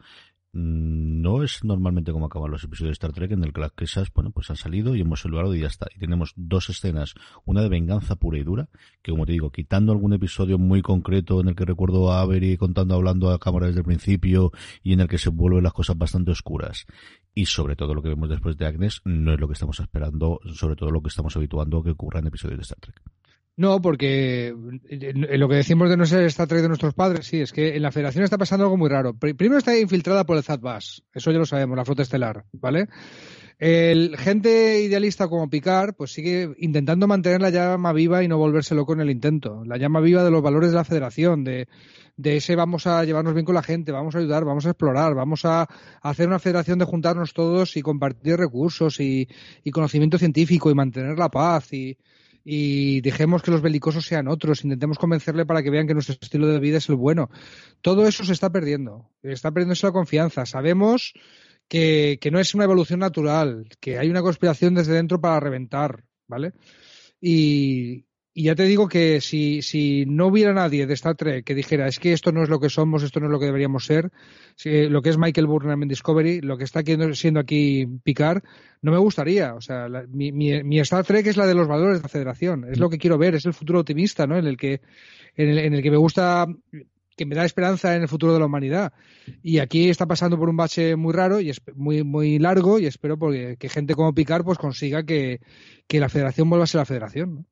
Mm, 0.53 1.21
no 1.21 1.43
es 1.43 1.63
normalmente 1.63 2.11
como 2.11 2.25
acaban 2.25 2.51
los 2.51 2.63
episodios 2.65 2.89
de 2.89 2.93
Star 2.93 3.13
Trek 3.13 3.31
en 3.31 3.43
el 3.43 3.53
que 3.53 3.61
las 3.61 3.71
quesas, 3.71 4.11
bueno, 4.13 4.31
pues 4.31 4.49
han 4.49 4.57
salido 4.57 4.95
y 4.95 5.01
hemos 5.01 5.21
saludado 5.21 5.55
y 5.55 5.61
ya 5.61 5.67
está. 5.67 5.87
Y 5.95 5.99
tenemos 5.99 6.33
dos 6.35 6.69
escenas, 6.69 7.13
una 7.45 7.61
de 7.61 7.69
venganza 7.69 8.15
pura 8.15 8.37
y 8.37 8.43
dura, 8.43 8.67
que 9.01 9.11
como 9.11 9.25
te 9.25 9.31
digo, 9.31 9.51
quitando 9.51 9.93
algún 9.93 10.13
episodio 10.13 10.57
muy 10.57 10.81
concreto 10.81 11.39
en 11.39 11.49
el 11.49 11.55
que 11.55 11.63
recuerdo 11.63 12.11
a 12.11 12.21
Avery 12.21 12.57
contando, 12.57 12.95
hablando 12.95 13.29
a 13.31 13.39
cámara 13.39 13.67
desde 13.67 13.79
el 13.79 13.85
principio 13.85 14.51
y 14.83 14.93
en 14.93 14.99
el 14.99 15.07
que 15.07 15.17
se 15.17 15.29
vuelven 15.29 15.63
las 15.63 15.73
cosas 15.73 15.97
bastante 15.97 16.31
oscuras. 16.31 16.85
Y 17.33 17.45
sobre 17.45 17.77
todo 17.77 17.93
lo 17.93 18.01
que 18.01 18.09
vemos 18.09 18.29
después 18.29 18.57
de 18.57 18.65
Agnes 18.65 19.01
no 19.05 19.33
es 19.33 19.39
lo 19.39 19.47
que 19.47 19.53
estamos 19.53 19.79
esperando, 19.79 20.41
sobre 20.53 20.75
todo 20.75 20.91
lo 20.91 21.01
que 21.01 21.07
estamos 21.07 21.35
habituando 21.37 21.79
a 21.79 21.83
que 21.83 21.91
ocurra 21.91 22.19
en 22.19 22.27
episodios 22.27 22.57
de 22.57 22.63
Star 22.63 22.79
Trek. 22.79 23.20
No, 23.61 23.79
porque 23.79 24.55
lo 24.55 25.47
que 25.47 25.55
decimos 25.55 25.87
de 25.87 25.95
no 25.95 26.07
ser 26.07 26.23
esta 26.23 26.47
Trek 26.47 26.63
de 26.63 26.67
nuestros 26.67 26.95
padres, 26.95 27.27
sí, 27.27 27.41
es 27.41 27.53
que 27.53 27.75
en 27.75 27.83
la 27.83 27.91
federación 27.91 28.23
está 28.23 28.39
pasando 28.39 28.65
algo 28.65 28.75
muy 28.75 28.89
raro. 28.89 29.13
Primero 29.13 29.59
está 29.59 29.77
infiltrada 29.77 30.25
por 30.25 30.35
el 30.35 30.41
Zadbas, 30.41 31.03
eso 31.13 31.31
ya 31.31 31.37
lo 31.37 31.45
sabemos, 31.45 31.77
la 31.77 31.85
flota 31.85 32.01
estelar, 32.01 32.43
¿vale? 32.53 32.87
El 33.59 34.17
gente 34.17 34.81
idealista 34.81 35.27
como 35.27 35.47
Picard, 35.47 35.93
pues 35.93 36.11
sigue 36.11 36.55
intentando 36.57 37.05
mantener 37.05 37.39
la 37.39 37.51
llama 37.51 37.93
viva 37.93 38.23
y 38.23 38.27
no 38.27 38.39
volverse 38.39 38.73
loco 38.73 38.93
en 38.93 39.01
el 39.01 39.11
intento. 39.11 39.63
La 39.63 39.77
llama 39.77 39.99
viva 39.99 40.23
de 40.23 40.31
los 40.31 40.41
valores 40.41 40.71
de 40.71 40.77
la 40.77 40.83
federación, 40.83 41.43
de, 41.43 41.67
de 42.17 42.37
ese 42.37 42.55
vamos 42.55 42.87
a 42.87 43.05
llevarnos 43.05 43.35
bien 43.35 43.45
con 43.45 43.53
la 43.53 43.61
gente, 43.61 43.91
vamos 43.91 44.15
a 44.15 44.17
ayudar, 44.17 44.43
vamos 44.43 44.65
a 44.65 44.69
explorar, 44.71 45.13
vamos 45.13 45.45
a 45.45 45.69
hacer 46.01 46.27
una 46.27 46.39
federación 46.39 46.79
de 46.79 46.85
juntarnos 46.85 47.35
todos 47.35 47.77
y 47.77 47.83
compartir 47.83 48.37
recursos 48.37 48.99
y, 48.99 49.27
y 49.63 49.69
conocimiento 49.69 50.17
científico 50.17 50.71
y 50.71 50.73
mantener 50.73 51.19
la 51.19 51.29
paz 51.29 51.71
y, 51.73 51.95
y 52.43 53.01
dejemos 53.01 53.41
que 53.41 53.51
los 53.51 53.61
belicosos 53.61 54.05
sean 54.05 54.27
otros, 54.27 54.63
intentemos 54.63 54.97
convencerle 54.97 55.45
para 55.45 55.61
que 55.61 55.69
vean 55.69 55.87
que 55.87 55.93
nuestro 55.93 56.15
estilo 56.19 56.47
de 56.47 56.59
vida 56.59 56.77
es 56.77 56.89
el 56.89 56.95
bueno. 56.95 57.29
Todo 57.81 58.07
eso 58.07 58.23
se 58.23 58.33
está 58.33 58.51
perdiendo, 58.51 59.09
está 59.21 59.51
perdiéndose 59.51 59.87
la 59.87 59.93
confianza. 59.93 60.45
Sabemos 60.45 61.13
que, 61.67 62.17
que 62.21 62.31
no 62.31 62.39
es 62.39 62.53
una 62.55 62.65
evolución 62.65 62.99
natural, 62.99 63.67
que 63.79 63.97
hay 63.97 64.09
una 64.09 64.21
conspiración 64.21 64.73
desde 64.73 64.93
dentro 64.93 65.21
para 65.21 65.39
reventar, 65.39 66.03
¿vale? 66.27 66.53
Y, 67.19 68.05
y 68.33 68.43
ya 68.43 68.55
te 68.55 68.63
digo 68.63 68.87
que 68.87 69.19
si, 69.19 69.61
si 69.61 70.05
no 70.05 70.27
hubiera 70.27 70.53
nadie 70.53 70.87
de 70.87 70.93
Star 70.93 71.15
Trek 71.15 71.43
que 71.43 71.53
dijera 71.53 71.87
es 71.87 71.99
que 71.99 72.13
esto 72.13 72.31
no 72.31 72.43
es 72.43 72.49
lo 72.49 72.61
que 72.61 72.69
somos, 72.69 73.03
esto 73.03 73.19
no 73.19 73.25
es 73.25 73.31
lo 73.31 73.39
que 73.39 73.45
deberíamos 73.45 73.85
ser, 73.85 74.09
lo 74.63 75.01
que 75.01 75.09
es 75.09 75.17
Michael 75.17 75.47
Burnham 75.47 75.83
en 75.83 75.89
Discovery, 75.89 76.39
lo 76.39 76.57
que 76.57 76.63
está 76.63 76.81
siendo 77.13 77.41
aquí 77.41 77.85
Picard, 78.03 78.41
no 78.81 78.91
me 78.91 78.97
gustaría. 78.97 79.53
O 79.53 79.61
sea, 79.61 79.87
mi, 80.09 80.31
mi, 80.31 80.79
Star 80.79 81.05
Trek 81.05 81.27
es 81.27 81.35
la 81.35 81.45
de 81.45 81.55
los 81.55 81.67
valores 81.67 81.97
de 81.97 82.03
la 82.03 82.09
Federación, 82.09 82.65
es 82.71 82.79
lo 82.79 82.89
que 82.89 82.97
quiero 82.97 83.17
ver, 83.17 83.35
es 83.35 83.45
el 83.45 83.53
futuro 83.53 83.81
optimista, 83.81 84.25
¿no? 84.25 84.37
En 84.37 84.47
el 84.47 84.55
que, 84.55 84.81
en 85.35 85.49
el, 85.49 85.57
en 85.59 85.73
el 85.73 85.81
que 85.81 85.91
me 85.91 85.97
gusta 85.97 86.47
que 87.17 87.25
me 87.25 87.35
da 87.35 87.43
esperanza 87.43 87.95
en 87.95 88.01
el 88.01 88.07
futuro 88.07 88.33
de 88.33 88.39
la 88.39 88.45
humanidad. 88.45 88.93
Y 89.43 89.59
aquí 89.59 89.89
está 89.89 90.05
pasando 90.05 90.39
por 90.39 90.47
un 90.47 90.55
bache 90.55 90.95
muy 90.95 91.13
raro 91.13 91.41
y 91.41 91.49
es 91.49 91.61
muy, 91.75 92.03
muy 92.03 92.39
largo 92.39 92.79
y 92.79 92.85
espero 92.85 93.19
porque, 93.19 93.57
que 93.59 93.67
gente 93.67 93.93
como 93.93 94.15
Picard 94.15 94.45
pues 94.45 94.57
consiga 94.57 95.03
que, 95.03 95.41
que 95.87 95.99
la 95.99 96.07
federación 96.07 96.49
vuelva 96.49 96.63
a 96.63 96.67
ser 96.67 96.79
la 96.79 96.85
federación. 96.85 97.35
¿no? 97.35 97.45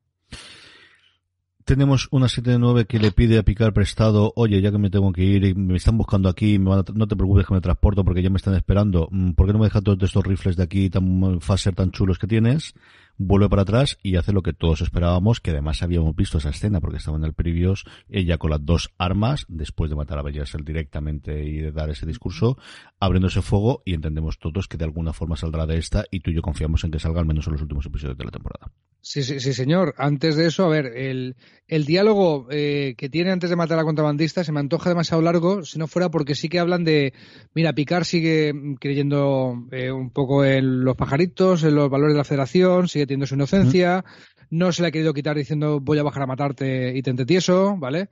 Tenemos 1.70 2.08
una 2.10 2.26
7-9 2.26 2.88
que 2.88 2.98
le 2.98 3.12
pide 3.12 3.38
a 3.38 3.44
Picar 3.44 3.74
prestado, 3.74 4.34
oye, 4.36 4.60
ya 4.60 4.72
que 4.72 4.80
me 4.80 4.90
tengo 4.90 5.14
que 5.14 5.22
ir 5.22 5.56
me 5.56 5.78
están 5.78 6.00
buscando 6.00 6.28
aquí, 6.28 6.58
no 6.58 6.84
te 6.84 7.16
preocupes 7.16 7.46
que 7.46 7.54
me 7.54 7.62
transporto 7.62 8.04
porque 8.04 8.24
ya 8.24 8.32
me 8.32 8.38
están 8.38 8.56
esperando, 8.56 9.08
mm, 9.12 9.34
¿por 9.34 9.46
qué 9.46 9.54
no 9.54 9.60
me 9.60 9.66
dejas 9.66 9.84
todos 9.84 10.02
estos 10.02 10.26
rifles 10.26 10.58
de 10.58 10.64
aquí 10.64 10.90
tan 10.90 11.40
faser 11.42 11.76
tan 11.76 11.92
chulos 11.92 12.18
que 12.18 12.26
tienes? 12.26 12.74
Vuelve 13.20 13.50
para 13.50 13.62
atrás 13.62 14.00
y 14.02 14.16
hace 14.16 14.34
lo 14.34 14.42
que 14.42 14.52
todos 14.52 14.82
esperábamos, 14.82 15.42
que 15.42 15.52
además 15.52 15.84
habíamos 15.84 16.16
visto 16.16 16.40
esa 16.40 16.50
escena 16.50 16.82
porque 16.82 16.98
estaba 16.98 17.18
en 17.18 17.24
el 17.24 17.34
previos, 17.34 17.86
ella 18.10 18.40
con 18.40 18.50
las 18.50 18.66
dos 18.66 18.90
armas, 18.98 19.46
después 19.48 19.92
de 19.92 19.96
matar 19.96 20.18
a 20.18 20.24
Bellarsel 20.24 20.66
directamente 20.66 21.46
y 21.46 21.58
de 21.58 21.72
dar 21.72 21.92
ese 21.92 22.08
discurso, 22.08 22.58
abriéndose 23.00 23.44
fuego 23.44 23.84
y 23.86 23.94
entendemos 23.94 24.40
todos 24.40 24.68
que 24.68 24.78
de 24.78 24.86
alguna 24.86 25.14
forma 25.14 25.36
saldrá 25.36 25.68
de 25.68 25.78
esta 25.78 26.04
y 26.10 26.22
tú 26.22 26.32
y 26.32 26.34
yo 26.34 26.42
confiamos 26.42 26.84
en 26.84 26.90
que 26.90 26.98
salga 26.98 27.20
al 27.20 27.28
menos 27.28 27.46
en 27.46 27.54
los 27.54 27.62
últimos 27.62 27.86
episodios 27.86 28.18
de 28.18 28.26
la 28.26 28.32
temporada. 28.32 28.72
Sí, 29.02 29.24
sí, 29.24 29.40
sí, 29.40 29.54
señor. 29.54 29.96
Antes 29.98 30.36
de 30.36 30.48
eso, 30.48 30.66
a 30.66 30.70
ver, 30.70 30.88
el, 30.88 31.38
el 31.68 31.86
diálogo 31.86 32.48
eh, 32.52 32.96
que 32.98 33.10
tiene 33.10 33.32
antes 33.32 33.50
de 33.50 33.56
matar 33.56 33.76
a 33.76 33.82
la 33.82 33.86
contrabandista 33.86 34.44
se 34.44 34.52
me 34.52 34.60
antoja 34.60 34.90
demasiado 34.90 35.22
largo, 35.22 35.64
si 35.64 35.80
no 35.80 35.88
fuera 35.88 36.10
porque 36.10 36.36
sí 36.36 36.50
que 36.50 36.60
hablan 36.60 36.84
de, 36.84 37.14
mira, 37.54 37.74
Picard 37.74 38.04
sigue 38.04 38.54
creyendo 38.80 39.68
eh, 39.72 39.92
un 39.92 40.10
poco 40.10 40.44
en 40.44 40.84
los 40.84 40.98
pajaritos, 40.98 41.64
en 41.64 41.76
los 41.76 41.90
valores 41.90 42.14
de 42.14 42.18
la 42.18 42.26
federación, 42.26 42.90
sigue 42.90 43.06
teniendo 43.06 43.26
su 43.26 43.36
inocencia, 43.36 44.04
no 44.50 44.72
se 44.74 44.82
le 44.82 44.90
ha 44.90 44.92
querido 44.92 45.14
quitar 45.14 45.38
diciendo 45.38 45.80
voy 45.80 45.98
a 46.00 46.04
bajar 46.04 46.24
a 46.24 46.28
matarte 46.28 46.96
y 46.96 47.02
te 47.02 47.10
entretieso, 47.10 47.78
¿vale? 47.78 48.10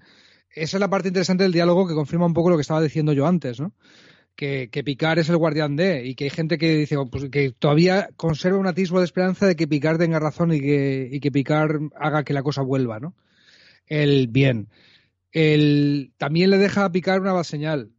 Esa 0.50 0.78
es 0.78 0.82
la 0.82 0.89
parte 0.89 1.10
interesante 1.10 1.43
del 1.43 1.52
diálogo 1.52 1.86
que 1.88 1.93
confirma 1.93 2.26
un 2.26 2.34
poco 2.34 2.50
lo 2.50 2.56
que 2.56 2.62
estaba 2.62 2.82
diciendo 2.82 3.12
yo 3.12 3.28
antes, 3.28 3.60
¿no? 3.60 3.73
Que, 4.38 4.69
que 4.71 4.84
Picard 4.84 5.19
es 5.19 5.30
el 5.30 5.38
guardián 5.38 5.76
de, 5.76 6.06
y 6.06 6.15
que 6.15 6.26
hay 6.26 6.30
gente 6.30 6.58
que 6.58 6.78
dice 6.78 6.95
oh, 6.95 7.10
pues, 7.10 7.30
que 7.30 7.52
todavía 7.52 8.10
conserva 8.15 8.60
un 8.60 8.67
atisbo 8.67 9.00
de 9.00 9.06
esperanza 9.06 9.47
de 9.47 9.56
que 9.58 9.67
Picard 9.67 9.97
tenga 9.97 10.19
razón 10.19 10.54
y 10.54 10.62
que, 10.62 11.10
y 11.12 11.19
que 11.19 11.32
Picard 11.32 11.82
haga 12.00 12.23
que 12.23 12.34
la 12.34 12.43
cosa 12.43 12.62
vuelva, 12.62 13.00
¿no? 13.00 13.15
El 13.88 14.28
bien. 14.28 14.69
El, 15.32 16.13
también 16.17 16.52
le 16.52 16.60
deja 16.60 16.86
a 16.86 16.91
Picard 16.91 17.21
una 17.21 17.43
señal 17.43 17.91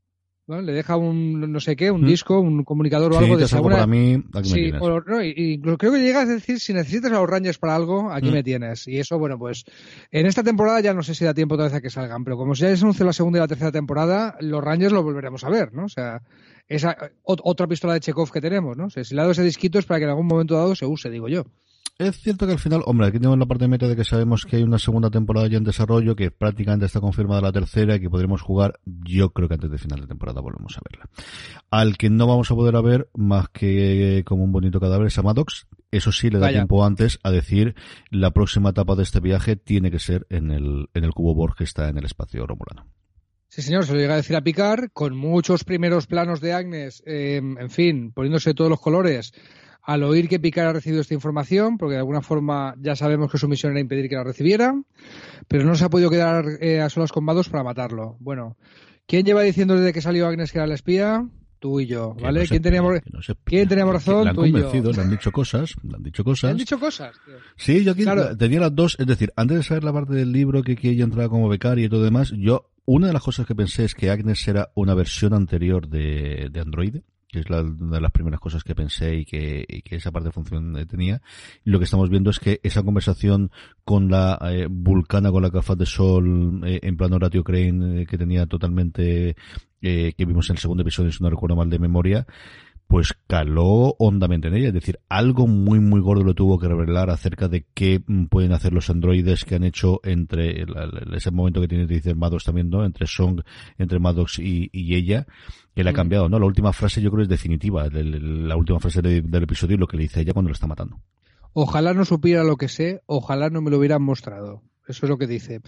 le 0.48 0.72
deja 0.72 0.96
un 0.96 1.52
no 1.52 1.60
sé 1.60 1.76
qué, 1.76 1.90
un 1.90 2.02
mm. 2.02 2.06
disco, 2.06 2.40
un 2.40 2.64
comunicador 2.64 3.12
o 3.12 3.18
algo 3.18 3.36
de 3.36 3.46
segura. 3.46 3.76
Para 3.76 3.86
mí, 3.86 4.22
sí, 4.42 4.72
y, 5.22 5.60
creo 5.60 5.92
que 5.92 6.00
llegas 6.00 6.28
a 6.28 6.32
decir, 6.32 6.58
si 6.58 6.72
necesitas 6.72 7.12
a 7.12 7.16
los 7.16 7.28
Rangers 7.28 7.58
para 7.58 7.76
algo, 7.76 8.10
aquí 8.10 8.30
mm. 8.30 8.32
me 8.32 8.42
tienes. 8.42 8.88
Y 8.88 8.98
eso, 8.98 9.18
bueno, 9.18 9.38
pues 9.38 9.64
en 10.10 10.26
esta 10.26 10.42
temporada 10.42 10.80
ya 10.80 10.94
no 10.94 11.02
sé 11.02 11.14
si 11.14 11.24
da 11.24 11.34
tiempo 11.34 11.56
todavía 11.56 11.78
a 11.78 11.80
que 11.80 11.90
salgan, 11.90 12.24
pero 12.24 12.36
como 12.36 12.54
ya 12.54 12.74
se 12.74 12.82
anunció 12.82 13.04
la 13.04 13.12
segunda 13.12 13.38
y 13.38 13.40
la 13.40 13.48
tercera 13.48 13.72
temporada, 13.72 14.36
los 14.40 14.64
Rangers 14.64 14.92
lo 14.92 15.02
volveremos 15.02 15.44
a 15.44 15.50
ver, 15.50 15.74
¿no? 15.74 15.84
O 15.84 15.88
sea, 15.90 16.22
esa 16.66 16.96
otra 17.24 17.66
pistola 17.66 17.94
de 17.94 18.00
Chekhov 18.00 18.30
que 18.30 18.40
tenemos, 18.40 18.76
¿no? 18.76 18.86
O 18.86 18.90
sea, 18.90 19.04
si 19.04 19.14
le 19.14 19.20
dado 19.20 19.32
ese 19.32 19.42
disquito 19.42 19.78
es 19.78 19.84
para 19.84 19.98
que 19.98 20.04
en 20.04 20.10
algún 20.10 20.26
momento 20.26 20.54
dado 20.54 20.74
se 20.74 20.86
use, 20.86 21.10
digo 21.10 21.28
yo. 21.28 21.44
Es 21.98 22.20
cierto 22.20 22.46
que 22.46 22.52
al 22.52 22.60
final, 22.60 22.82
hombre, 22.86 23.08
aquí 23.08 23.18
tenemos 23.18 23.40
la 23.40 23.46
parte 23.46 23.66
meta 23.66 23.88
de 23.88 23.96
que 23.96 24.04
sabemos 24.04 24.46
que 24.46 24.54
hay 24.54 24.62
una 24.62 24.78
segunda 24.78 25.10
temporada 25.10 25.48
ya 25.48 25.58
en 25.58 25.64
desarrollo, 25.64 26.14
que 26.14 26.30
prácticamente 26.30 26.86
está 26.86 27.00
confirmada 27.00 27.40
la 27.40 27.50
tercera 27.50 27.96
y 27.96 28.00
que 28.00 28.08
podremos 28.08 28.40
jugar, 28.40 28.78
yo 28.84 29.30
creo 29.30 29.48
que 29.48 29.54
antes 29.54 29.68
de 29.68 29.78
final 29.78 30.02
de 30.02 30.06
temporada 30.06 30.40
volvemos 30.40 30.78
a 30.78 30.80
verla. 30.88 31.10
Al 31.70 31.98
que 31.98 32.08
no 32.08 32.28
vamos 32.28 32.52
a 32.52 32.54
poder 32.54 32.80
ver 32.84 33.10
más 33.14 33.48
que 33.48 34.22
como 34.24 34.44
un 34.44 34.52
bonito 34.52 34.78
cadáver 34.78 35.08
es 35.08 35.18
a 35.18 35.22
Maddox. 35.22 35.66
Eso 35.90 36.12
sí, 36.12 36.30
le 36.30 36.38
da 36.38 36.50
tiempo 36.50 36.84
antes 36.84 37.18
a 37.24 37.32
decir 37.32 37.74
la 38.10 38.30
próxima 38.30 38.70
etapa 38.70 38.94
de 38.94 39.02
este 39.02 39.18
viaje 39.18 39.56
tiene 39.56 39.90
que 39.90 39.98
ser 39.98 40.24
en 40.30 40.52
el, 40.52 40.90
en 40.94 41.02
el 41.02 41.10
cubo 41.10 41.34
Borg 41.34 41.56
que 41.56 41.64
está 41.64 41.88
en 41.88 41.98
el 41.98 42.04
espacio 42.04 42.46
romulano. 42.46 42.86
Sí, 43.48 43.60
señor, 43.60 43.86
se 43.86 43.94
lo 43.94 43.98
llega 43.98 44.14
a 44.14 44.18
decir 44.18 44.36
a 44.36 44.42
picar, 44.42 44.92
con 44.92 45.16
muchos 45.16 45.64
primeros 45.64 46.06
planos 46.06 46.40
de 46.40 46.52
Agnes, 46.52 47.02
eh, 47.06 47.38
en 47.38 47.70
fin, 47.70 48.12
poniéndose 48.12 48.54
todos 48.54 48.70
los 48.70 48.80
colores 48.80 49.32
al 49.88 50.02
oír 50.02 50.28
que 50.28 50.38
Picard 50.38 50.68
ha 50.68 50.72
recibido 50.74 51.00
esta 51.00 51.14
información, 51.14 51.78
porque 51.78 51.94
de 51.94 52.00
alguna 52.00 52.20
forma 52.20 52.74
ya 52.78 52.94
sabemos 52.94 53.32
que 53.32 53.38
su 53.38 53.48
misión 53.48 53.72
era 53.72 53.80
impedir 53.80 54.10
que 54.10 54.16
la 54.16 54.22
recibiera, 54.22 54.74
pero 55.48 55.64
no 55.64 55.74
se 55.76 55.86
ha 55.86 55.88
podido 55.88 56.10
quedar 56.10 56.44
eh, 56.60 56.82
a 56.82 56.90
solas 56.90 57.10
con 57.10 57.24
Vados 57.24 57.48
para 57.48 57.64
matarlo. 57.64 58.18
Bueno, 58.20 58.58
¿quién 59.06 59.24
lleva 59.24 59.40
diciendo 59.40 59.76
desde 59.76 59.94
que 59.94 60.02
salió 60.02 60.26
Agnes 60.26 60.52
que 60.52 60.58
era 60.58 60.66
la 60.66 60.74
espía? 60.74 61.26
Tú 61.58 61.80
y 61.80 61.86
yo, 61.86 62.14
¿vale? 62.20 62.46
¿Quién, 62.46 62.60
teníamos, 62.60 63.00
¿Quién 63.44 63.66
teníamos 63.66 63.94
razón? 63.94 64.24
Le 64.24 64.30
han 64.30 64.36
convencido, 64.36 64.92
le 64.92 65.00
han 65.00 65.10
dicho 65.10 65.32
cosas, 65.32 65.74
le 65.82 65.96
han 65.96 66.02
dicho 66.02 66.22
cosas. 66.22 66.48
¿Le 66.48 66.50
han 66.50 66.58
dicho 66.58 66.78
cosas? 66.78 67.16
Sí, 67.56 67.82
yo 67.82 67.92
aquí 67.92 68.04
tenía 68.38 68.60
las 68.60 68.74
dos, 68.74 68.94
es 68.98 69.06
decir, 69.06 69.32
antes 69.36 69.56
de 69.56 69.62
saber 69.62 69.84
la 69.84 69.92
parte 69.94 70.12
del 70.12 70.32
libro 70.32 70.62
que, 70.62 70.76
que 70.76 70.90
ella 70.90 71.04
entraba 71.04 71.30
como 71.30 71.48
becaria 71.48 71.86
y 71.86 71.88
todo 71.88 72.04
demás, 72.04 72.30
yo, 72.36 72.70
una 72.84 73.06
de 73.06 73.14
las 73.14 73.22
cosas 73.22 73.46
que 73.46 73.54
pensé 73.54 73.86
es 73.86 73.94
que 73.94 74.10
Agnes 74.10 74.46
era 74.46 74.68
una 74.74 74.92
versión 74.92 75.32
anterior 75.32 75.88
de, 75.88 76.50
de 76.52 76.60
Android 76.60 76.96
que 77.28 77.40
es 77.40 77.46
una 77.50 77.96
de 77.96 78.00
las 78.00 78.10
primeras 78.10 78.40
cosas 78.40 78.64
que 78.64 78.74
pensé 78.74 79.16
y 79.16 79.24
que, 79.24 79.82
esa 79.90 80.10
parte 80.10 80.28
de 80.28 80.32
función 80.32 80.86
tenía. 80.88 81.20
Y 81.64 81.70
lo 81.70 81.78
que 81.78 81.84
estamos 81.84 82.08
viendo 82.08 82.30
es 82.30 82.40
que 82.40 82.60
esa 82.62 82.82
conversación 82.82 83.50
con 83.84 84.10
la 84.10 84.38
eh, 84.50 84.66
vulcana, 84.70 85.30
con 85.30 85.42
la 85.42 85.50
gafas 85.50 85.76
de 85.76 85.86
sol, 85.86 86.62
eh, 86.64 86.80
en 86.82 86.96
plano 86.96 87.18
Ratio 87.18 87.44
Crane, 87.44 88.02
eh, 88.02 88.06
que 88.06 88.16
tenía 88.16 88.46
totalmente, 88.46 89.36
que 89.80 90.14
vimos 90.18 90.48
en 90.50 90.56
el 90.56 90.60
segundo 90.60 90.82
episodio, 90.82 91.12
si 91.12 91.22
no 91.22 91.30
recuerdo 91.30 91.54
mal 91.54 91.70
de 91.70 91.78
memoria, 91.78 92.26
pues 92.88 93.14
caló 93.26 93.94
hondamente 93.98 94.48
en 94.48 94.54
ella. 94.54 94.68
Es 94.68 94.74
decir, 94.74 94.98
algo 95.10 95.46
muy, 95.46 95.78
muy 95.78 96.00
gordo 96.00 96.24
lo 96.24 96.34
tuvo 96.34 96.58
que 96.58 96.68
revelar 96.68 97.10
acerca 97.10 97.46
de 97.46 97.66
qué 97.74 98.02
pueden 98.30 98.52
hacer 98.52 98.72
los 98.72 98.88
androides 98.88 99.44
que 99.44 99.56
han 99.56 99.64
hecho 99.64 100.00
entre 100.04 100.64
ese 101.14 101.30
momento 101.30 101.60
que 101.60 101.68
tiene 101.68 101.86
decir 101.86 102.16
Maddox 102.16 102.44
también, 102.44 102.70
¿no? 102.70 102.84
Entre 102.84 103.06
Song, 103.06 103.42
entre 103.76 103.98
Maddox 103.98 104.38
y, 104.38 104.70
ella, 104.72 105.26
que 105.74 105.84
le 105.84 105.90
ha 105.90 105.92
mm. 105.92 105.96
cambiado, 105.96 106.28
¿no? 106.30 106.38
La 106.38 106.46
última 106.46 106.72
frase 106.72 107.02
yo 107.02 107.10
creo 107.10 107.22
es 107.22 107.28
definitiva, 107.28 107.86
la 107.92 108.56
última 108.56 108.80
frase 108.80 109.02
del 109.02 109.42
episodio 109.42 109.76
y 109.76 109.78
lo 109.78 109.86
que 109.86 109.98
le 109.98 110.04
dice 110.04 110.22
ella 110.22 110.32
cuando 110.32 110.48
lo 110.48 110.54
está 110.54 110.66
matando. 110.66 110.98
Ojalá 111.52 111.92
no 111.92 112.06
supiera 112.06 112.42
lo 112.42 112.56
que 112.56 112.68
sé, 112.68 113.02
ojalá 113.04 113.50
no 113.50 113.60
me 113.60 113.70
lo 113.70 113.78
hubieran 113.78 114.02
mostrado. 114.02 114.62
Eso 114.88 115.04
es 115.04 115.10
lo 115.10 115.18
que 115.18 115.26
dice. 115.26 115.60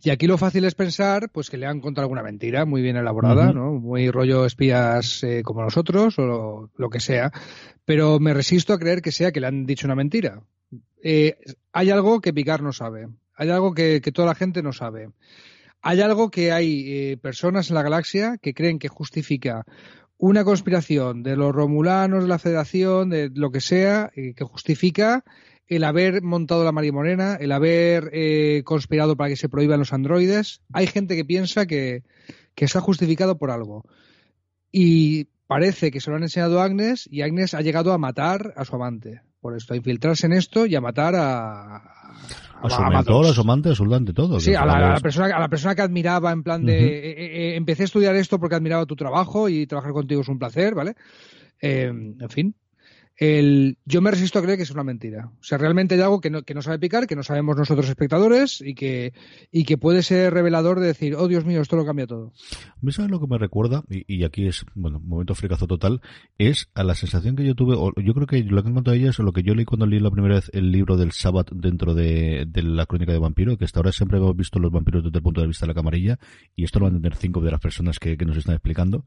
Y 0.00 0.10
aquí 0.10 0.28
lo 0.28 0.38
fácil 0.38 0.64
es 0.64 0.76
pensar, 0.76 1.30
pues 1.30 1.50
que 1.50 1.56
le 1.56 1.66
han 1.66 1.80
contado 1.80 2.04
alguna 2.04 2.22
mentira 2.22 2.64
muy 2.64 2.82
bien 2.82 2.96
elaborada, 2.96 3.52
¿no? 3.52 3.72
Muy 3.72 4.10
rollo 4.10 4.46
espías 4.46 5.24
eh, 5.24 5.42
como 5.44 5.62
nosotros 5.62 6.16
o 6.18 6.70
lo, 6.74 6.90
que 6.90 7.00
sea. 7.00 7.32
Pero 7.84 8.20
me 8.20 8.32
resisto 8.32 8.72
a 8.72 8.78
creer 8.78 9.02
que 9.02 9.10
sea 9.10 9.32
que 9.32 9.40
le 9.40 9.48
han 9.48 9.66
dicho 9.66 9.88
una 9.88 9.96
mentira. 9.96 10.42
Eh, 11.02 11.36
hay 11.72 11.90
algo 11.90 12.20
que 12.20 12.32
Picard 12.32 12.62
no 12.62 12.72
sabe. 12.72 13.08
Hay 13.34 13.50
algo 13.50 13.74
que, 13.74 14.00
toda 14.14 14.28
la 14.28 14.34
gente 14.36 14.62
no 14.62 14.72
sabe. 14.72 15.10
Hay 15.82 16.00
algo 16.00 16.30
que 16.30 16.52
hay 16.52 16.84
eh, 16.86 17.16
personas 17.16 17.70
en 17.70 17.74
la 17.74 17.82
galaxia 17.82 18.38
que 18.40 18.54
creen 18.54 18.78
que 18.78 18.88
justifica 18.88 19.64
una 20.16 20.44
conspiración 20.44 21.24
de 21.24 21.34
los 21.34 21.52
romulanos, 21.52 22.22
de 22.22 22.28
la 22.28 22.38
Federación, 22.38 23.08
de 23.10 23.30
lo 23.34 23.50
que 23.50 23.62
sea, 23.62 24.12
que 24.14 24.44
justifica 24.44 25.24
el 25.70 25.84
haber 25.84 26.20
montado 26.22 26.64
la 26.64 26.72
Morena, 26.72 27.36
el 27.36 27.52
haber 27.52 28.10
eh, 28.12 28.62
conspirado 28.64 29.16
para 29.16 29.30
que 29.30 29.36
se 29.36 29.48
prohíban 29.48 29.78
los 29.78 29.92
androides. 29.92 30.62
Hay 30.72 30.88
gente 30.88 31.14
que 31.14 31.24
piensa 31.24 31.64
que, 31.64 32.02
que 32.56 32.64
está 32.64 32.80
justificado 32.80 33.38
por 33.38 33.52
algo. 33.52 33.84
Y 34.72 35.28
parece 35.46 35.92
que 35.92 36.00
se 36.00 36.10
lo 36.10 36.16
han 36.16 36.24
enseñado 36.24 36.60
a 36.60 36.64
Agnes 36.64 37.08
y 37.08 37.22
Agnes 37.22 37.54
ha 37.54 37.60
llegado 37.60 37.92
a 37.92 37.98
matar 37.98 38.52
a 38.56 38.64
su 38.64 38.74
amante. 38.74 39.22
Por 39.40 39.56
esto, 39.56 39.72
a 39.72 39.76
infiltrarse 39.76 40.26
en 40.26 40.32
esto 40.32 40.66
y 40.66 40.74
a 40.74 40.80
matar 40.80 41.14
a. 41.14 41.76
A, 42.62 42.68
su 42.68 42.82
mentor, 42.82 43.26
a 43.26 43.32
su 43.32 43.40
amante, 43.40 43.70
a 43.70 43.74
su 43.74 43.86
lante, 43.86 44.12
todo. 44.12 44.40
Sí, 44.40 44.54
a 44.54 44.66
la, 44.66 45.00
persona, 45.00 45.34
a 45.34 45.40
la 45.40 45.48
persona 45.48 45.74
que 45.76 45.82
admiraba, 45.82 46.32
en 46.32 46.42
plan 46.42 46.66
de. 46.66 46.78
Eh, 46.78 47.52
eh, 47.52 47.56
empecé 47.56 47.84
a 47.84 47.86
estudiar 47.86 48.16
esto 48.16 48.40
porque 48.40 48.56
admiraba 48.56 48.84
tu 48.86 48.96
trabajo 48.96 49.48
y 49.48 49.66
trabajar 49.68 49.92
contigo 49.92 50.20
es 50.20 50.28
un 50.28 50.38
placer, 50.38 50.74
¿vale? 50.74 50.94
en 51.62 52.16
fin, 52.28 52.54
el, 53.20 53.76
yo 53.84 54.00
me 54.00 54.10
resisto 54.10 54.38
a 54.38 54.42
creer 54.42 54.56
que 54.56 54.62
es 54.62 54.70
una 54.70 54.82
mentira. 54.82 55.26
O 55.26 55.44
sea, 55.44 55.58
realmente 55.58 55.94
hay 55.94 56.00
algo 56.00 56.22
que 56.22 56.30
no, 56.30 56.42
que 56.42 56.54
no 56.54 56.62
sabe 56.62 56.78
picar, 56.78 57.06
que 57.06 57.16
no 57.16 57.22
sabemos 57.22 57.54
nosotros 57.54 57.86
espectadores 57.86 58.62
y 58.62 58.74
que, 58.74 59.12
y 59.52 59.64
que 59.64 59.76
puede 59.76 60.02
ser 60.02 60.32
revelador 60.32 60.80
de 60.80 60.86
decir, 60.86 61.14
oh 61.14 61.28
Dios 61.28 61.44
mío, 61.44 61.60
esto 61.60 61.76
lo 61.76 61.84
cambia 61.84 62.06
todo. 62.06 62.32
¿Me 62.80 62.92
sabes 62.92 63.10
lo 63.10 63.20
que 63.20 63.26
me 63.26 63.36
recuerda? 63.36 63.84
Y, 63.90 64.24
aquí 64.24 64.46
es, 64.46 64.64
bueno, 64.74 65.00
momento 65.00 65.34
fricazo 65.34 65.66
total, 65.66 66.00
es 66.38 66.70
a 66.72 66.82
la 66.82 66.94
sensación 66.94 67.36
que 67.36 67.44
yo 67.44 67.54
tuve, 67.54 67.74
o 67.76 67.92
yo 68.00 68.14
creo 68.14 68.26
que 68.26 68.42
lo 68.42 68.62
que 68.62 68.68
han 68.68 68.74
contado 68.74 68.96
ellas, 68.96 69.20
o 69.20 69.22
lo 69.22 69.34
que 69.34 69.42
yo 69.42 69.54
leí 69.54 69.66
cuando 69.66 69.84
leí 69.84 70.00
la 70.00 70.10
primera 70.10 70.36
vez 70.36 70.50
el 70.54 70.72
libro 70.72 70.96
del 70.96 71.12
Sabbath 71.12 71.50
dentro 71.52 71.92
de, 71.92 72.48
la 72.54 72.86
crónica 72.86 73.12
de 73.12 73.18
vampiro, 73.18 73.58
que 73.58 73.66
hasta 73.66 73.80
ahora 73.80 73.92
siempre 73.92 74.16
hemos 74.16 74.34
visto 74.34 74.58
los 74.58 74.72
vampiros 74.72 75.04
desde 75.04 75.18
el 75.18 75.22
punto 75.22 75.42
de 75.42 75.46
vista 75.46 75.66
de 75.66 75.72
la 75.72 75.74
camarilla, 75.74 76.18
y 76.56 76.64
esto 76.64 76.78
lo 76.78 76.86
van 76.86 76.94
a 76.94 76.96
entender 76.96 77.18
cinco 77.20 77.42
de 77.42 77.50
las 77.50 77.60
personas 77.60 77.98
que, 77.98 78.16
nos 78.20 78.38
están 78.38 78.54
explicando, 78.54 79.04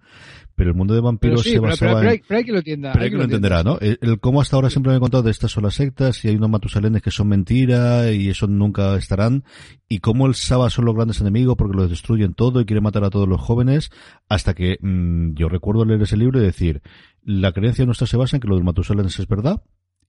pero 0.54 0.70
el 0.70 0.76
mundo 0.76 0.94
de 0.94 1.02
vampiros 1.02 1.42
se 1.42 1.58
basaba 1.58 2.02
pero, 2.02 2.22
pero, 2.28 2.38
hay, 2.38 2.46
que 2.46 2.52
lo 2.52 2.58
entienda. 2.60 2.92
Pero 2.94 3.06
hay 3.06 3.10
que, 3.10 3.18
lo 3.18 3.24
entenderá, 3.24 3.64
¿no? 3.64 3.80
El 4.04 4.20
cómo 4.20 4.42
hasta 4.42 4.58
ahora 4.58 4.70
siempre 4.70 4.92
me 4.92 4.98
he 4.98 5.00
contado 5.00 5.24
de 5.24 5.32
estas 5.32 5.52
son 5.52 5.64
las 5.64 5.76
sectas 5.76 6.24
y 6.26 6.28
hay 6.28 6.36
unos 6.36 6.50
matusalenes 6.50 7.02
que 7.02 7.10
son 7.10 7.30
mentira 7.30 8.12
y 8.12 8.30
eso 8.30 8.48
nunca 8.48 8.98
estarán 8.98 9.46
y 9.88 10.00
cómo 10.00 10.28
el 10.28 10.36
Saba 10.36 10.70
son 10.70 10.84
los 10.86 10.94
grandes 10.94 11.22
enemigos 11.22 11.56
porque 11.58 11.78
los 11.78 11.90
destruyen 11.90 12.34
todo 12.34 12.60
y 12.60 12.66
quieren 12.66 12.84
matar 12.84 13.06
a 13.06 13.10
todos 13.10 13.30
los 13.30 13.40
jóvenes 13.40 13.92
hasta 14.28 14.54
que 14.54 14.78
mm, 14.82 15.36
yo 15.36 15.48
recuerdo 15.48 15.86
leer 15.86 16.02
ese 16.02 16.18
libro 16.18 16.42
y 16.42 16.44
decir 16.44 16.82
la 17.24 17.54
creencia 17.54 17.86
nuestra 17.86 18.06
se 18.06 18.18
basa 18.18 18.36
en 18.36 18.42
que 18.42 18.50
lo 18.50 18.56
del 18.56 18.66
matusalenes 18.66 19.18
es 19.20 19.28
verdad 19.28 19.64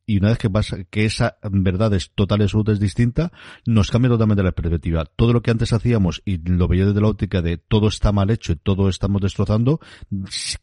y 0.07 0.19
una 0.19 0.29
vez 0.29 0.38
que 0.38 0.51
pasa, 0.51 0.85
que 0.85 1.05
esa 1.05 1.38
verdad 1.51 1.95
es 1.95 2.11
total 2.14 2.40
y 2.40 2.43
absoluta 2.45 2.73
es 2.73 2.81
distinta, 2.81 3.33
nos 3.67 3.90
cambia 3.90 4.11
totalmente 4.11 4.43
la 4.43 4.53
perspectiva. 4.53 5.05
Todo 5.05 5.33
lo 5.33 5.43
que 5.43 5.51
antes 5.51 5.73
hacíamos 5.73 6.23
y 6.25 6.38
lo 6.38 6.69
veía 6.69 6.87
desde 6.87 7.01
la 7.01 7.09
óptica 7.09 7.40
de 7.40 7.57
todo 7.57 7.88
está 7.88 8.12
mal 8.12 8.31
hecho 8.31 8.53
y 8.53 8.57
todo 8.57 8.88
estamos 8.88 9.23
destrozando, 9.23 9.81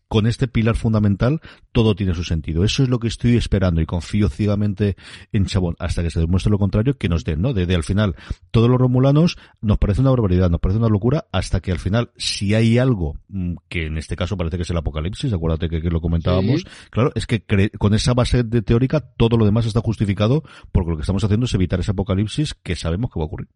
con 0.07 0.27
este 0.27 0.47
pilar 0.47 0.75
fundamental 0.75 1.41
todo 1.71 1.95
tiene 1.95 2.13
su 2.13 2.23
sentido. 2.23 2.63
Eso 2.63 2.83
es 2.83 2.89
lo 2.89 2.99
que 2.99 3.07
estoy 3.07 3.35
esperando 3.35 3.81
y 3.81 3.85
confío 3.85 4.29
ciegamente 4.29 4.95
en 5.31 5.45
Chabón 5.45 5.75
hasta 5.79 6.03
que 6.03 6.11
se 6.11 6.19
demuestre 6.19 6.51
lo 6.51 6.59
contrario 6.59 6.97
que 6.97 7.09
nos 7.09 7.23
den, 7.23 7.41
¿no? 7.41 7.53
Desde 7.53 7.75
al 7.75 7.83
final, 7.83 8.15
todos 8.51 8.69
los 8.69 8.79
romulanos 8.79 9.37
nos 9.61 9.77
parece 9.77 10.01
una 10.01 10.11
barbaridad, 10.11 10.49
nos 10.49 10.59
parece 10.59 10.79
una 10.79 10.89
locura 10.89 11.25
hasta 11.31 11.61
que 11.61 11.71
al 11.71 11.79
final, 11.79 12.11
si 12.17 12.53
hay 12.53 12.77
algo 12.77 13.17
mm, 13.29 13.55
que 13.69 13.87
en 13.87 13.97
este 13.97 14.15
caso 14.15 14.37
parece 14.37 14.57
que 14.57 14.63
es 14.63 14.69
el 14.69 14.77
apocalipsis, 14.77 15.33
acuérdate 15.33 15.69
que, 15.69 15.81
lo 15.91 15.99
comentábamos, 15.99 16.65
claro, 16.89 17.11
es 17.15 17.25
que 17.25 17.43
con 17.77 17.93
esa 17.93 18.13
base 18.13 18.43
de 18.43 18.61
teórica 18.61 18.99
todo 18.99 19.30
todo 19.31 19.39
lo 19.39 19.45
demás 19.45 19.65
está 19.65 19.79
justificado 19.79 20.43
porque 20.73 20.91
lo 20.91 20.97
que 20.97 21.01
estamos 21.01 21.23
haciendo 21.23 21.45
es 21.45 21.53
evitar 21.53 21.79
ese 21.79 21.91
apocalipsis 21.91 22.53
que 22.53 22.75
sabemos 22.75 23.09
que 23.11 23.19
va 23.19 23.23
a 23.23 23.27
ocurrir. 23.27 23.47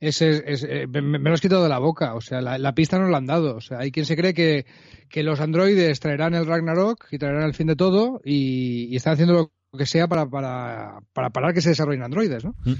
Ese 0.00 0.42
es, 0.46 0.64
eh, 0.64 0.86
me, 0.88 1.18
lo 1.18 1.34
has 1.34 1.40
quitado 1.40 1.62
de 1.62 1.68
la 1.68 1.78
boca, 1.78 2.14
o 2.14 2.20
sea, 2.20 2.40
la, 2.40 2.74
pista 2.74 2.98
nos 2.98 3.10
la 3.10 3.18
han 3.18 3.26
dado. 3.26 3.54
O 3.54 3.60
sea, 3.60 3.78
hay 3.78 3.92
quien 3.92 4.06
se 4.06 4.16
cree 4.16 4.34
que, 4.34 4.64
los 5.22 5.38
androides 5.40 6.00
traerán 6.00 6.34
el 6.34 6.46
Ragnarok 6.46 7.06
y 7.12 7.18
traerán 7.18 7.44
el 7.44 7.54
fin 7.54 7.68
de 7.68 7.76
todo 7.76 8.20
y, 8.24 8.96
están 8.96 9.12
haciendo 9.12 9.34
lo 9.34 9.78
que 9.78 9.86
sea 9.86 10.08
para, 10.08 10.28
para, 10.28 11.00
para 11.12 11.30
parar 11.30 11.54
que 11.54 11.60
se 11.60 11.68
desarrollen 11.68 12.02
androides, 12.02 12.44
¿no? 12.44 12.56
Mm. 12.64 12.72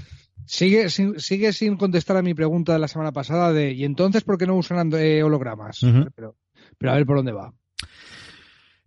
Sigue, 0.45 0.89
sin, 0.89 1.19
sigue 1.19 1.53
sin 1.53 1.77
contestar 1.77 2.17
a 2.17 2.23
mi 2.23 2.33
pregunta 2.33 2.73
de 2.73 2.79
la 2.79 2.89
semana 2.89 3.13
pasada 3.13 3.53
de 3.53 3.71
¿y 3.71 3.85
entonces 3.85 4.23
por 4.23 4.37
qué 4.37 4.45
no 4.45 4.55
usan 4.55 4.91
eh, 4.93 5.23
hologramas? 5.23 5.79
pero, 6.15 6.35
pero 6.77 6.91
a 6.91 6.95
ver 6.95 7.05
por 7.05 7.17
dónde 7.17 7.31
va. 7.31 7.53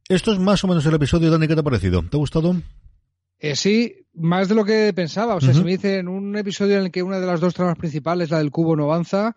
Esto 0.09 0.33
es 0.33 0.39
más 0.39 0.63
o 0.63 0.69
menos 0.69 0.85
el 0.85 0.95
episodio, 0.95 1.31
Dani, 1.31 1.49
¿qué 1.49 1.55
te 1.55 1.61
ha 1.61 1.65
parecido? 1.65 2.03
¿Te 2.03 2.17
ha 2.17 2.21
gustado? 2.21 2.55
Eh, 3.39 3.55
sí, 3.55 4.07
más 4.15 4.49
de 4.49 4.55
lo 4.55 4.65
que 4.65 4.93
pensaba. 4.95 5.35
O 5.35 5.41
sea, 5.41 5.53
se 5.53 5.63
me 5.63 5.73
dice 5.73 5.99
en 5.99 6.09
un 6.09 6.37
episodio 6.37 6.77
en 6.79 6.85
el 6.85 6.91
que 6.91 7.03
una 7.03 7.21
de 7.21 7.27
las 7.27 7.41
dos 7.41 7.55
tramas 7.55 7.77
principales, 7.77 8.31
la 8.31 8.39
del 8.39 8.51
cubo, 8.51 8.77
no 8.77 8.85
avanza, 8.85 9.35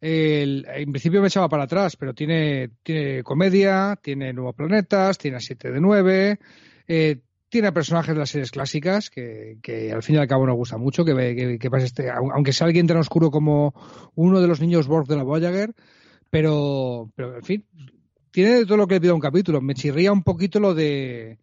en 0.00 0.92
principio 0.92 1.20
me 1.20 1.28
echaba 1.28 1.48
para 1.48 1.64
atrás, 1.64 1.96
pero 1.96 2.14
tiene, 2.14 2.70
tiene 2.82 3.22
comedia, 3.22 3.98
tiene 4.00 4.32
nuevos 4.32 4.54
planetas, 4.54 5.18
tiene 5.18 5.38
a 5.38 5.40
7 5.40 5.72
de 5.72 5.80
9, 5.80 6.38
eh, 6.86 7.20
tiene 7.48 7.72
personajes 7.72 8.14
de 8.14 8.18
las 8.20 8.30
series 8.30 8.50
clásicas 8.50 9.10
que, 9.10 9.58
que, 9.62 9.90
al 9.92 10.02
fin 10.02 10.16
y 10.16 10.18
al 10.18 10.28
cabo 10.28 10.46
nos 10.46 10.56
gusta 10.56 10.76
mucho, 10.76 11.04
que, 11.04 11.14
que, 11.14 11.58
que 11.58 11.76
este, 11.78 12.10
aunque 12.10 12.52
sea 12.52 12.66
alguien 12.66 12.86
tan 12.86 12.98
oscuro 12.98 13.30
como 13.30 13.74
uno 14.14 14.40
de 14.40 14.48
los 14.48 14.60
niños 14.60 14.86
Borg 14.86 15.08
de 15.08 15.16
la 15.16 15.22
Voyager, 15.22 15.74
pero, 16.30 17.10
pero 17.16 17.36
en 17.36 17.42
fin, 17.42 17.64
tiene 18.30 18.66
todo 18.66 18.76
lo 18.76 18.86
que 18.86 18.96
le 18.96 19.00
pido 19.00 19.12
a 19.12 19.16
un 19.16 19.20
capítulo. 19.20 19.62
Me 19.62 19.74
chirría 19.74 20.12
un 20.12 20.22
poquito 20.22 20.60
lo 20.60 20.74
de 20.74 21.38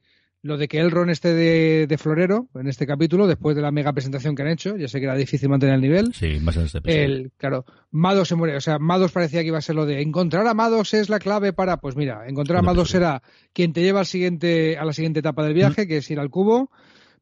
lo 0.46 0.58
de 0.58 0.68
que 0.68 0.80
el 0.80 0.92
Ron 0.92 1.10
esté 1.10 1.34
de, 1.34 1.98
florero 1.98 2.50
en 2.54 2.68
este 2.68 2.86
capítulo, 2.86 3.26
después 3.26 3.56
de 3.56 3.64
la 3.64 3.72
mega 3.72 3.92
presentación 3.94 4.36
que 4.36 4.44
han 4.44 4.50
hecho, 4.50 4.78
ya 4.78 4.88
sé 4.88 5.00
que 5.00 5.06
era 5.06 5.16
difícil 5.16 5.50
mantener 5.50 5.74
el 5.74 5.82
nivel. 5.82 6.14
Sí, 6.14 6.40
más 6.40 6.56
en 6.56 6.66
este 6.66 7.04
El, 7.04 7.32
claro, 7.36 7.66
Mados 7.90 8.28
se 8.28 8.36
muere, 8.36 8.56
o 8.56 8.62
sea, 8.62 8.78
Mados 8.78 9.12
parecía 9.12 9.42
que 9.42 9.48
iba 9.48 9.58
a 9.58 9.62
ser 9.62 9.74
lo 9.74 9.88
de 9.88 10.04
encontrar 10.04 10.46
a 10.46 10.54
Mados 10.54 10.94
es 10.94 11.10
la 11.10 11.18
clave 11.18 11.52
para, 11.52 11.78
pues 11.78 11.96
mira, 11.96 12.28
encontrar 12.28 12.60
a 12.60 12.62
Mados 12.62 12.92
será 12.92 13.24
quien 13.54 13.74
te 13.74 13.82
lleva 13.82 14.02
al 14.02 14.06
siguiente, 14.06 14.78
a 14.78 14.86
la 14.86 14.94
siguiente 14.94 15.22
etapa 15.22 15.44
del 15.44 15.56
viaje, 15.56 15.88
que 15.88 15.98
es 15.98 16.12
ir 16.12 16.20
al 16.20 16.30
cubo, 16.30 16.70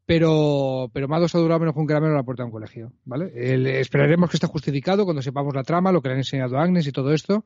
pero, 0.05 0.89
pero 0.93 1.07
Maddox 1.07 1.35
ha 1.35 1.39
durado 1.39 1.61
menos 1.61 1.75
un 1.77 1.85
caramelo 1.85 2.13
a 2.13 2.17
la 2.17 2.23
puerta 2.23 2.43
de 2.43 2.47
un 2.47 2.51
colegio, 2.51 2.91
¿vale? 3.05 3.31
esperaremos 3.79 4.29
que 4.29 4.37
esté 4.37 4.47
justificado 4.47 5.05
cuando 5.05 5.21
sepamos 5.21 5.55
la 5.55 5.63
trama, 5.63 5.91
lo 5.91 6.01
que 6.01 6.09
le 6.09 6.13
han 6.13 6.19
enseñado 6.19 6.57
a 6.57 6.63
Agnes 6.63 6.85
y 6.87 6.91
todo 6.91 7.13
esto, 7.13 7.45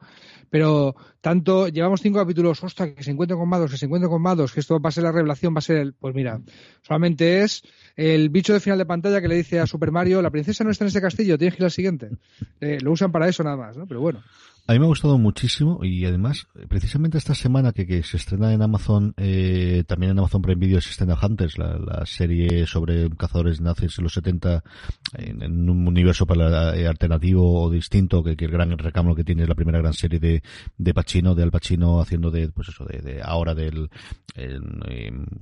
pero 0.49 0.95
tanto, 1.21 1.67
llevamos 1.67 2.01
cinco 2.01 2.19
capítulos, 2.19 2.63
ostras, 2.63 2.93
que 2.95 3.03
se 3.03 3.11
encuentren 3.11 3.39
con 3.39 3.47
Maddox, 3.47 3.71
que 3.71 3.77
se 3.77 3.85
encuentren 3.85 4.09
con 4.09 4.21
Maddox, 4.21 4.53
que 4.53 4.59
esto 4.59 4.79
va 4.79 4.89
a 4.89 4.91
ser 4.91 5.03
la 5.03 5.11
revelación, 5.11 5.53
va 5.53 5.59
a 5.59 5.61
ser 5.61 5.77
el, 5.77 5.93
pues 5.93 6.15
mira, 6.15 6.41
solamente 6.81 7.43
es 7.43 7.61
el 7.95 8.29
bicho 8.29 8.53
de 8.53 8.59
final 8.59 8.79
de 8.79 8.85
pantalla 8.85 9.21
que 9.21 9.27
le 9.27 9.35
dice 9.35 9.59
a 9.59 9.67
Super 9.67 9.91
Mario, 9.91 10.21
la 10.21 10.31
princesa 10.31 10.63
no 10.63 10.71
está 10.71 10.83
en 10.83 10.89
ese 10.89 11.01
castillo, 11.01 11.37
tienes 11.37 11.55
que 11.55 11.61
ir 11.61 11.65
al 11.65 11.71
siguiente. 11.71 12.09
Eh, 12.59 12.79
lo 12.81 12.91
usan 12.91 13.11
para 13.11 13.27
eso 13.27 13.43
nada 13.43 13.57
más, 13.57 13.77
¿no? 13.77 13.85
Pero 13.85 14.01
bueno. 14.01 14.23
A 14.69 14.73
mí 14.73 14.79
me 14.79 14.85
ha 14.85 14.89
gustado 14.89 15.17
muchísimo 15.17 15.79
y 15.81 16.03
además, 16.03 16.49
precisamente 16.67 17.17
esta 17.17 17.33
semana 17.33 17.71
que, 17.71 17.87
que 17.87 18.03
se 18.03 18.17
estrena 18.17 18.51
en 18.51 18.61
Amazon, 18.61 19.13
eh, 19.15 19.85
también 19.87 20.11
en 20.11 20.19
Amazon 20.19 20.41
Prime 20.41 20.59
Video 20.59 20.81
se 20.81 20.89
estrena 20.89 21.17
Hunters, 21.17 21.57
la, 21.57 21.79
la 21.79 22.05
serie 22.05 22.67
sobre 22.67 23.09
cazadores 23.11 23.61
nazis 23.61 23.97
en 23.97 24.03
los 24.03 24.13
70 24.13 24.61
en, 25.13 25.69
un 25.69 25.87
universo 25.87 26.25
para, 26.25 26.75
eh, 26.75 26.85
alternativo 26.85 27.61
o 27.61 27.69
distinto, 27.69 28.21
que, 28.21 28.35
que, 28.35 28.43
el 28.43 28.51
gran 28.51 28.77
recamo 28.77 29.15
que 29.15 29.23
tiene 29.23 29.43
es 29.43 29.47
la 29.49 29.55
primera 29.55 29.79
gran 29.79 29.93
serie 29.93 30.19
de, 30.19 30.43
de 30.77 30.93
Pacino, 30.93 31.33
de 31.33 31.43
Al 31.43 31.51
Pacino 31.51 32.01
haciendo 32.01 32.29
de, 32.29 32.49
pues 32.49 32.67
eso, 32.67 32.83
de, 32.83 32.99
de 32.99 33.21
ahora 33.23 33.55
del 33.55 33.89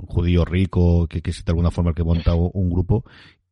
judío 0.07 0.45
rico, 0.45 1.07
que, 1.07 1.23
que 1.23 1.31
es 1.31 1.43
de 1.43 1.51
alguna 1.51 1.71
forma 1.71 1.89
el 1.89 1.95
que 1.95 2.03
monta 2.03 2.35
un 2.35 2.69
grupo 2.69 3.03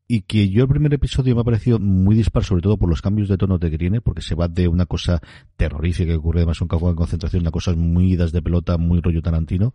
y 0.08 0.22
que 0.22 0.50
yo 0.50 0.64
el 0.64 0.70
primer 0.70 0.94
episodio 0.94 1.36
me 1.36 1.42
ha 1.42 1.46
parecido 1.46 1.80
muy 1.80 2.16
dispar, 2.16 2.44
sobre 2.44 2.62
todo 2.62 2.78
por 2.78 2.90
los 2.90 3.02
cambios 3.02 3.30
de 3.30 3.38
tono 3.38 3.60
que 3.60 3.78
tiene, 3.78 4.02
porque 4.02 4.22
se 4.22 4.36
va 4.36 4.48
de 4.48 4.68
una 4.68 4.86
cosa 4.86 5.22
terrorífica 5.56 6.12
que 6.12 6.18
ocurre 6.18 6.40
además 6.40 6.62
un 6.62 6.68
campo 6.68 6.90
de 6.90 6.96
concentración, 6.96 7.48
a 7.48 7.52
cosas 7.52 7.78
muy 7.78 8.14
idas 8.14 8.32
de 8.32 8.42
pelota, 8.42 8.78
muy 8.78 9.02
rollo 9.02 9.22
tarantino. 9.22 9.74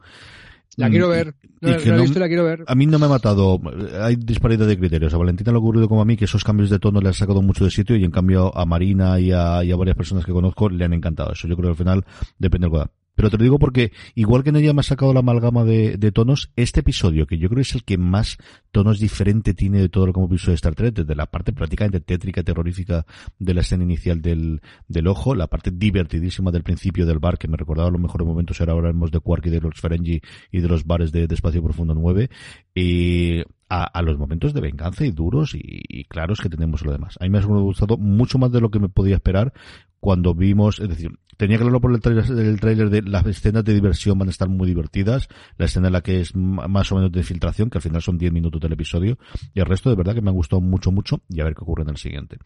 La 0.76 0.91
quiero 0.91 1.09
ver. 1.09 1.35
No, 1.61 1.70
la 1.70 2.29
quiero 2.29 2.45
ver. 2.45 2.64
A 2.68 2.74
mí 2.76 2.87
no 2.87 3.01
me 3.01 3.07
ha 3.07 3.09
matado. 3.09 3.61
Hay 4.01 4.14
disparidad 4.14 4.64
de 4.66 4.79
criterios. 4.79 5.12
A 5.12 5.16
Valentina 5.16 5.51
le 5.51 5.57
ha 5.57 5.59
ocurrido 5.59 5.89
como 5.89 6.03
a 6.03 6.05
mí 6.05 6.16
que 6.16 6.26
esos 6.26 6.45
cambios 6.45 6.70
de 6.70 6.79
tono 6.79 7.01
le 7.01 7.09
han 7.09 7.14
sacado 7.14 7.43
mucho 7.43 7.64
de 7.64 7.70
sitio 7.70 7.97
y 7.97 8.05
en 8.05 8.12
cambio 8.12 8.57
a 8.57 8.64
Marina 8.64 9.18
y 9.18 9.33
a, 9.33 9.64
y 9.64 9.72
a 9.72 9.76
varias 9.76 9.97
personas 9.97 10.24
que 10.24 10.31
conozco 10.31 10.68
le 10.68 10.85
han 10.85 10.93
encantado 10.93 11.33
eso. 11.33 11.49
Yo 11.49 11.57
creo 11.57 11.70
que 11.70 11.72
al 11.72 11.76
final 11.76 12.05
depende 12.39 12.66
del 12.66 12.72
pero 13.19 13.31
te 13.31 13.37
lo 13.37 13.43
digo 13.43 13.59
porque, 13.59 13.91
igual 14.14 14.45
que 14.45 14.51
ella 14.51 14.73
me 14.73 14.79
ha 14.79 14.85
sacado 14.85 15.12
la 15.12 15.19
amalgama 15.19 15.64
de, 15.64 16.12
tonos, 16.12 16.53
este 16.55 16.81
episodio, 16.81 17.27
que 17.27 17.37
yo 17.37 17.49
creo 17.49 17.62
es 17.62 17.75
el 17.75 17.83
que 17.83 17.99
más 17.99 18.39
tonos 18.71 19.01
diferente 19.01 19.55
tiene 19.55 19.81
de 19.81 19.89
todo 19.89 20.07
lo 20.07 20.12
que 20.12 20.21
hemos 20.21 20.31
visto 20.31 20.53
de 20.53 20.55
Star 20.55 20.77
Trek, 20.77 20.95
desde 20.95 21.16
la 21.16 21.27
parte 21.27 21.53
prácticamente 21.53 21.99
tétrica, 21.99 22.45
terrorífica 22.45 23.05
de 23.41 23.55
la 23.55 23.62
escena 23.62 23.83
inicial 23.83 24.23
del, 24.23 24.61
ojo, 25.09 25.35
la 25.35 25.49
parte 25.49 25.73
divertidísima 25.73 26.53
del 26.53 26.62
principio 26.62 27.07
del 27.07 27.19
bar, 27.19 27.39
que 27.39 27.49
me 27.49 27.57
recordaba 27.57 27.91
los 27.91 28.01
mejores 28.01 28.25
momentos, 28.25 28.61
ahora 28.61 28.75
hablaremos 28.75 29.11
de 29.11 29.19
Quark 29.19 29.47
y 29.47 29.51
de 29.51 29.62
los 29.62 29.81
Ferengi 29.81 30.21
y 30.53 30.61
de 30.61 30.69
los 30.69 30.87
bares 30.87 31.11
de, 31.11 31.25
Espacio 31.25 31.61
Profundo 31.61 31.95
9, 31.97 32.31
y 32.73 33.43
a, 33.69 34.01
los 34.01 34.16
momentos 34.16 34.55
de 34.55 34.61
venganza 34.61 35.05
y 35.05 35.11
duros 35.11 35.57
y, 35.57 36.05
claros 36.05 36.41
que 36.41 36.49
tenemos 36.49 36.85
lo 36.85 36.93
demás. 36.93 37.19
A 37.19 37.29
me 37.29 37.39
ha 37.39 37.43
gustado 37.43 37.97
mucho 37.97 38.39
más 38.39 38.53
de 38.53 38.61
lo 38.61 38.71
que 38.71 38.79
me 38.79 38.89
podía 38.89 39.16
esperar 39.16 39.53
cuando 39.99 40.35
vimos, 40.35 40.79
es 40.79 40.89
decir, 40.89 41.11
tenía 41.39 41.57
que 41.57 41.64
verlo 41.64 41.80
por 41.80 41.95
el 41.95 42.01
trailer, 42.01 42.91
de 42.91 43.03
las 43.03 43.24
escenas 43.24 43.64
de 43.64 43.72
diversión 43.72 44.18
van 44.18 44.28
a 44.28 44.30
estar 44.30 44.49
muy 44.49 44.66
divertidas, 44.66 45.28
la 45.57 45.64
escena 45.64 45.86
en 45.86 45.95
la 45.95 46.03
que 46.03 46.20
es 46.20 46.34
más 46.34 46.93
o 46.93 46.97
menos 46.97 47.11
de 47.11 47.20
infiltración, 47.20 47.70
que 47.70 47.78
al 47.78 47.82
final 47.82 48.03
son 48.03 48.18
10 48.18 48.32
minutos 48.32 48.61
del 48.61 48.72
episodio, 48.72 49.18
y 49.55 49.61
el 49.61 49.66
resto 49.66 49.89
de 49.89 49.97
verdad 49.97 50.14
que 50.14 50.20
me 50.20 50.28
ha 50.28 50.34
gustado 50.34 50.61
mucho, 50.61 50.93
mucho, 50.93 51.22
y 51.30 51.41
a 51.41 51.45
ver 51.45 51.55
qué 51.55 51.62
ocurre 51.62 51.84
en 51.84 51.91
el 51.91 51.97
siguiente. 51.97 52.39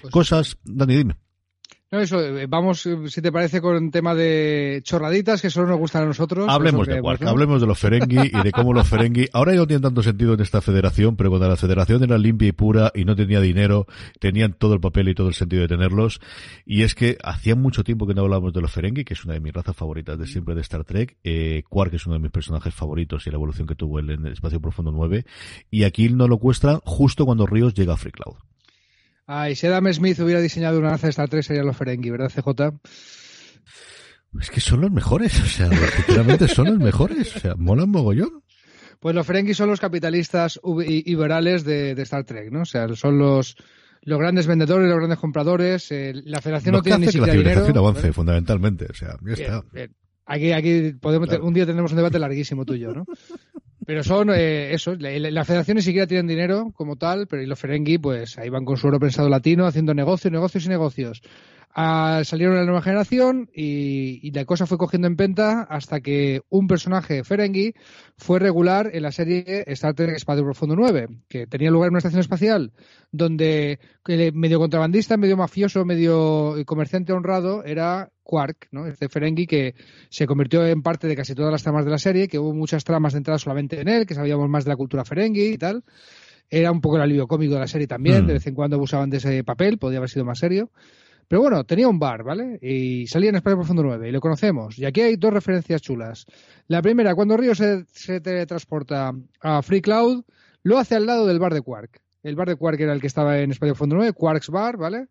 Pues 0.00 0.12
Cosas, 0.12 0.56
Dani, 0.64 0.96
dime. 0.96 1.16
No, 1.96 2.02
eso, 2.02 2.20
eh, 2.20 2.46
vamos, 2.46 2.84
eh, 2.84 3.08
si 3.08 3.22
te 3.22 3.32
parece, 3.32 3.62
con 3.62 3.74
un 3.74 3.90
tema 3.90 4.14
de 4.14 4.80
chorraditas 4.84 5.40
que 5.40 5.48
solo 5.48 5.68
nos 5.68 5.78
gustan 5.78 6.02
a 6.02 6.06
nosotros. 6.06 6.46
Hablemos 6.46 6.86
de 6.86 7.00
Quark, 7.00 7.22
hablemos 7.22 7.58
de 7.58 7.66
los 7.66 7.78
Ferengi 7.78 8.18
y 8.18 8.42
de 8.42 8.52
cómo 8.52 8.74
los 8.74 8.86
Ferengi, 8.86 9.28
ahora 9.32 9.52
ya 9.54 9.60
no 9.60 9.66
tienen 9.66 9.80
tanto 9.80 10.02
sentido 10.02 10.34
en 10.34 10.40
esta 10.40 10.60
federación, 10.60 11.16
pero 11.16 11.30
cuando 11.30 11.48
la 11.48 11.56
federación 11.56 12.04
era 12.04 12.18
limpia 12.18 12.48
y 12.48 12.52
pura 12.52 12.92
y 12.94 13.06
no 13.06 13.16
tenía 13.16 13.40
dinero, 13.40 13.86
tenían 14.20 14.52
todo 14.52 14.74
el 14.74 14.80
papel 14.80 15.08
y 15.08 15.14
todo 15.14 15.28
el 15.28 15.32
sentido 15.32 15.62
de 15.62 15.68
tenerlos. 15.68 16.20
Y 16.66 16.82
es 16.82 16.94
que 16.94 17.16
hacía 17.24 17.56
mucho 17.56 17.82
tiempo 17.82 18.06
que 18.06 18.12
no 18.12 18.20
hablábamos 18.20 18.52
de 18.52 18.60
los 18.60 18.70
Ferengi, 18.70 19.02
que 19.02 19.14
es 19.14 19.24
una 19.24 19.32
de 19.32 19.40
mis 19.40 19.54
razas 19.54 19.74
favoritas 19.74 20.18
de 20.18 20.26
siempre 20.26 20.54
de 20.54 20.60
Star 20.60 20.84
Trek. 20.84 21.16
Eh, 21.24 21.62
Quark 21.66 21.94
es 21.94 22.04
uno 22.04 22.16
de 22.16 22.20
mis 22.20 22.30
personajes 22.30 22.74
favoritos 22.74 23.26
y 23.26 23.30
la 23.30 23.36
evolución 23.36 23.66
que 23.66 23.74
tuvo 23.74 24.00
él 24.00 24.10
en 24.10 24.26
el 24.26 24.34
Espacio 24.34 24.60
Profundo 24.60 24.92
9. 24.92 25.24
Y 25.70 25.84
aquí 25.84 26.10
no 26.10 26.28
lo 26.28 26.36
cuestan 26.36 26.78
justo 26.84 27.24
cuando 27.24 27.46
Ríos 27.46 27.72
llega 27.72 27.94
a 27.94 27.96
Free 27.96 28.12
Cloud. 28.12 28.36
Ay, 29.26 29.56
si 29.56 29.66
Adam 29.66 29.92
Smith 29.92 30.18
hubiera 30.20 30.40
diseñado 30.40 30.78
una 30.78 30.90
raza 30.90 31.08
de 31.08 31.10
Star 31.10 31.28
Trek 31.28 31.42
sería 31.42 31.64
los 31.64 31.76
Ferengi, 31.76 32.10
¿verdad, 32.10 32.30
CJ? 32.30 32.78
Es 34.40 34.50
que 34.50 34.60
son 34.60 34.82
los 34.82 34.90
mejores, 34.90 35.40
o 35.40 35.46
sea, 35.46 35.68
sinceramente 35.68 36.46
son 36.46 36.66
los 36.66 36.78
mejores, 36.78 37.36
o 37.36 37.40
sea, 37.40 37.54
molan 37.56 37.90
mogollón. 37.90 38.42
Pues 39.00 39.14
los 39.14 39.26
Ferengi 39.26 39.54
son 39.54 39.68
los 39.68 39.80
capitalistas 39.80 40.60
liberales 40.64 41.64
de, 41.64 41.94
de, 41.94 42.02
Star 42.02 42.24
Trek, 42.24 42.50
¿no? 42.50 42.62
O 42.62 42.64
sea, 42.64 42.88
son 42.94 43.18
los, 43.18 43.56
los 44.02 44.18
grandes 44.18 44.46
vendedores, 44.46 44.88
los 44.88 44.98
grandes 44.98 45.18
compradores. 45.18 45.90
Eh, 45.90 46.12
la 46.24 46.40
Federación 46.40 46.74
no 46.74 46.82
tiene 46.82 47.06
ni 47.06 47.06
siquiera 47.06 47.32
que 47.32 47.38
la 47.38 47.44
civilización 47.44 47.78
avance, 47.78 48.12
fundamentalmente. 48.12 48.86
O 48.90 48.94
sea, 48.94 49.16
ya 49.22 49.32
está. 49.32 49.64
Aquí, 50.24 50.52
aquí 50.52 50.92
podemos, 51.00 51.28
un 51.40 51.54
día 51.54 51.66
tendremos 51.66 51.92
un 51.92 51.98
debate 51.98 52.18
larguísimo 52.18 52.64
tú 52.64 52.74
y 52.74 52.80
yo, 52.80 52.92
¿no? 52.92 53.04
Pero 53.86 54.02
son 54.02 54.30
eh, 54.30 54.74
eso, 54.74 54.96
las 54.96 55.46
federaciones 55.46 55.84
siquiera 55.84 56.08
tienen 56.08 56.26
dinero 56.26 56.72
como 56.74 56.96
tal, 56.96 57.28
pero 57.28 57.40
y 57.42 57.46
los 57.46 57.58
Ferengi 57.58 57.98
pues 57.98 58.36
ahí 58.36 58.48
van 58.48 58.64
con 58.64 58.76
su 58.76 58.88
oro 58.88 58.98
pensado 58.98 59.28
latino 59.28 59.64
haciendo 59.64 59.94
negocios, 59.94 60.32
negocios 60.32 60.66
y 60.66 60.68
negocios. 60.68 61.22
Ah, 61.78 62.22
salieron 62.24 62.56
la 62.56 62.64
nueva 62.64 62.80
generación 62.80 63.50
y, 63.52 64.30
la 64.30 64.46
cosa 64.46 64.64
fue 64.64 64.78
cogiendo 64.78 65.08
en 65.08 65.16
penta 65.16 65.60
hasta 65.60 66.00
que 66.00 66.40
un 66.48 66.68
personaje 66.68 67.22
Ferengi 67.22 67.74
fue 68.16 68.38
regular 68.38 68.88
en 68.94 69.02
la 69.02 69.12
serie 69.12 69.62
Star 69.66 69.92
Trek 69.92 70.16
Espacio 70.16 70.42
Profundo 70.42 70.74
9, 70.74 71.08
que 71.28 71.46
tenía 71.46 71.70
lugar 71.70 71.88
en 71.88 71.92
una 71.92 71.98
estación 71.98 72.22
espacial 72.22 72.72
donde 73.12 73.78
medio 74.32 74.58
contrabandista, 74.58 75.18
medio 75.18 75.36
mafioso, 75.36 75.84
medio 75.84 76.54
comerciante 76.64 77.12
honrado 77.12 77.62
era 77.62 78.08
Quark, 78.22 78.68
¿no? 78.70 78.86
Este 78.86 79.10
Ferengi 79.10 79.46
que 79.46 79.74
se 80.08 80.26
convirtió 80.26 80.66
en 80.66 80.80
parte 80.80 81.08
de 81.08 81.14
casi 81.14 81.34
todas 81.34 81.52
las 81.52 81.62
tramas 81.62 81.84
de 81.84 81.90
la 81.90 81.98
serie, 81.98 82.26
que 82.26 82.38
hubo 82.38 82.54
muchas 82.54 82.84
tramas 82.84 83.12
de 83.12 83.18
entrada 83.18 83.38
solamente 83.38 83.82
en 83.82 83.88
él, 83.88 84.06
que 84.06 84.14
sabíamos 84.14 84.48
más 84.48 84.64
de 84.64 84.70
la 84.70 84.76
cultura 84.76 85.04
Ferengi 85.04 85.44
y 85.44 85.58
tal. 85.58 85.84
Era 86.48 86.72
un 86.72 86.80
poco 86.80 86.96
el 86.96 87.02
alivio 87.02 87.26
cómico 87.26 87.52
de 87.52 87.60
la 87.60 87.66
serie 87.66 87.86
también, 87.86 88.24
mm. 88.24 88.28
de 88.28 88.32
vez 88.32 88.46
en 88.46 88.54
cuando 88.54 88.76
abusaban 88.76 89.10
de 89.10 89.18
ese 89.18 89.44
papel, 89.44 89.76
podía 89.76 89.98
haber 89.98 90.08
sido 90.08 90.24
más 90.24 90.38
serio. 90.38 90.70
Pero 91.28 91.42
bueno, 91.42 91.64
tenía 91.64 91.88
un 91.88 91.98
bar, 91.98 92.22
¿vale? 92.22 92.58
Y 92.62 93.06
salía 93.08 93.30
en 93.30 93.36
Espacio 93.36 93.56
Profundo 93.56 93.82
9 93.82 94.08
y 94.08 94.12
lo 94.12 94.20
conocemos. 94.20 94.78
Y 94.78 94.84
aquí 94.84 95.00
hay 95.00 95.16
dos 95.16 95.32
referencias 95.32 95.82
chulas. 95.82 96.26
La 96.68 96.82
primera, 96.82 97.14
cuando 97.14 97.36
Río 97.36 97.54
se, 97.54 97.84
se 97.92 98.20
teletransporta 98.20 99.12
a 99.40 99.62
Free 99.62 99.82
Cloud, 99.82 100.24
lo 100.62 100.78
hace 100.78 100.94
al 100.94 101.06
lado 101.06 101.26
del 101.26 101.38
bar 101.38 101.54
de 101.54 101.62
Quark. 101.62 102.00
El 102.22 102.36
bar 102.36 102.48
de 102.48 102.56
Quark 102.56 102.80
era 102.80 102.92
el 102.92 103.00
que 103.00 103.06
estaba 103.06 103.38
en 103.38 103.50
Espacio 103.50 103.74
Profundo 103.74 103.96
9, 103.96 104.12
Quark's 104.12 104.50
Bar, 104.50 104.76
¿vale? 104.76 105.06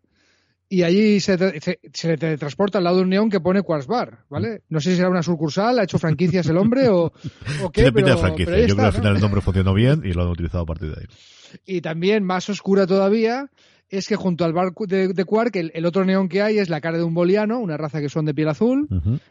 Y 0.68 0.82
allí 0.82 1.20
se, 1.20 1.38
se, 1.60 2.08
le 2.08 2.16
teletransporta 2.16 2.78
al 2.78 2.84
lado 2.84 2.96
de 2.96 3.02
un 3.02 3.08
neón 3.08 3.30
que 3.30 3.40
pone 3.40 3.62
Quark's 3.62 3.86
Bar, 3.86 4.24
¿vale? 4.28 4.62
No 4.68 4.80
sé 4.80 4.90
si 4.90 4.96
será 4.96 5.08
una 5.08 5.22
sucursal, 5.22 5.78
ha 5.78 5.84
hecho 5.84 5.98
franquicias 5.98 6.46
el 6.48 6.56
hombre 6.56 6.88
o, 6.88 7.12
o 7.62 7.70
qué, 7.70 7.92
pero, 7.92 8.18
franquicia. 8.18 8.58
Yo 8.66 8.74
creo 8.74 8.76
que 8.76 8.82
al 8.82 8.92
final 8.92 9.14
el 9.14 9.22
nombre 9.22 9.40
funcionó 9.40 9.74
bien 9.74 10.02
y 10.04 10.12
lo 10.12 10.22
han 10.22 10.28
utilizado 10.28 10.64
a 10.64 10.66
partir 10.66 10.94
de 10.94 11.00
ahí. 11.00 11.06
Y 11.64 11.80
también, 11.82 12.24
más 12.24 12.48
oscura 12.48 12.86
todavía, 12.86 13.48
es 13.88 14.08
que 14.08 14.16
junto 14.16 14.44
al 14.44 14.52
bar 14.52 14.72
de, 14.72 15.24
Quark, 15.24 15.56
el, 15.56 15.86
otro 15.86 16.04
neón 16.04 16.28
que 16.28 16.42
hay 16.42 16.58
es 16.58 16.68
la 16.68 16.80
cara 16.80 16.98
de 16.98 17.04
un 17.04 17.14
boliano, 17.14 17.60
una 17.60 17.76
raza 17.76 18.00
que 18.00 18.08
son 18.08 18.24
de 18.24 18.34
piel 18.34 18.48
azul, 18.48 18.88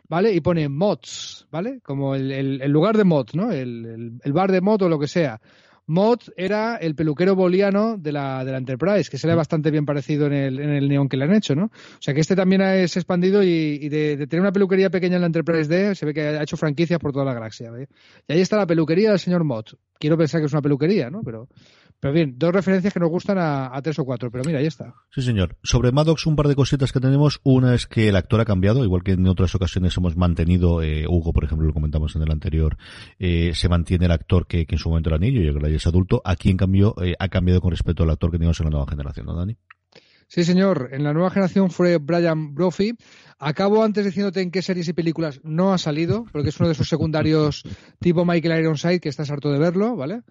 ¿vale? 0.08 0.34
Y 0.34 0.42
pone 0.42 0.70
Mods, 0.70 1.48
¿vale? 1.52 1.82
Como 1.82 2.16
el, 2.16 2.60
lugar 2.72 2.98
de 2.98 3.04
Mods, 3.04 3.36
¿no? 3.36 3.52
El, 3.52 4.20
bar 4.28 4.52
de 4.52 4.62
Mod 4.62 4.84
o 4.84 4.90
lo 4.90 5.00
que 5.00 5.08
sea. 5.08 5.42
Mod 5.88 6.20
era 6.36 6.78
el 6.78 6.96
peluquero 6.96 7.36
boliano 7.36 7.96
de 7.98 8.12
la, 8.12 8.44
de 8.44 8.52
la 8.52 8.58
Enterprise, 8.58 9.10
que 9.10 9.20
se 9.20 9.28
ve 9.28 9.36
bastante 9.36 9.70
bien 9.70 9.86
parecido 9.86 10.26
en 10.26 10.34
el, 10.34 10.60
en 10.60 10.70
el 10.72 10.90
neón 10.90 11.08
que 11.08 11.16
le 11.16 11.26
han 11.26 11.36
hecho, 11.36 11.54
¿no? 11.54 11.66
O 11.66 12.02
sea 12.02 12.14
que 12.14 12.22
este 12.22 12.36
también 12.36 12.62
es 12.62 12.98
expandido 12.98 13.44
y, 13.44 13.88
de, 13.90 14.26
tener 14.28 14.42
una 14.42 14.52
peluquería 14.52 14.90
pequeña 14.90 15.16
en 15.16 15.22
la 15.22 15.28
Enterprise 15.28 15.70
D, 15.70 15.94
se 15.94 16.06
ve 16.08 16.14
que 16.14 16.22
ha 16.22 16.42
hecho 16.42 16.58
franquicias 16.58 17.00
por 17.00 17.12
toda 17.12 17.26
la 17.26 17.36
galaxia, 17.36 17.72
Y 18.28 18.34
ahí 18.34 18.42
está 18.42 18.58
la 18.58 18.66
peluquería 18.66 19.12
del 19.12 19.20
señor 19.20 19.44
Mod. 19.44 19.66
Quiero 20.00 20.18
pensar 20.18 20.42
que 20.42 20.48
es 20.48 20.54
una 20.54 20.62
peluquería, 20.64 21.12
¿no? 21.12 21.22
Pero 21.24 21.48
pero 22.06 22.14
bien, 22.14 22.36
dos 22.38 22.54
referencias 22.54 22.94
que 22.94 23.00
nos 23.00 23.10
gustan 23.10 23.40
a, 23.40 23.82
tres 23.82 23.98
o 23.98 24.06
cuatro, 24.06 24.30
pero 24.30 24.44
mira, 24.46 24.60
ahí 24.60 24.68
está. 24.68 24.94
Sí, 25.10 25.24
señor. 25.24 25.58
Sobre 25.64 25.92
Maddox, 25.92 26.28
un 26.28 26.36
par 26.36 26.48
de 26.48 26.54
cositas 26.54 26.92
que 26.92 27.00
tenemos. 27.00 27.40
Una 27.42 27.74
es 27.74 27.88
que 27.88 28.10
el 28.10 28.16
actor 28.16 28.40
ha 28.40 28.46
cambiado, 28.46 28.84
igual 28.84 29.02
que 29.02 29.14
en 29.14 29.28
otras 29.28 29.56
ocasiones 29.56 29.98
hemos 29.98 30.16
mantenido, 30.16 30.84
eh, 30.84 31.08
Hugo, 31.08 31.34
por 31.34 31.46
ejemplo, 31.46 31.66
lo 31.66 31.74
comentamos 31.74 32.16
en 32.16 32.22
el 32.22 32.32
anterior, 32.32 32.78
eh, 33.18 33.54
se 33.56 33.70
mantiene 33.70 34.06
el 34.06 34.12
actor 34.12 34.46
que, 34.46 34.68
en 34.70 34.78
su 34.78 34.90
momento 34.90 35.10
era 35.10 35.18
niño 35.18 35.42
y 35.42 35.48
ahora 35.48 35.68
ya 35.68 35.78
es 35.78 35.88
adulto. 35.88 36.22
Aquí, 36.24 36.52
en 36.52 36.58
cambio, 36.58 36.94
eh, 37.02 37.16
ha 37.18 37.28
cambiado 37.30 37.60
con 37.60 37.72
respecto 37.72 38.04
al 38.04 38.12
actor 38.12 38.30
que 38.30 38.38
teníamos 38.38 38.60
en 38.60 38.66
la 38.66 38.70
nueva 38.70 38.86
generación, 38.88 39.26
¿no, 39.26 39.36
Dani? 39.36 39.58
Sí, 40.28 40.44
señor. 40.44 40.90
En 40.92 41.04
la 41.04 41.12
nueva 41.12 41.32
generación 41.32 41.72
fue 41.72 41.98
Brian 41.98 42.54
Brophy. 42.54 42.94
Acabo 43.40 43.84
antes 43.84 44.06
diciéndote 44.06 44.42
en 44.42 44.52
qué 44.52 44.62
series 44.62 44.88
y 44.90 44.94
películas 44.94 45.42
no 45.44 45.74
ha 45.74 45.80
salido, 45.80 46.26
porque 46.32 46.50
es 46.50 46.60
uno 46.60 46.68
de 46.68 46.74
esos 46.74 46.88
secundarios 46.88 47.64
tipo 48.00 48.26
Michael 48.26 48.60
Ironside, 48.62 49.00
que 49.00 49.10
estás 49.10 49.32
harto 49.32 49.52
de 49.52 49.58
verlo, 49.58 49.96
¿vale? 49.96 50.22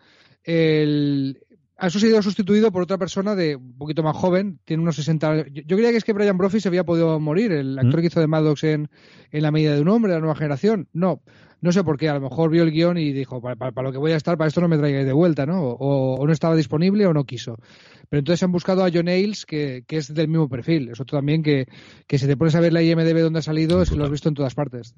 El, 0.44 1.40
eso 1.80 1.98
ha 1.98 2.00
sido 2.00 2.22
sustituido 2.22 2.70
por 2.70 2.82
otra 2.82 2.98
persona 2.98 3.34
de 3.34 3.56
un 3.56 3.76
poquito 3.76 4.02
más 4.02 4.16
joven, 4.16 4.60
tiene 4.64 4.82
unos 4.82 4.96
60 4.96 5.48
Yo, 5.48 5.62
yo 5.66 5.76
creía 5.76 5.90
que 5.90 5.96
es 5.96 6.04
que 6.04 6.12
Brian 6.12 6.38
Brophy 6.38 6.60
se 6.60 6.68
había 6.68 6.84
podido 6.84 7.18
morir, 7.18 7.52
el 7.52 7.78
actor 7.78 7.98
mm. 7.98 8.00
que 8.00 8.06
hizo 8.06 8.20
de 8.20 8.26
Maddox 8.26 8.64
en, 8.64 8.88
en 9.30 9.42
La 9.42 9.50
medida 9.50 9.74
de 9.74 9.80
un 9.80 9.88
hombre, 9.88 10.12
de 10.12 10.18
la 10.18 10.20
nueva 10.20 10.36
generación. 10.36 10.88
No, 10.92 11.20
No 11.64 11.72
sé 11.72 11.82
por 11.82 11.96
qué, 11.96 12.10
a 12.10 12.14
lo 12.14 12.20
mejor 12.20 12.50
vio 12.50 12.62
el 12.62 12.72
guion 12.72 12.98
y 12.98 13.14
dijo, 13.14 13.40
para, 13.40 13.82
lo 13.82 13.90
que 13.90 13.96
voy 13.96 14.12
a 14.12 14.16
estar, 14.16 14.36
para 14.36 14.48
esto 14.48 14.60
no 14.60 14.68
me 14.68 14.76
traigáis 14.76 15.06
de 15.06 15.14
vuelta, 15.14 15.46
¿no? 15.46 15.62
O, 15.62 16.26
no 16.26 16.30
estaba 16.30 16.54
disponible 16.56 17.06
o 17.06 17.14
no 17.14 17.24
quiso. 17.24 17.56
Pero 18.10 18.18
entonces 18.18 18.42
han 18.42 18.52
buscado 18.52 18.84
a 18.84 18.90
John 18.92 19.08
Ailes, 19.08 19.46
que, 19.46 19.82
es 19.88 20.12
del 20.12 20.28
mismo 20.28 20.46
perfil. 20.46 20.90
Es 20.90 21.00
otro 21.00 21.16
también 21.16 21.42
que, 21.42 21.66
que 22.06 22.18
si 22.18 22.26
te 22.26 22.36
pones 22.36 22.54
a 22.54 22.60
ver 22.60 22.74
la 22.74 22.82
IMDB 22.82 23.18
donde 23.18 23.38
ha 23.38 23.42
salido, 23.42 23.80
es 23.80 23.88
que 23.88 23.96
lo 23.96 24.04
has 24.04 24.10
visto 24.10 24.28
en 24.28 24.34
todas 24.34 24.54
partes. 24.54 24.94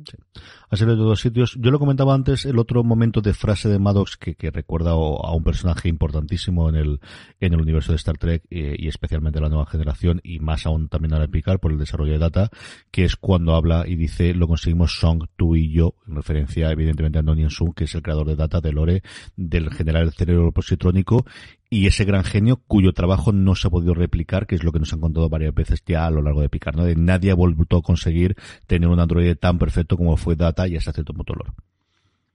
Ha 0.68 0.76
salido 0.76 0.96
de 0.96 1.02
todos 1.04 1.20
sitios. 1.20 1.56
Yo 1.60 1.70
lo 1.70 1.78
comentaba 1.78 2.12
antes, 2.14 2.44
el 2.46 2.58
otro 2.58 2.82
momento 2.82 3.20
de 3.20 3.32
frase 3.32 3.68
de 3.68 3.78
Maddox 3.78 4.16
que, 4.16 4.34
que 4.34 4.50
recuerda 4.50 4.90
a 4.90 5.34
un 5.36 5.44
personaje 5.44 5.88
importantísimo 5.88 6.68
en 6.68 6.74
el, 6.74 7.00
en 7.38 7.54
el 7.54 7.60
universo 7.60 7.92
de 7.92 7.96
Star 7.96 8.18
Trek 8.18 8.42
eh, 8.50 8.74
y 8.76 8.88
especialmente 8.88 9.40
la 9.40 9.48
nueva 9.48 9.66
generación 9.66 10.20
y 10.24 10.40
más 10.40 10.66
aún 10.66 10.88
también 10.88 11.14
a 11.14 11.24
Picard 11.28 11.60
por 11.60 11.70
el 11.70 11.78
desarrollo 11.78 12.14
de 12.14 12.18
data, 12.18 12.50
que 12.90 13.04
es 13.04 13.14
cuando 13.14 13.54
habla 13.54 13.84
y 13.86 13.94
dice 13.94 14.34
lo 14.34 14.48
conseguimos 14.48 14.98
Song, 14.98 15.26
tú 15.36 15.54
y 15.54 15.72
yo, 15.72 15.94
en 16.08 16.16
referencia 16.16 16.55
evidentemente 16.62 17.18
a 17.18 17.22
Donnie 17.22 17.50
Sung, 17.50 17.74
que 17.74 17.84
es 17.84 17.94
el 17.94 18.02
creador 18.02 18.26
de 18.26 18.36
data 18.36 18.60
de 18.60 18.72
Lore, 18.72 19.02
del 19.36 19.70
general 19.70 20.12
cerebro 20.12 20.52
positrónico 20.52 21.24
y 21.68 21.86
ese 21.86 22.04
gran 22.04 22.24
genio 22.24 22.62
cuyo 22.66 22.92
trabajo 22.92 23.32
no 23.32 23.54
se 23.54 23.68
ha 23.68 23.70
podido 23.70 23.94
replicar, 23.94 24.46
que 24.46 24.54
es 24.54 24.64
lo 24.64 24.72
que 24.72 24.78
nos 24.78 24.92
han 24.92 25.00
contado 25.00 25.28
varias 25.28 25.54
veces 25.54 25.82
ya 25.84 26.06
a 26.06 26.10
lo 26.10 26.22
largo 26.22 26.40
de 26.40 26.48
Picard, 26.48 26.76
¿no? 26.76 26.84
De 26.84 26.94
nadie 26.96 27.30
ha 27.30 27.34
vuelto 27.34 27.76
a 27.76 27.82
conseguir 27.82 28.36
tener 28.66 28.88
un 28.88 29.00
androide 29.00 29.36
tan 29.36 29.58
perfecto 29.58 29.96
como 29.96 30.16
fue 30.16 30.36
Data 30.36 30.68
y 30.68 30.76
hasta 30.76 30.92
cierto 30.92 31.12
punto 31.12 31.34
Lore. 31.34 31.52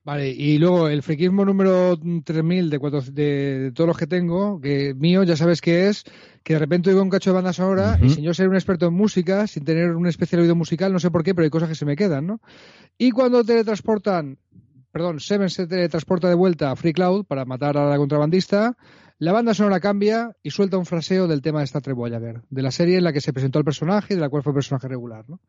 Vale, 0.04 0.30
y 0.30 0.58
luego 0.58 0.88
el 0.88 1.04
friquismo 1.04 1.46
número 1.46 1.96
3000 1.96 2.72
de, 2.72 2.80
de, 3.12 3.72
todos 3.72 3.88
los 3.88 3.98
que 3.98 4.08
tengo, 4.08 4.60
que 4.60 4.96
mío, 4.96 5.24
ya 5.24 5.36
sabes 5.36 5.62
que 5.62 5.90
es, 5.90 6.06
que 6.44 6.54
de 6.54 6.60
repente 6.60 6.90
oigo 6.90 7.04
un 7.04 7.12
cacho 7.12 7.30
de 7.30 7.36
banda 7.36 7.54
sonora 7.54 8.00
y 8.02 8.10
sin 8.10 8.24
yo 8.24 8.34
ser 8.34 8.50
un 8.50 8.56
experto 8.56 8.88
en 8.88 8.96
música, 8.96 9.46
sin 9.46 9.64
tener 9.64 9.96
un 9.96 10.08
especial 10.08 10.42
oído 10.42 10.56
musical, 10.56 10.92
no 10.92 11.00
sé 11.00 11.12
por 11.12 11.24
qué, 11.24 11.36
pero 11.36 11.44
hay 11.44 11.52
cosas 11.52 11.70
que 11.70 11.76
se 11.76 11.86
me 11.86 11.96
quedan, 11.96 12.26
¿no? 12.26 12.42
Y 12.98 13.12
cuando 13.12 13.44
teletransportan, 13.44 14.40
perdón, 14.92 15.20
Seven 15.20 15.52
se 15.52 15.68
teletransporta 15.68 16.28
de 16.30 16.36
vuelta 16.36 16.72
a 16.72 16.76
Free 16.76 16.94
Cloud 16.94 17.26
para 17.26 17.46
matar 17.46 17.78
a 17.78 17.88
la 17.88 17.98
contrabandista, 17.98 18.76
la 19.20 19.34
banda 19.34 19.54
sonora 19.54 19.80
cambia 19.80 20.36
y 20.42 20.50
suelta 20.50 20.80
un 20.80 20.88
fraseo 20.88 21.28
del 21.28 21.44
tema 21.44 21.60
de 21.60 21.66
Star 21.66 21.84
Trek 21.84 21.96
Voyager, 21.96 22.42
de 22.50 22.62
la 22.64 22.72
serie 22.72 22.98
en 22.98 23.04
la 23.04 23.14
que 23.14 23.22
se 23.22 23.34
presentó 23.34 23.60
el 23.60 23.66
personaje 23.66 24.16
y 24.16 24.18
de 24.18 24.22
la 24.22 24.30
cual 24.30 24.42
fue 24.42 24.50
el 24.50 24.56
personaje 24.56 24.88
regular, 24.88 25.26
¿no? 25.30 25.40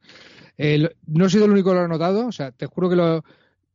no 1.06 1.24
he 1.24 1.30
sido 1.30 1.46
el 1.46 1.52
único 1.52 1.70
que 1.70 1.76
lo 1.76 1.80
ha 1.80 1.88
notado, 1.88 2.26
o 2.26 2.32
sea, 2.32 2.52
te 2.52 2.66
juro 2.66 2.90
que 2.90 2.96
lo 2.96 3.24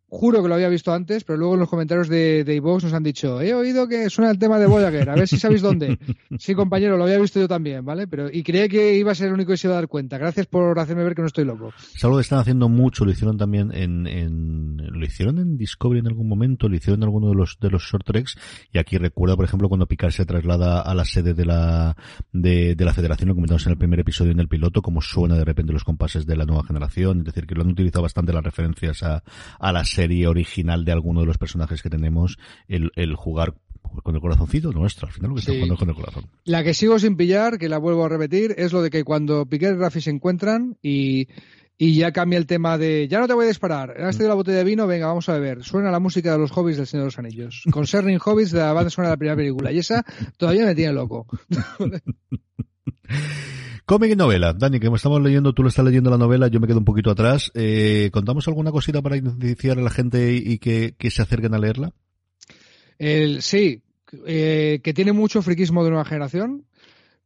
Juro 0.09 0.41
que 0.41 0.47
lo 0.47 0.55
había 0.55 0.69
visto 0.69 0.93
antes, 0.93 1.25
pero 1.25 1.37
luego 1.37 1.55
en 1.55 1.59
los 1.59 1.69
comentarios 1.69 2.07
de, 2.07 2.45
de 2.45 2.61
nos 2.61 2.93
han 2.93 3.03
dicho, 3.03 3.41
he 3.41 3.53
oído 3.53 3.89
que 3.89 4.09
suena 4.09 4.31
el 4.31 4.39
tema 4.39 4.57
de 4.57 4.65
Voyager, 4.65 5.09
a 5.09 5.15
ver 5.15 5.27
si 5.27 5.37
sabéis 5.37 5.61
dónde. 5.61 5.99
sí, 6.39 6.55
compañero, 6.55 6.95
lo 6.95 7.03
había 7.03 7.19
visto 7.19 7.41
yo 7.41 7.47
también, 7.47 7.83
¿vale? 7.83 8.07
Pero 8.07 8.29
Y 8.31 8.43
creía 8.43 8.69
que 8.69 8.97
iba 8.97 9.11
a 9.11 9.15
ser 9.15 9.27
el 9.27 9.33
único 9.33 9.51
que 9.51 9.57
se 9.57 9.67
iba 9.67 9.75
a 9.75 9.79
dar 9.79 9.89
cuenta. 9.89 10.17
Gracias 10.17 10.45
por 10.45 10.79
hacerme 10.79 11.03
ver 11.03 11.13
que 11.13 11.21
no 11.21 11.27
estoy 11.27 11.43
loco. 11.43 11.73
Es 11.93 12.03
algo 12.05 12.17
que 12.17 12.21
están 12.21 12.39
haciendo 12.39 12.69
mucho, 12.69 13.03
lo 13.03 13.11
hicieron 13.11 13.37
también 13.37 13.71
en, 13.73 14.07
en 14.07 14.77
lo 14.77 15.05
hicieron 15.05 15.39
en 15.39 15.57
Discovery 15.57 15.99
en 15.99 16.07
algún 16.07 16.29
momento, 16.29 16.69
lo 16.69 16.75
hicieron 16.75 17.01
en 17.01 17.03
alguno 17.03 17.29
de 17.29 17.35
los 17.35 17.57
de 17.59 17.69
los 17.69 17.83
short 17.83 18.05
treks, 18.05 18.37
y 18.71 18.77
aquí 18.77 18.97
recuerdo, 18.97 19.35
por 19.35 19.45
ejemplo, 19.45 19.67
cuando 19.67 19.87
Picard 19.87 20.11
se 20.11 20.25
traslada 20.25 20.81
a 20.81 20.95
la 20.95 21.03
sede 21.05 21.33
de 21.33 21.45
la 21.45 21.95
de, 22.31 22.75
de 22.75 22.85
la 22.85 22.93
Federación, 22.93 23.29
lo 23.29 23.35
comentamos 23.35 23.65
en 23.65 23.73
el 23.73 23.77
primer 23.77 23.99
episodio 23.99 24.31
en 24.31 24.39
el 24.39 24.47
piloto, 24.47 24.81
como 24.81 25.01
suena 25.01 25.35
de 25.35 25.45
repente 25.45 25.73
los 25.73 25.83
compases 25.83 26.25
de 26.25 26.35
la 26.35 26.45
nueva 26.45 26.63
generación, 26.63 27.19
es 27.19 27.25
decir, 27.25 27.45
que 27.45 27.55
lo 27.55 27.63
han 27.63 27.71
utilizado 27.71 28.03
bastante 28.03 28.31
las 28.31 28.43
referencias 28.43 29.03
a, 29.03 29.23
a 29.59 29.71
la 29.71 29.83
serie 29.97 30.27
original 30.27 30.85
de 30.85 30.91
alguno 30.91 31.21
de 31.21 31.25
los 31.25 31.39
personajes 31.39 31.81
que 31.81 31.89
tenemos 31.89 32.37
el, 32.67 32.91
el 32.95 33.15
jugar 33.15 33.55
con 34.03 34.13
el 34.13 34.21
corazoncito 34.21 34.71
nuestro, 34.71 35.07
al 35.07 35.13
final 35.13 35.31
lo 35.31 35.37
que 35.37 35.41
jugando 35.41 35.75
con 35.75 35.89
el 35.89 35.95
corazón. 35.95 36.25
La 36.45 36.63
que 36.63 36.75
sigo 36.75 36.99
sin 36.99 37.17
pillar, 37.17 37.57
que 37.57 37.67
la 37.67 37.79
vuelvo 37.79 38.05
a 38.05 38.09
repetir, 38.09 38.53
es 38.57 38.73
lo 38.73 38.83
de 38.83 38.91
que 38.91 39.03
cuando 39.03 39.47
Piquet 39.47 39.73
y 39.73 39.77
Rafi 39.77 40.01
se 40.01 40.11
encuentran 40.11 40.77
y, 40.83 41.29
y 41.79 41.95
ya 41.95 42.11
cambia 42.11 42.37
el 42.37 42.45
tema 42.45 42.77
de 42.77 43.07
ya 43.07 43.19
no 43.19 43.27
te 43.27 43.33
voy 43.33 43.45
a 43.45 43.47
disparar, 43.47 43.99
has 43.99 44.17
tenido 44.17 44.29
la 44.29 44.35
botella 44.35 44.59
de 44.59 44.65
vino, 44.65 44.85
venga, 44.85 45.07
vamos 45.07 45.29
a 45.29 45.33
beber. 45.33 45.63
Suena 45.63 45.89
la 45.89 45.99
música 45.99 46.31
de 46.31 46.37
los 46.37 46.51
hobbies 46.51 46.77
del 46.77 46.85
Señor 46.85 47.05
de 47.05 47.07
los 47.07 47.17
Anillos. 47.17 47.63
Concerning 47.71 48.19
Hobbies 48.19 48.51
de 48.51 48.59
la 48.59 48.73
banda 48.73 48.91
de 48.95 49.03
la 49.03 49.17
primera 49.17 49.35
película. 49.35 49.71
Y 49.71 49.79
esa 49.79 50.05
todavía 50.37 50.65
me 50.65 50.75
tiene 50.75 50.93
loco. 50.93 51.25
Cómic 53.87 54.11
y 54.11 54.15
novela. 54.17 54.51
Dani, 54.51 54.81
que 54.81 54.87
estamos 54.93 55.21
leyendo, 55.21 55.53
tú 55.53 55.63
lo 55.63 55.69
estás 55.69 55.85
leyendo 55.85 56.09
la 56.09 56.17
novela, 56.17 56.49
yo 56.49 56.59
me 56.59 56.67
quedo 56.67 56.79
un 56.79 56.83
poquito 56.83 57.09
atrás. 57.09 57.51
Eh, 57.53 58.09
¿Contamos 58.11 58.45
alguna 58.49 58.69
cosita 58.69 59.01
para 59.01 59.15
iniciar 59.15 59.79
a 59.79 59.81
la 59.81 59.89
gente 59.89 60.33
y 60.33 60.57
que, 60.57 60.93
se 61.09 61.21
acerquen 61.21 61.53
a 61.53 61.57
leerla? 61.57 61.93
El, 62.99 63.41
sí, 63.41 63.83
eh, 64.25 64.81
que 64.83 64.93
tiene 64.93 65.13
mucho 65.13 65.41
friquismo 65.41 65.85
de 65.85 65.91
nueva 65.91 66.03
generación. 66.03 66.65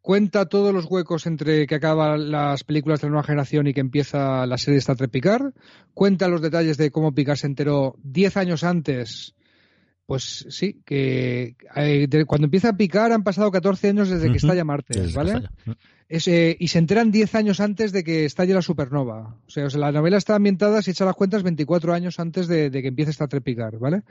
Cuenta 0.03 0.45
todos 0.45 0.71
los 0.71 0.85
huecos 0.85 1.25
entre 1.25 1.65
que 1.65 1.73
acaban 1.73 2.29
las 2.29 2.63
películas 2.63 3.01
de 3.01 3.07
la 3.07 3.13
nueva 3.13 3.25
generación 3.25 3.65
y 3.65 3.73
que 3.73 3.81
empieza 3.81 4.45
la 4.45 4.59
serie 4.59 4.75
de 4.75 4.81
Star 4.81 4.97
Trek 4.97 5.09
Picard. 5.09 5.53
Cuenta 5.95 6.27
los 6.27 6.43
detalles 6.43 6.77
de 6.77 6.91
cómo 6.91 7.15
Picard 7.15 7.37
se 7.37 7.47
enteró 7.47 7.95
10 8.03 8.37
años 8.37 8.63
antes 8.63 9.33
pues 10.11 10.45
sí, 10.49 10.81
que 10.83 11.55
eh, 11.73 12.25
cuando 12.27 12.43
empieza 12.43 12.67
a 12.67 12.75
picar 12.75 13.13
han 13.13 13.23
pasado 13.23 13.49
14 13.49 13.87
años 13.87 14.09
desde 14.09 14.29
que 14.29 14.39
estalla 14.39 14.65
Marte, 14.65 15.07
¿vale? 15.15 15.47
Eh, 16.09 16.57
y 16.59 16.67
se 16.67 16.79
enteran 16.79 17.11
10 17.11 17.33
años 17.35 17.61
antes 17.61 17.93
de 17.93 18.03
que 18.03 18.25
estalle 18.25 18.53
la 18.53 18.61
supernova. 18.61 19.37
O 19.47 19.49
sea, 19.49 19.69
la 19.69 19.93
novela 19.93 20.17
está 20.17 20.35
ambientada, 20.35 20.81
si 20.81 20.91
echa 20.91 21.05
las 21.05 21.15
cuentas, 21.15 21.43
24 21.43 21.93
años 21.93 22.19
antes 22.19 22.49
de, 22.49 22.69
que 22.69 22.89
empiece 22.89 23.11
esta 23.11 23.29
trepicar, 23.29 23.79
¿vale? 23.79 24.01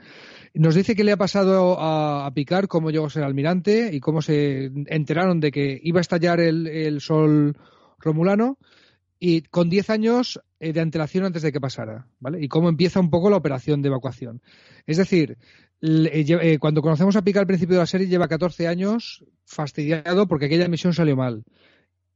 Nos 0.55 0.73
dice 0.73 0.95
que 0.95 1.03
le 1.03 1.11
ha 1.11 1.17
pasado 1.17 1.79
a, 1.79 2.25
a 2.25 2.33
Picard 2.33 2.65
cómo 2.65 2.89
llegó 2.89 3.05
a 3.05 3.11
ser 3.11 3.23
almirante 3.23 3.91
y 3.93 3.99
cómo 3.99 4.23
se 4.23 4.71
enteraron 4.87 5.39
de 5.39 5.51
que 5.51 5.79
iba 5.83 5.99
a 5.99 6.01
estallar 6.01 6.39
el, 6.39 6.99
sol 6.99 7.55
romulano 7.99 8.57
y 9.19 9.43
con 9.43 9.69
10 9.69 9.91
años 9.91 10.41
eh, 10.59 10.73
de 10.73 10.81
antelación 10.81 11.25
antes 11.25 11.43
de 11.43 11.51
que 11.51 11.61
pasara, 11.61 12.07
¿vale? 12.19 12.43
Y 12.43 12.47
cómo 12.47 12.69
empieza 12.69 12.99
un 12.99 13.11
poco 13.11 13.29
la 13.29 13.37
operación 13.37 13.83
de 13.83 13.89
evacuación. 13.89 14.41
Es 14.87 14.97
decir, 14.97 15.37
eh, 15.81 16.25
eh, 16.27 16.59
cuando 16.59 16.81
conocemos 16.81 17.15
a 17.15 17.23
Picard 17.23 17.41
al 17.41 17.47
principio 17.47 17.75
de 17.75 17.81
la 17.81 17.87
serie 17.87 18.07
lleva 18.07 18.27
14 18.27 18.67
años 18.67 19.25
fastidiado 19.45 20.27
porque 20.27 20.45
aquella 20.45 20.67
misión 20.67 20.93
salió 20.93 21.15
mal. 21.15 21.43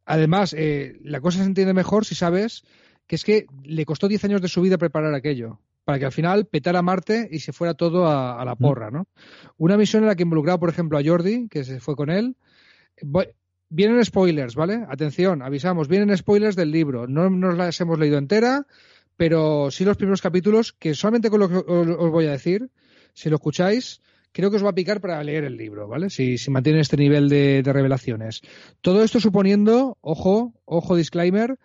Además, 0.06 0.54
eh, 0.58 1.00
la 1.04 1.20
cosa 1.20 1.40
se 1.40 1.46
entiende 1.46 1.74
mejor 1.74 2.06
si 2.06 2.14
sabes 2.14 2.64
que 3.08 3.16
es 3.16 3.24
que 3.24 3.48
le 3.64 3.86
costó 3.86 4.08
10 4.08 4.26
años 4.26 4.42
de 4.42 4.48
su 4.48 4.62
vida 4.62 4.78
preparar 4.78 5.14
aquello, 5.14 5.60
para 5.84 6.00
que 6.00 6.06
al 6.06 6.12
final 6.12 6.46
petara 6.46 6.82
Marte 6.82 7.28
y 7.32 7.40
se 7.40 7.54
fuera 7.54 7.74
todo 7.74 8.08
a, 8.08 8.44
la 8.46 8.56
porra, 8.56 8.90
¿no? 8.90 9.08
Una 9.58 9.78
misión 9.78 10.04
en 10.04 10.10
la 10.10 10.16
que 10.16 10.24
involucraba, 10.24 10.60
por 10.60 10.70
ejemplo, 10.70 10.98
a 10.98 11.04
Jordi, 11.04 11.48
que 11.48 11.64
se 11.64 11.80
fue 11.80 11.96
con 11.96 12.10
él. 12.10 12.36
vienen 13.70 14.04
spoilers, 14.04 14.56
¿vale? 14.56 14.86
Atención, 14.90 15.44
avisamos, 15.44 15.88
vienen 15.88 16.16
spoilers 16.18 16.56
del 16.56 16.72
libro. 16.72 17.08
No 17.08 17.30
nos 17.30 17.56
las 17.56 17.80
hemos 17.80 18.00
leído 18.00 18.18
entera, 18.18 18.66
pero 19.18 19.70
sí 19.70 19.86
los 19.86 19.98
primeros 19.98 20.22
capítulos, 20.22 20.74
que 20.74 20.96
solamente 20.96 21.30
con 21.30 21.40
lo 21.40 21.50
que 21.50 21.58
os 21.58 22.12
voy 22.12 22.26
a 22.26 22.32
decir, 22.32 22.72
si 23.16 23.30
lo 23.30 23.38
escucháis, 23.38 24.02
creo 24.32 24.52
que 24.52 24.58
os 24.58 24.66
va 24.66 24.70
a 24.70 24.76
picar 24.76 25.02
para 25.02 25.24
leer 25.24 25.46
el 25.46 25.58
libro, 25.58 25.88
¿vale? 25.88 26.10
Si, 26.10 26.38
si 26.38 26.52
mantiene 26.52 26.82
este 26.82 26.98
nivel 26.98 27.30
de, 27.30 27.64
revelaciones. 27.66 28.42
Todo 28.82 29.04
esto 29.04 29.20
suponiendo, 29.20 29.98
ojo, 30.02 30.54
ojo 30.66 30.96
disclaimer, 30.96 31.58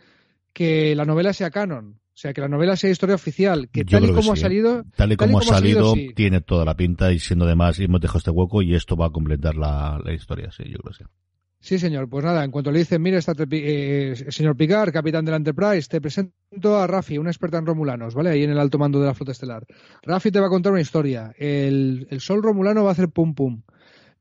que 0.52 0.94
la 0.94 1.04
novela 1.04 1.32
sea 1.32 1.50
canon. 1.50 2.00
O 2.14 2.18
sea, 2.20 2.32
que 2.32 2.40
la 2.40 2.48
novela 2.48 2.76
sea 2.76 2.90
historia 2.90 3.14
oficial, 3.14 3.68
que 3.70 3.84
tal 3.84 4.04
y 4.04 4.12
como 4.12 4.32
ha 4.32 4.36
salido... 4.36 4.84
Tal 4.94 5.12
y 5.12 5.16
como, 5.16 5.38
ha 5.38 5.42
salido, 5.42 5.94
tiene 6.14 6.42
toda 6.42 6.64
la 6.64 6.76
pinta 6.76 7.12
y 7.12 7.18
siendo 7.18 7.46
además, 7.46 7.80
hemos 7.80 8.00
dejado 8.00 8.18
este 8.18 8.30
hueco 8.30 8.62
y 8.62 8.74
esto 8.74 8.94
va 8.94 9.06
a 9.06 9.10
completar 9.10 9.56
la, 9.56 9.98
la 10.04 10.12
historia, 10.12 10.50
sí, 10.50 10.64
yo 10.66 10.78
creo 10.78 10.92
que 10.92 11.04
sí. 11.04 11.10
Sí, 11.60 11.78
señor. 11.78 12.08
Pues 12.08 12.24
nada, 12.24 12.42
en 12.42 12.50
cuanto 12.50 12.72
le 12.72 12.78
dicen, 12.78 13.02
mire, 13.02 13.18
está 13.18 13.34
eh, 13.50 14.14
señor 14.30 14.56
Picard, 14.56 14.92
capitán 14.92 15.26
de 15.26 15.30
la 15.30 15.36
Enterprise, 15.36 15.88
te 15.88 16.00
presento 16.00 16.78
a 16.78 16.86
Rafi, 16.86 17.18
una 17.18 17.30
experta 17.30 17.58
en 17.58 17.66
romulanos, 17.66 18.14
¿vale? 18.14 18.30
Ahí 18.30 18.42
en 18.42 18.50
el 18.50 18.58
alto 18.58 18.78
mando 18.78 18.98
de 18.98 19.06
la 19.06 19.14
flota 19.14 19.32
estelar. 19.32 19.66
Rafi 20.02 20.30
te 20.30 20.40
va 20.40 20.46
a 20.46 20.50
contar 20.50 20.72
una 20.72 20.80
historia. 20.80 21.34
El, 21.36 22.06
sol 22.18 22.42
romulano 22.42 22.82
va 22.82 22.90
a 22.90 22.92
hacer 22.92 23.10
pum 23.10 23.34
pum. 23.34 23.62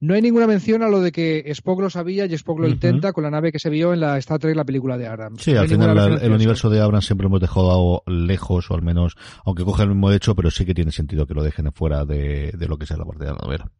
No 0.01 0.13
hay 0.13 0.21
ninguna 0.21 0.47
mención 0.47 0.81
a 0.83 0.89
lo 0.89 1.01
de 1.01 1.11
que 1.11 1.43
Spock 1.51 1.81
lo 1.81 1.89
sabía 1.89 2.25
y 2.25 2.33
Spock 2.33 2.59
lo 2.59 2.69
intenta 2.69 3.11
con 3.11 3.23
la 3.23 3.31
nave 3.31 3.51
que 3.51 3.59
se 3.59 3.69
vio 3.69 3.93
en 3.93 3.99
la 3.99 4.17
Star 4.17 4.39
Trek, 4.39 4.55
la 4.55 4.63
película 4.63 4.97
de 4.97 5.07
Abrams. 5.07 5.41
Sí, 5.41 5.55
al 5.55 5.67
final 5.67 6.19
el 6.21 6.31
universo 6.31 6.69
de 6.69 6.79
Abrams 6.79 7.05
siempre 7.05 7.23
lo 7.23 7.29
hemos 7.29 7.41
dejado 7.41 8.03
lejos, 8.05 8.71
o 8.71 8.75
al 8.75 8.81
menos, 8.81 9.15
aunque 9.45 9.65
coge 9.65 9.83
el 9.83 9.89
mismo 9.89 10.11
hecho, 10.11 10.35
pero 10.35 10.51
sí 10.51 10.65
que 10.65 10.73
tiene 10.73 10.91
sentido 10.91 11.25
que 11.25 11.33
lo 11.33 11.43
dejen 11.43 11.71
fuera 11.73 12.05
de, 12.05 12.53
de 12.57 12.67
lo 12.67 12.77
que 12.77 12.85
sea 12.85 12.95
la 12.95 13.05
parte 13.05 13.25
de 13.25 13.31
la 13.31 13.39
novela. 13.43 13.71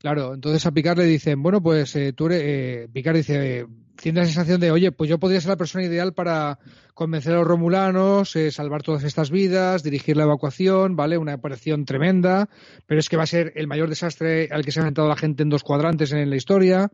Claro, 0.00 0.32
entonces 0.32 0.64
a 0.64 0.72
Picard 0.72 0.96
le 0.96 1.04
dicen, 1.04 1.42
bueno, 1.42 1.62
pues 1.62 1.94
eh, 1.94 2.14
eres, 2.18 2.42
eh, 2.42 2.88
Picard 2.90 3.16
dice, 3.16 3.66
tiene 3.96 4.20
la 4.20 4.24
sensación 4.24 4.58
de, 4.58 4.70
oye, 4.70 4.92
pues 4.92 5.10
yo 5.10 5.18
podría 5.18 5.42
ser 5.42 5.50
la 5.50 5.58
persona 5.58 5.84
ideal 5.84 6.14
para 6.14 6.58
convencer 6.94 7.34
a 7.34 7.40
los 7.40 7.46
romulanos, 7.46 8.34
eh, 8.34 8.50
salvar 8.50 8.82
todas 8.82 9.04
estas 9.04 9.30
vidas, 9.30 9.82
dirigir 9.82 10.16
la 10.16 10.22
evacuación, 10.22 10.96
¿vale? 10.96 11.18
Una 11.18 11.34
operación 11.34 11.84
tremenda, 11.84 12.48
pero 12.86 12.98
es 12.98 13.10
que 13.10 13.18
va 13.18 13.24
a 13.24 13.26
ser 13.26 13.52
el 13.56 13.66
mayor 13.66 13.90
desastre 13.90 14.48
al 14.50 14.64
que 14.64 14.72
se 14.72 14.80
ha 14.80 14.84
enfrentado 14.84 15.06
la 15.06 15.16
gente 15.16 15.42
en 15.42 15.50
dos 15.50 15.64
cuadrantes 15.64 16.12
en 16.12 16.30
la 16.30 16.36
historia. 16.36 16.90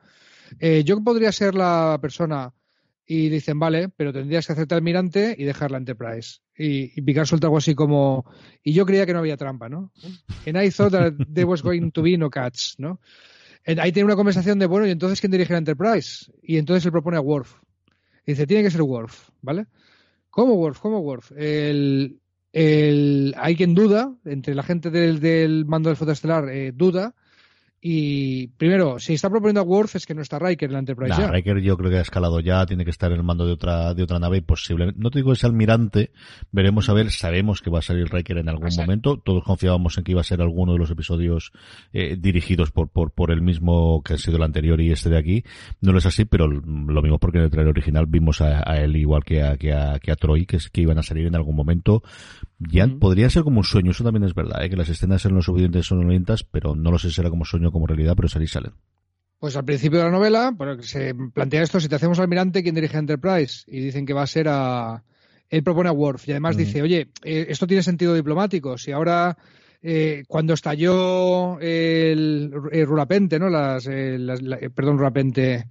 yo 0.84 1.04
podría 1.04 1.30
ser 1.30 1.54
la 1.54 1.98
persona 2.02 2.52
y 3.06 3.28
dicen, 3.28 3.58
vale, 3.58 3.88
pero 3.88 4.12
tendrías 4.12 4.46
que 4.46 4.52
hacerte 4.52 4.74
almirante 4.74 5.34
y 5.38 5.44
dejar 5.44 5.70
la 5.70 5.78
Enterprise. 5.78 6.40
Y, 6.56 6.98
y 6.98 7.02
Picard 7.02 7.26
suelta 7.26 7.46
algo 7.46 7.58
así 7.58 7.74
como, 7.74 8.24
y 8.64 8.72
yo 8.72 8.84
creía 8.84 9.06
que 9.06 9.12
no 9.12 9.20
había 9.20 9.36
trampa, 9.36 9.68
¿no? 9.68 9.92
And 10.44 10.60
I 10.60 10.70
thought 10.70 10.92
that 10.92 11.12
there 11.32 11.44
was 11.44 11.62
going 11.62 11.92
to 11.92 12.02
be 12.02 12.18
no 12.18 12.28
catch, 12.30 12.74
¿no? 12.78 13.00
Ahí 13.64 13.92
tiene 13.92 14.06
una 14.06 14.16
conversación 14.16 14.58
de, 14.58 14.66
bueno, 14.66 14.86
¿y 14.86 14.90
entonces 14.90 15.20
quién 15.20 15.30
dirige 15.30 15.52
la 15.52 15.58
Enterprise? 15.58 16.32
Y 16.42 16.56
entonces 16.56 16.84
él 16.84 16.92
propone 16.92 17.16
a 17.16 17.20
Worf. 17.20 17.54
Y 18.26 18.32
dice, 18.32 18.46
tiene 18.46 18.64
que 18.64 18.70
ser 18.70 18.82
Worf, 18.82 19.30
¿vale? 19.40 19.66
¿Cómo 20.30 20.54
Worf? 20.54 20.80
¿Cómo 20.80 20.98
Worf? 21.00 21.32
El, 21.36 22.20
hay 23.36 23.56
quien 23.56 23.74
duda, 23.74 24.14
entre 24.24 24.54
la 24.54 24.62
gente 24.62 24.90
del, 24.90 25.20
del 25.20 25.64
mando 25.66 25.90
del 25.90 25.96
fotoestelar, 25.96 26.48
eh, 26.48 26.72
duda 26.74 27.14
y 27.88 28.48
primero, 28.48 28.98
si 28.98 29.14
está 29.14 29.30
proponiendo 29.30 29.60
a 29.60 29.62
Worf 29.62 29.94
es 29.94 30.06
que 30.06 30.14
no 30.14 30.20
está 30.20 30.40
Riker 30.40 30.70
en 30.70 30.72
la 30.72 30.80
Enterprise 30.80 31.20
nah, 31.20 31.30
Riker 31.30 31.60
yo 31.60 31.76
creo 31.76 31.88
que 31.88 31.98
ha 31.98 32.00
escalado 32.00 32.40
ya, 32.40 32.66
tiene 32.66 32.84
que 32.84 32.90
estar 32.90 33.12
en 33.12 33.18
el 33.18 33.22
mando 33.22 33.46
de 33.46 33.52
otra 33.52 33.94
de 33.94 34.02
otra 34.02 34.18
nave 34.18 34.38
y 34.38 34.40
posiblemente, 34.40 35.00
no 35.00 35.08
te 35.12 35.20
digo 35.20 35.30
que 35.30 35.36
sea 35.36 35.50
almirante, 35.50 36.10
veremos 36.50 36.88
a 36.88 36.94
ver, 36.94 37.12
sabemos 37.12 37.62
que 37.62 37.70
va 37.70 37.78
a 37.78 37.82
salir 37.82 38.08
Riker 38.10 38.38
en 38.38 38.48
algún 38.48 38.70
momento, 38.76 39.18
todos 39.18 39.44
confiábamos 39.44 39.96
en 39.98 40.02
que 40.02 40.10
iba 40.10 40.20
a 40.20 40.24
ser 40.24 40.42
alguno 40.42 40.72
de 40.72 40.80
los 40.80 40.90
episodios 40.90 41.52
eh, 41.92 42.16
dirigidos 42.18 42.72
por, 42.72 42.88
por, 42.88 43.12
por 43.12 43.30
el 43.30 43.40
mismo 43.40 44.02
que 44.02 44.14
ha 44.14 44.18
sido 44.18 44.38
el 44.38 44.42
anterior 44.42 44.80
y 44.80 44.90
este 44.90 45.08
de 45.08 45.18
aquí, 45.18 45.44
no 45.80 45.92
lo 45.92 45.98
es 45.98 46.06
así, 46.06 46.24
pero 46.24 46.48
lo 46.48 47.02
mismo 47.02 47.20
porque 47.20 47.38
en 47.38 47.44
el 47.44 47.50
trailer 47.50 47.70
original 47.70 48.06
vimos 48.06 48.40
a, 48.40 48.62
él 48.78 48.96
igual 48.96 49.22
que 49.22 49.44
a, 49.44 49.56
que 49.58 49.72
a, 49.72 50.00
que 50.00 50.10
a 50.10 50.16
Troy, 50.16 50.44
que, 50.44 50.56
es, 50.56 50.70
que 50.70 50.80
iban 50.80 50.98
a 50.98 51.04
salir 51.04 51.28
en 51.28 51.36
algún 51.36 51.54
momento, 51.54 52.02
ya 52.58 52.88
podría 52.88 53.30
ser 53.30 53.44
como 53.44 53.58
un 53.58 53.64
sueño, 53.64 53.92
eso 53.92 54.02
también 54.02 54.24
es 54.24 54.34
verdad, 54.34 54.64
¿eh? 54.64 54.70
que 54.70 54.76
las 54.76 54.88
escenas 54.88 55.24
en 55.24 55.36
los 55.36 55.44
suficientes 55.44 55.86
son 55.86 56.08
lentas, 56.08 56.42
pero 56.42 56.74
no 56.74 56.90
lo 56.90 56.98
sé 56.98 57.10
si 57.10 57.14
será 57.14 57.30
como 57.30 57.44
sueño 57.44 57.70
como 57.76 57.86
realidad, 57.86 58.14
pero 58.16 58.28
salí 58.28 58.46
salen. 58.46 58.72
Pues 59.38 59.54
al 59.54 59.64
principio 59.66 59.98
de 59.98 60.06
la 60.06 60.10
novela, 60.10 60.56
se 60.80 61.14
plantea 61.14 61.62
esto, 61.62 61.78
si 61.78 61.88
te 61.88 61.94
hacemos 61.94 62.18
almirante, 62.18 62.62
¿quién 62.62 62.74
dirige 62.74 62.96
Enterprise? 62.96 63.64
Y 63.66 63.80
dicen 63.80 64.06
que 64.06 64.14
va 64.14 64.22
a 64.22 64.26
ser 64.26 64.48
a... 64.48 65.04
Él 65.48 65.62
propone 65.62 65.90
a 65.90 65.92
Worf 65.92 66.26
y 66.26 66.32
además 66.32 66.56
dice, 66.56 66.82
oye, 66.82 67.10
eh, 67.22 67.46
esto 67.48 67.66
tiene 67.66 67.82
sentido 67.82 68.14
diplomático. 68.14 68.78
Si 68.78 68.90
ahora 68.90 69.36
eh, 69.88 70.24
cuando 70.26 70.54
estalló 70.54 71.60
el, 71.60 72.50
Rurapente, 72.52 73.38
¿no? 73.38 73.48
Las, 73.48 73.86
eh, 73.86 74.16
eh, 74.16 74.70
perdón, 74.70 74.98
Rurapente, 74.98 75.66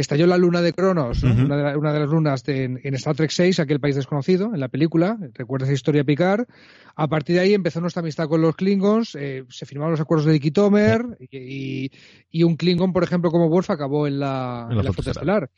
estalló 0.00 0.26
la 0.26 0.36
luna 0.36 0.62
de 0.62 0.72
Cronos, 0.72 1.22
una, 1.22 1.56
de 1.56 1.76
una, 1.76 1.92
de 1.92 2.00
las 2.00 2.08
lunas 2.08 2.42
en, 2.46 2.78
Star 2.94 3.16
Trek 3.16 3.30
6, 3.30 3.60
aquel 3.60 3.80
país 3.80 3.96
desconocido, 3.96 4.52
en 4.54 4.60
la 4.60 4.68
película, 4.68 5.18
recuerda 5.34 5.66
esa 5.66 5.74
historia 5.74 6.04
Picard. 6.04 6.46
A 6.94 7.08
partir 7.08 7.36
de 7.36 7.42
ahí 7.42 7.54
empezó 7.54 7.80
nuestra 7.80 8.00
amistad 8.00 8.28
con 8.28 8.40
los 8.40 8.56
Klingons, 8.56 9.10
se 9.10 9.66
firmaron 9.66 9.92
los 9.92 10.00
acuerdos 10.00 10.26
de 10.26 10.32
Dikitomer 10.32 11.04
y, 11.18 11.90
y, 12.30 12.42
un 12.42 12.56
Klingon, 12.56 12.92
por 12.92 13.04
ejemplo, 13.04 13.30
como 13.30 13.46
Worf, 13.46 13.70
acabó 13.70 14.06
en 14.06 14.20
la, 14.20 14.68
en 14.70 14.76
la, 14.76 14.92
flota 14.92 15.10
estelar. 15.10 15.50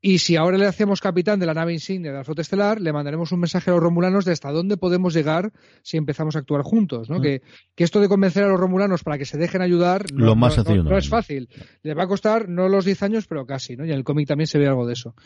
Y 0.00 0.18
si 0.18 0.36
ahora 0.36 0.56
le 0.58 0.66
hacemos 0.66 1.00
capitán 1.00 1.40
de 1.40 1.46
la 1.46 1.54
nave 1.54 1.72
insignia 1.72 2.12
de 2.12 2.18
la 2.18 2.24
flota 2.24 2.42
estelar, 2.42 2.80
le 2.80 2.92
mandaremos 2.92 3.32
un 3.32 3.40
mensaje 3.40 3.70
a 3.70 3.74
los 3.74 3.82
romulanos 3.82 4.24
de 4.24 4.32
hasta 4.32 4.52
dónde 4.52 4.76
podemos 4.76 5.12
llegar 5.12 5.52
si 5.82 5.96
empezamos 5.96 6.36
a 6.36 6.38
actuar 6.38 6.62
juntos, 6.62 7.10
¿no? 7.10 7.18
Mm. 7.18 7.22
Que, 7.22 7.42
que, 7.74 7.84
esto 7.84 8.00
de 8.00 8.08
convencer 8.08 8.44
a 8.44 8.48
los 8.48 8.60
romulanos 8.60 9.02
para 9.02 9.18
que 9.18 9.24
se 9.24 9.38
dejen 9.38 9.60
ayudar 9.60 10.12
no, 10.12 10.26
Lo 10.26 10.36
más 10.36 10.56
no, 10.64 10.96
es 10.96 11.08
fácil. 11.08 11.48
Le 11.82 11.94
va 11.94 12.04
a 12.04 12.08
costar 12.08 12.48
no 12.48 12.68
los 12.68 12.84
10 12.84 13.02
años, 13.02 13.26
pero 13.26 13.44
casi, 13.44 13.76
¿no? 13.76 13.84
Y 13.84 13.90
en 13.90 13.96
el 13.96 14.04
cómic 14.04 14.28
también 14.28 14.46
se 14.46 14.58
ve 14.58 14.68
algo 14.68 14.86
de 14.86 14.92
eso. 14.92 15.16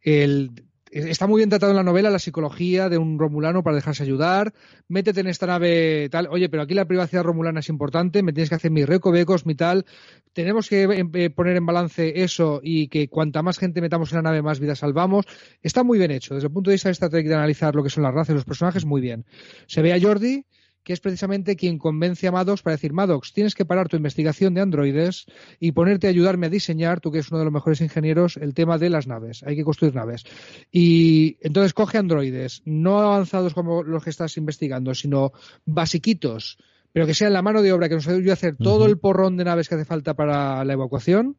El, 0.00 0.52
está 0.90 1.26
muy 1.26 1.40
bien 1.40 1.50
tratado 1.50 1.72
en 1.72 1.76
la 1.76 1.82
novela 1.82 2.10
la 2.10 2.18
psicología 2.18 2.88
de 2.88 2.98
un 2.98 3.18
romulano 3.18 3.62
para 3.62 3.76
dejarse 3.76 4.02
ayudar. 4.02 4.52
Métete 4.88 5.20
en 5.20 5.26
esta 5.26 5.46
nave 5.46 6.08
tal. 6.10 6.28
Oye, 6.30 6.48
pero 6.48 6.62
aquí 6.62 6.74
la 6.74 6.86
privacidad 6.86 7.24
romulana 7.24 7.60
es 7.60 7.68
importante. 7.68 8.22
Me 8.22 8.32
tienes 8.32 8.48
que 8.48 8.54
hacer 8.54 8.70
mis 8.70 8.86
recovecos, 8.86 9.46
mi 9.46 9.54
tal. 9.54 9.86
Tenemos 10.32 10.68
que 10.68 10.84
eh, 10.84 11.04
eh, 11.14 11.30
poner 11.30 11.56
en 11.56 11.66
balance 11.66 12.22
eso 12.22 12.60
y 12.62 12.88
que 12.88 13.08
cuanta 13.08 13.42
más 13.42 13.58
gente 13.58 13.80
metamos 13.80 14.12
en 14.12 14.16
la 14.16 14.22
nave, 14.22 14.42
más 14.42 14.60
vidas 14.60 14.78
salvamos. 14.78 15.26
Está 15.62 15.82
muy 15.82 15.98
bien 15.98 16.10
hecho. 16.10 16.34
Desde 16.34 16.48
el 16.48 16.52
punto 16.52 16.70
de 16.70 16.74
vista 16.74 16.88
de 16.88 16.92
esta 16.92 17.08
de 17.08 17.34
analizar 17.34 17.74
lo 17.74 17.82
que 17.82 17.90
son 17.90 18.02
las 18.02 18.14
razas 18.14 18.30
y 18.30 18.34
los 18.34 18.44
personajes, 18.44 18.84
muy 18.84 19.00
bien. 19.00 19.24
Se 19.66 19.82
ve 19.82 19.92
a 19.92 20.00
Jordi 20.00 20.44
que 20.84 20.92
es 20.92 21.00
precisamente 21.00 21.56
quien 21.56 21.78
convence 21.78 22.28
a 22.28 22.32
Maddox 22.32 22.62
para 22.62 22.76
decir, 22.76 22.92
Maddox, 22.92 23.32
tienes 23.32 23.54
que 23.54 23.64
parar 23.64 23.88
tu 23.88 23.96
investigación 23.96 24.54
de 24.54 24.60
androides 24.60 25.24
y 25.58 25.72
ponerte 25.72 26.06
a 26.06 26.10
ayudarme 26.10 26.46
a 26.46 26.50
diseñar, 26.50 27.00
tú 27.00 27.10
que 27.10 27.18
eres 27.18 27.30
uno 27.30 27.38
de 27.38 27.46
los 27.46 27.54
mejores 27.54 27.80
ingenieros, 27.80 28.36
el 28.36 28.54
tema 28.54 28.76
de 28.76 28.90
las 28.90 29.06
naves. 29.06 29.42
Hay 29.44 29.56
que 29.56 29.64
construir 29.64 29.94
naves. 29.94 30.24
Y 30.70 31.38
entonces 31.40 31.72
coge 31.72 31.98
androides, 31.98 32.62
no 32.66 33.00
avanzados 33.00 33.54
como 33.54 33.82
los 33.82 34.04
que 34.04 34.10
estás 34.10 34.36
investigando, 34.36 34.94
sino 34.94 35.32
basiquitos, 35.64 36.58
pero 36.92 37.06
que 37.06 37.14
sean 37.14 37.32
la 37.32 37.42
mano 37.42 37.62
de 37.62 37.72
obra 37.72 37.88
que 37.88 37.96
nos 37.96 38.06
ayude 38.06 38.30
a 38.30 38.34
hacer 38.34 38.56
todo 38.56 38.86
el 38.86 38.98
porrón 38.98 39.36
de 39.36 39.44
naves 39.44 39.68
que 39.68 39.74
hace 39.76 39.84
falta 39.86 40.14
para 40.14 40.64
la 40.64 40.72
evacuación 40.74 41.36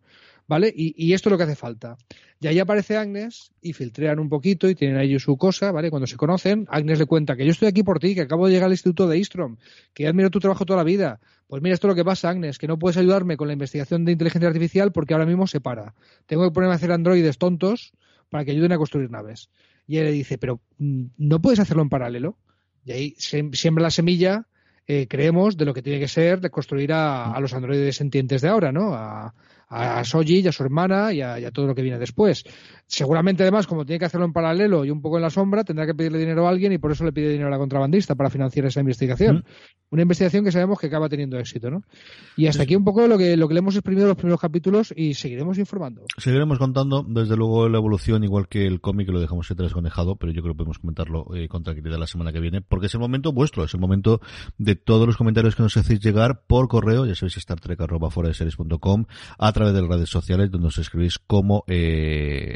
¿vale? 0.47 0.71
Y, 0.75 1.13
esto 1.13 1.29
es 1.29 1.31
lo 1.31 1.37
que 1.37 1.43
hace 1.43 1.55
falta. 1.55 1.97
Y 2.39 2.47
ahí 2.47 2.59
aparece 2.59 2.97
Agnes 2.97 3.51
y 3.61 3.73
filtrean 3.73 4.19
un 4.19 4.29
poquito 4.29 4.69
y 4.69 4.75
tienen 4.75 4.97
ahí 4.97 5.17
su 5.19 5.37
cosa, 5.37 5.71
¿vale? 5.71 5.89
Cuando 5.89 6.07
se 6.07 6.17
conocen, 6.17 6.67
Agnes 6.69 6.99
le 6.99 7.05
cuenta 7.05 7.35
que 7.35 7.45
yo 7.45 7.51
estoy 7.51 7.67
aquí 7.67 7.83
por 7.83 7.99
ti, 7.99 8.13
que 8.13 8.21
acabo 8.21 8.45
de 8.45 8.53
llegar 8.53 8.67
al 8.67 8.73
instituto 8.73 9.07
de 9.07 9.17
Istrom, 9.17 9.57
que 9.93 10.07
admiro 10.07 10.29
tu 10.29 10.39
trabajo 10.39 10.65
toda 10.65 10.77
la 10.77 10.83
vida. 10.83 11.19
Pues 11.47 11.61
mira, 11.61 11.73
esto 11.73 11.87
es 11.87 11.89
lo 11.89 11.95
que 11.95 12.05
pasa, 12.05 12.29
Agnes, 12.29 12.57
que 12.57 12.67
no 12.67 12.77
puedes 12.77 12.97
ayudarme 12.97 13.37
con 13.37 13.47
la 13.47 13.53
investigación 13.53 14.05
de 14.05 14.11
inteligencia 14.11 14.47
artificial 14.47 14.91
porque 14.91 15.13
ahora 15.13 15.25
mismo 15.25 15.47
se 15.47 15.61
para. 15.61 15.93
Tengo 16.25 16.43
que 16.43 16.51
ponerme 16.51 16.73
a 16.73 16.75
hacer 16.75 16.91
androides 16.91 17.37
tontos 17.37 17.93
para 18.29 18.45
que 18.45 18.51
ayuden 18.51 18.71
a 18.71 18.77
construir 18.77 19.09
naves. 19.09 19.49
Y 19.87 19.97
él 19.97 20.05
le 20.05 20.11
dice, 20.11 20.37
pero 20.37 20.61
mm, 20.77 21.05
¿no 21.17 21.41
puedes 21.41 21.59
hacerlo 21.59 21.83
en 21.83 21.89
paralelo? 21.89 22.37
Y 22.83 22.91
ahí 22.91 23.15
siembra 23.17 23.83
la 23.83 23.91
semilla 23.91 24.47
eh, 24.87 25.07
creemos 25.07 25.57
de 25.57 25.65
lo 25.65 25.73
que 25.73 25.81
tiene 25.81 25.99
que 25.99 26.07
ser 26.07 26.41
de 26.41 26.51
construir 26.51 26.93
a, 26.93 27.31
a, 27.31 27.39
los 27.39 27.53
androides 27.55 27.95
sentientes 27.95 28.43
de 28.43 28.49
ahora, 28.49 28.71
¿no? 28.71 28.93
A 29.67 30.03
Soji 30.03 30.39
y 30.39 30.47
a 30.47 30.51
su 30.51 30.63
hermana 30.63 31.13
y 31.13 31.21
a, 31.21 31.51
todo 31.51 31.67
lo 31.67 31.75
que 31.75 31.81
viene 31.81 31.97
después. 31.97 32.43
Seguramente 32.87 33.43
además, 33.43 33.65
como 33.65 33.85
tiene 33.85 33.99
que 33.99 34.05
hacerlo 34.05 34.25
en 34.25 34.33
paralelo 34.33 34.85
y 34.85 34.91
un 34.91 35.01
poco 35.01 35.17
en 35.17 35.23
la 35.23 35.29
sombra, 35.29 35.63
tendrá 35.63 35.85
que 35.85 35.95
pedirle 35.95 36.19
dinero 36.19 36.45
a 36.45 36.49
alguien 36.49 36.71
y 36.71 36.77
por 36.77 36.91
eso 36.91 37.03
le 37.03 37.11
pide 37.11 37.29
dinero 37.29 37.47
a 37.47 37.51
la 37.51 37.57
contrabandista 37.57 38.15
para 38.15 38.29
financiar 38.29 38.65
esa 38.67 38.79
investigación. 38.79 39.43
Una 39.89 40.03
investigación 40.03 40.43
que 40.43 40.51
sabemos 40.51 40.79
que 40.79 40.87
acaba 40.87 41.09
teniendo 41.09 41.39
éxito, 41.39 41.71
¿no? 41.71 41.83
Y 42.37 42.47
hasta 42.47 42.63
aquí 42.63 42.75
un 42.75 42.83
poco 42.83 43.07
lo 43.07 43.17
que, 43.17 43.37
lo 43.37 43.47
que 43.47 43.53
le 43.53 43.59
hemos 43.59 43.75
exprimido 43.75 44.03
en 44.03 44.09
los 44.09 44.17
primeros 44.17 44.39
capítulos 44.39 44.93
y 44.95 45.13
seguiremos 45.13 45.57
informando. 45.57 46.03
Seguiremos 46.17 46.59
contando, 46.59 47.03
desde 47.07 47.35
luego, 47.35 47.69
la 47.69 47.77
evolución, 47.77 48.23
igual 48.23 48.47
que 48.47 48.67
el 48.67 48.81
cómic, 48.81 49.07
que 49.07 49.13
lo 49.13 49.19
dejamos 49.19 49.47
desconejado, 49.55 50.15
pero 50.15 50.31
yo 50.31 50.41
creo 50.41 50.53
que 50.53 50.57
podemos 50.57 50.79
comentarlo 50.79 51.35
eh, 51.35 51.47
con 51.47 51.63
tranquilidad 51.63 51.97
la 51.97 52.07
semana 52.07 52.31
que 52.31 52.39
viene, 52.39 52.61
porque 52.61 52.87
es 52.87 52.93
el 52.93 52.99
momento 52.99 53.31
vuestro, 53.31 53.63
es 53.63 53.73
el 53.73 53.79
momento 53.79 54.21
de 54.57 54.75
todos 54.75 55.07
los 55.07 55.17
comentarios 55.17 55.55
que 55.55 55.63
nos 55.63 55.77
hacéis 55.77 55.99
llegar 55.99 56.41
por 56.47 56.67
correo, 56.67 57.05
ya 57.05 57.15
sabéis, 57.15 57.37
Star 57.37 57.59
Trek 57.59 57.79
arroba 57.81 58.09
fuera 58.09 58.29
de 58.29 58.35
series.com, 58.35 59.05
a 59.37 59.51
través 59.55 59.73
de 59.73 59.81
las 59.81 59.89
redes 59.89 60.09
sociales, 60.09 60.51
donde 60.51 60.67
os 60.67 60.77
escribís 60.77 61.17
como 61.17 61.63
eh, 61.67 62.55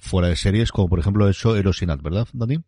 fuera 0.00 0.28
de 0.28 0.36
series, 0.36 0.72
como 0.72 0.88
por 0.88 0.98
ejemplo 0.98 1.28
eso 1.28 1.56
Erosinat, 1.56 2.02
¿verdad, 2.02 2.26
Dani? 2.32 2.58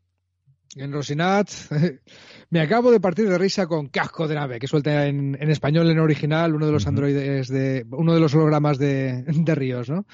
En 0.76 0.92
Rosinat 0.92 1.50
me 2.50 2.60
acabo 2.60 2.90
de 2.90 3.00
partir 3.00 3.28
de 3.28 3.36
risa 3.36 3.66
con 3.66 3.88
Casco 3.88 4.26
de 4.26 4.36
Nave, 4.36 4.58
que 4.58 4.66
suelta 4.66 5.06
en, 5.06 5.34
español 5.50 5.90
en 5.90 5.98
original 5.98 6.54
uno 6.54 6.66
de 6.66 6.72
los 6.72 6.86
androides 6.86 7.48
de 7.48 7.84
uno 7.90 8.14
de 8.14 8.20
los 8.20 8.34
hologramas 8.34 8.78
de, 8.78 9.22
de 9.26 9.54
Ríos, 9.54 9.90
¿no? 9.90 10.06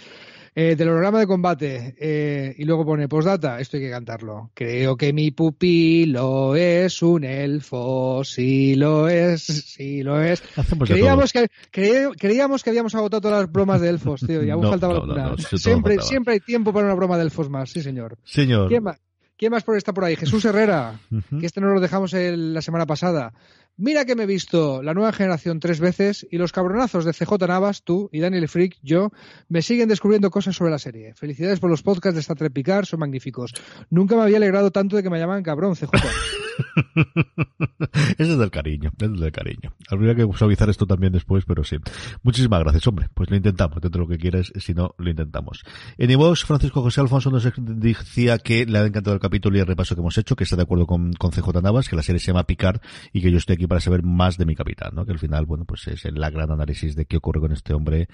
Eh, 0.60 0.74
del 0.74 0.88
holograma 0.88 1.20
de 1.20 1.26
combate 1.28 1.94
eh, 2.00 2.52
y 2.58 2.64
luego 2.64 2.84
pone 2.84 3.06
postdata, 3.06 3.60
esto 3.60 3.76
hay 3.76 3.84
que 3.84 3.90
cantarlo. 3.90 4.50
Creo 4.54 4.96
que 4.96 5.12
mi 5.12 5.30
pupilo 5.30 6.56
es 6.56 7.00
un 7.00 7.22
elfo, 7.22 8.24
sí 8.24 8.74
lo 8.74 9.08
es, 9.08 9.44
sí 9.44 10.02
lo 10.02 10.20
es. 10.20 10.42
Creíamos 10.84 11.32
que, 11.32 11.48
creíamos 11.70 12.64
que 12.64 12.70
habíamos 12.70 12.92
agotado 12.96 13.20
todas 13.20 13.42
las 13.42 13.52
bromas 13.52 13.80
de 13.80 13.90
elfos, 13.90 14.22
tío, 14.26 14.42
y 14.42 14.50
aún 14.50 14.64
faltaba 14.68 15.36
siempre, 15.54 16.02
siempre 16.02 16.34
hay 16.34 16.40
tiempo 16.40 16.72
para 16.72 16.86
una 16.86 16.96
broma 16.96 17.16
de 17.18 17.22
elfos 17.22 17.48
más, 17.48 17.70
sí 17.70 17.80
señor. 17.80 18.18
Señor. 18.24 18.66
¿Quién 18.66 18.82
más? 18.82 18.98
¿Quién 19.36 19.52
más 19.52 19.62
por 19.62 19.76
está 19.76 19.94
por 19.94 20.04
ahí? 20.04 20.16
Jesús 20.16 20.44
Herrera, 20.44 20.98
que 21.38 21.46
este 21.46 21.60
no 21.60 21.72
lo 21.72 21.80
dejamos 21.80 22.12
la 22.12 22.62
semana 22.62 22.84
pasada. 22.84 23.32
Mira 23.80 24.04
que 24.04 24.16
me 24.16 24.24
he 24.24 24.26
visto 24.26 24.82
la 24.82 24.92
nueva 24.92 25.12
generación 25.12 25.60
tres 25.60 25.78
veces 25.78 26.26
y 26.32 26.36
los 26.36 26.50
cabronazos 26.50 27.04
de 27.04 27.12
CJ 27.12 27.46
Navas, 27.46 27.84
tú 27.84 28.10
y 28.12 28.18
Daniel 28.18 28.48
Freak, 28.48 28.76
yo, 28.82 29.12
me 29.48 29.62
siguen 29.62 29.88
descubriendo 29.88 30.32
cosas 30.32 30.56
sobre 30.56 30.72
la 30.72 30.80
serie. 30.80 31.14
Felicidades 31.14 31.60
por 31.60 31.70
los 31.70 31.84
podcasts 31.84 32.16
de 32.16 32.20
Star 32.20 32.36
Trek 32.36 32.52
Picard, 32.52 32.86
son 32.86 32.98
magníficos. 32.98 33.54
Nunca 33.88 34.16
me 34.16 34.22
había 34.22 34.38
alegrado 34.38 34.72
tanto 34.72 34.96
de 34.96 35.04
que 35.04 35.10
me 35.10 35.20
llaman 35.20 35.44
cabrón, 35.44 35.76
CJ. 35.76 35.92
Ese 38.18 38.32
es 38.32 38.38
del 38.38 38.50
cariño, 38.50 38.90
es 38.98 39.20
del 39.20 39.30
cariño. 39.30 39.72
Habría 39.88 40.16
que 40.16 40.26
suavizar 40.36 40.68
esto 40.68 40.84
también 40.84 41.12
después, 41.12 41.44
pero 41.46 41.62
sí. 41.62 41.76
Muchísimas 42.24 42.60
gracias, 42.60 42.84
hombre. 42.88 43.08
Pues 43.14 43.30
lo 43.30 43.36
intentamos, 43.36 43.80
dentro 43.80 44.02
de 44.02 44.08
lo 44.08 44.10
que 44.10 44.18
quieras, 44.18 44.52
si 44.56 44.74
no, 44.74 44.96
lo 44.98 45.08
intentamos. 45.08 45.62
En 45.98 46.10
Evox, 46.10 46.44
Francisco 46.44 46.82
José 46.82 47.00
Alfonso 47.00 47.30
nos 47.30 47.48
decía 47.56 48.38
que 48.38 48.66
le 48.66 48.78
ha 48.78 48.86
encantado 48.86 49.14
el 49.14 49.20
capítulo 49.20 49.56
y 49.56 49.60
el 49.60 49.66
repaso 49.66 49.94
que 49.94 50.00
hemos 50.00 50.18
hecho, 50.18 50.34
que 50.34 50.42
está 50.42 50.56
de 50.56 50.62
acuerdo 50.62 50.86
con, 50.86 51.12
con 51.12 51.30
CJ 51.30 51.62
Navas, 51.62 51.88
que 51.88 51.94
la 51.94 52.02
serie 52.02 52.18
se 52.18 52.26
llama 52.26 52.42
Picard 52.42 52.80
y 53.12 53.22
que 53.22 53.30
yo 53.30 53.38
estoy 53.38 53.54
aquí 53.54 53.67
para 53.68 53.80
saber 53.80 54.02
más 54.02 54.38
de 54.38 54.46
mi 54.46 54.54
capitán, 54.54 54.94
¿no? 54.94 55.04
Que 55.04 55.12
al 55.12 55.18
final, 55.18 55.46
bueno, 55.46 55.64
pues 55.64 55.86
es 55.88 56.04
la 56.12 56.30
gran 56.30 56.50
análisis 56.50 56.96
de 56.96 57.04
qué 57.06 57.16
ocurre 57.16 57.40
con 57.40 57.52
este 57.52 57.74
hombre 57.74 58.08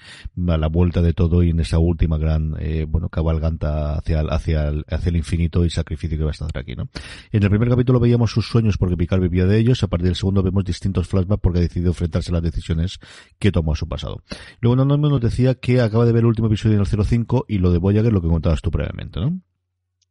a 0.47 0.57
la 0.57 0.67
vuelta 0.67 1.01
de 1.01 1.13
todo 1.13 1.43
y 1.43 1.49
en 1.49 1.59
esa 1.59 1.79
última 1.79 2.17
gran, 2.17 2.55
eh, 2.59 2.85
bueno, 2.87 3.09
cabalganta 3.09 3.95
hacia, 3.95 4.21
hacia, 4.21 4.67
el, 4.67 4.85
hacia 4.87 5.09
el 5.09 5.15
infinito 5.15 5.65
y 5.65 5.69
sacrificio 5.69 6.17
que 6.17 6.23
va 6.23 6.29
a 6.29 6.33
estar 6.33 6.49
aquí, 6.55 6.75
¿no? 6.75 6.89
En 7.31 7.43
el 7.43 7.49
primer 7.49 7.69
capítulo 7.69 7.99
veíamos 7.99 8.31
sus 8.31 8.47
sueños 8.47 8.77
porque 8.77 8.97
Picard 8.97 9.21
vivía 9.21 9.45
de 9.45 9.57
ellos. 9.57 9.83
A 9.83 9.87
partir 9.87 10.07
del 10.07 10.15
segundo 10.15 10.43
vemos 10.43 10.63
distintos 10.65 11.07
flashbacks 11.07 11.41
porque 11.41 11.59
ha 11.59 11.61
decidido 11.61 11.91
enfrentarse 11.91 12.31
a 12.31 12.33
las 12.33 12.43
decisiones 12.43 12.99
que 13.39 13.51
tomó 13.51 13.73
a 13.73 13.75
su 13.75 13.87
pasado. 13.87 14.21
Luego 14.61 14.81
Anónimo 14.81 15.09
nos 15.09 15.21
decía 15.21 15.55
que 15.55 15.81
acaba 15.81 16.05
de 16.05 16.11
ver 16.11 16.21
el 16.21 16.27
último 16.27 16.47
episodio 16.47 16.75
en 16.75 16.81
el 16.81 17.05
05 17.05 17.45
y 17.47 17.59
lo 17.59 17.71
de 17.71 17.77
Voyager, 17.77 18.11
lo 18.11 18.21
que 18.21 18.27
contabas 18.27 18.61
tú 18.61 18.71
previamente, 18.71 19.19
¿no? 19.19 19.39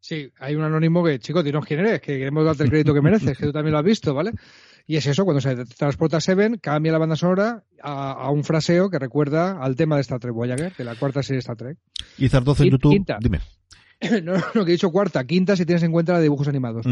Sí, 0.01 0.31
hay 0.39 0.55
un 0.55 0.63
anónimo 0.63 1.03
que, 1.03 1.19
chicos, 1.19 1.43
dinos 1.43 1.65
quién 1.65 1.81
eres, 1.81 1.99
que 2.03 2.19
queremos 2.19 2.45
darte 2.45 2.65
el 2.65 2.69
crédito 2.69 2.93
que 2.93 3.01
mereces, 3.01 3.39
que 3.39 3.47
tú 3.47 3.53
también 3.53 3.73
lo 3.73 3.79
has 3.79 3.85
visto, 3.85 4.13
¿vale? 4.13 4.33
Y 4.87 4.97
es 4.97 5.07
eso, 5.07 5.25
cuando 5.25 5.41
se 5.41 5.65
transporta 5.65 6.21
Seven, 6.21 6.59
cambia 6.59 6.93
la 6.93 6.99
banda 6.99 7.17
sonora 7.17 7.65
a, 7.83 8.31
un 8.31 8.45
fraseo 8.45 8.91
que 8.91 8.99
recuerda 8.99 9.63
al 9.63 9.77
tema 9.77 9.97
de 9.97 10.03
Star 10.03 10.21
Trek 10.21 10.35
Voyager, 10.35 10.75
de 10.77 10.85
la 10.85 10.95
cuarta 10.95 11.23
serie 11.23 11.37
de 11.37 11.41
Star 11.41 11.57
Trek. 11.57 11.79
Y 12.19 12.29
Zardoz 12.29 12.61
en 12.61 12.71
YouTube, 12.71 13.05
dime. 13.21 13.41
no, 14.23 14.35
no, 14.55 14.65
que 14.65 14.73
he 14.73 14.75
dicho 14.75 14.91
cuarta, 14.91 15.25
quinta 15.25 15.57
si 15.57 15.65
tienes 15.65 15.83
en 15.83 15.93
cuenta 15.93 16.13
la 16.13 16.19
de 16.19 16.25
dibujos 16.25 16.49
animados. 16.49 16.85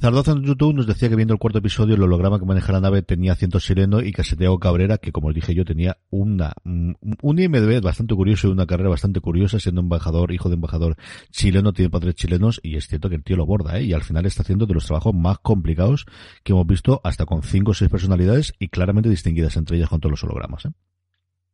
Zardoza 0.00 0.32
en 0.32 0.42
YouTube 0.44 0.74
nos 0.74 0.86
decía 0.86 1.10
que 1.10 1.16
viendo 1.16 1.34
el 1.34 1.38
cuarto 1.38 1.58
episodio 1.58 1.94
el 1.94 2.02
holograma 2.02 2.38
que 2.38 2.46
maneja 2.46 2.72
la 2.72 2.80
nave 2.80 3.02
tenía 3.02 3.32
acento 3.32 3.60
chileno 3.60 4.00
y 4.00 4.14
Santiago 4.14 4.58
Cabrera, 4.58 4.96
que 4.96 5.12
como 5.12 5.30
dije 5.30 5.54
yo 5.54 5.66
tenía 5.66 5.98
una 6.08 6.54
un 6.64 7.38
IMDb 7.38 7.82
bastante 7.82 8.14
curioso 8.14 8.48
y 8.48 8.50
una 8.50 8.66
carrera 8.66 8.88
bastante 8.88 9.20
curiosa 9.20 9.60
siendo 9.60 9.82
embajador, 9.82 10.32
hijo 10.32 10.48
de 10.48 10.54
embajador 10.54 10.96
chileno, 11.30 11.74
tiene 11.74 11.90
padres 11.90 12.14
chilenos 12.14 12.60
y 12.62 12.76
es 12.76 12.88
cierto 12.88 13.10
que 13.10 13.16
el 13.16 13.22
tío 13.22 13.36
lo 13.36 13.44
borda, 13.44 13.78
¿eh? 13.78 13.84
Y 13.84 13.92
al 13.92 14.02
final 14.02 14.24
está 14.24 14.40
haciendo 14.40 14.64
de 14.64 14.72
los 14.72 14.86
trabajos 14.86 15.14
más 15.14 15.38
complicados 15.40 16.06
que 16.44 16.52
hemos 16.52 16.66
visto 16.66 17.02
hasta 17.04 17.26
con 17.26 17.42
cinco 17.42 17.72
o 17.72 17.74
seis 17.74 17.90
personalidades 17.90 18.54
y 18.58 18.68
claramente 18.68 19.10
distinguidas 19.10 19.58
entre 19.58 19.76
ellas 19.76 19.90
con 19.90 20.00
todos 20.00 20.12
los 20.12 20.24
hologramas, 20.24 20.64
¿eh? 20.64 20.70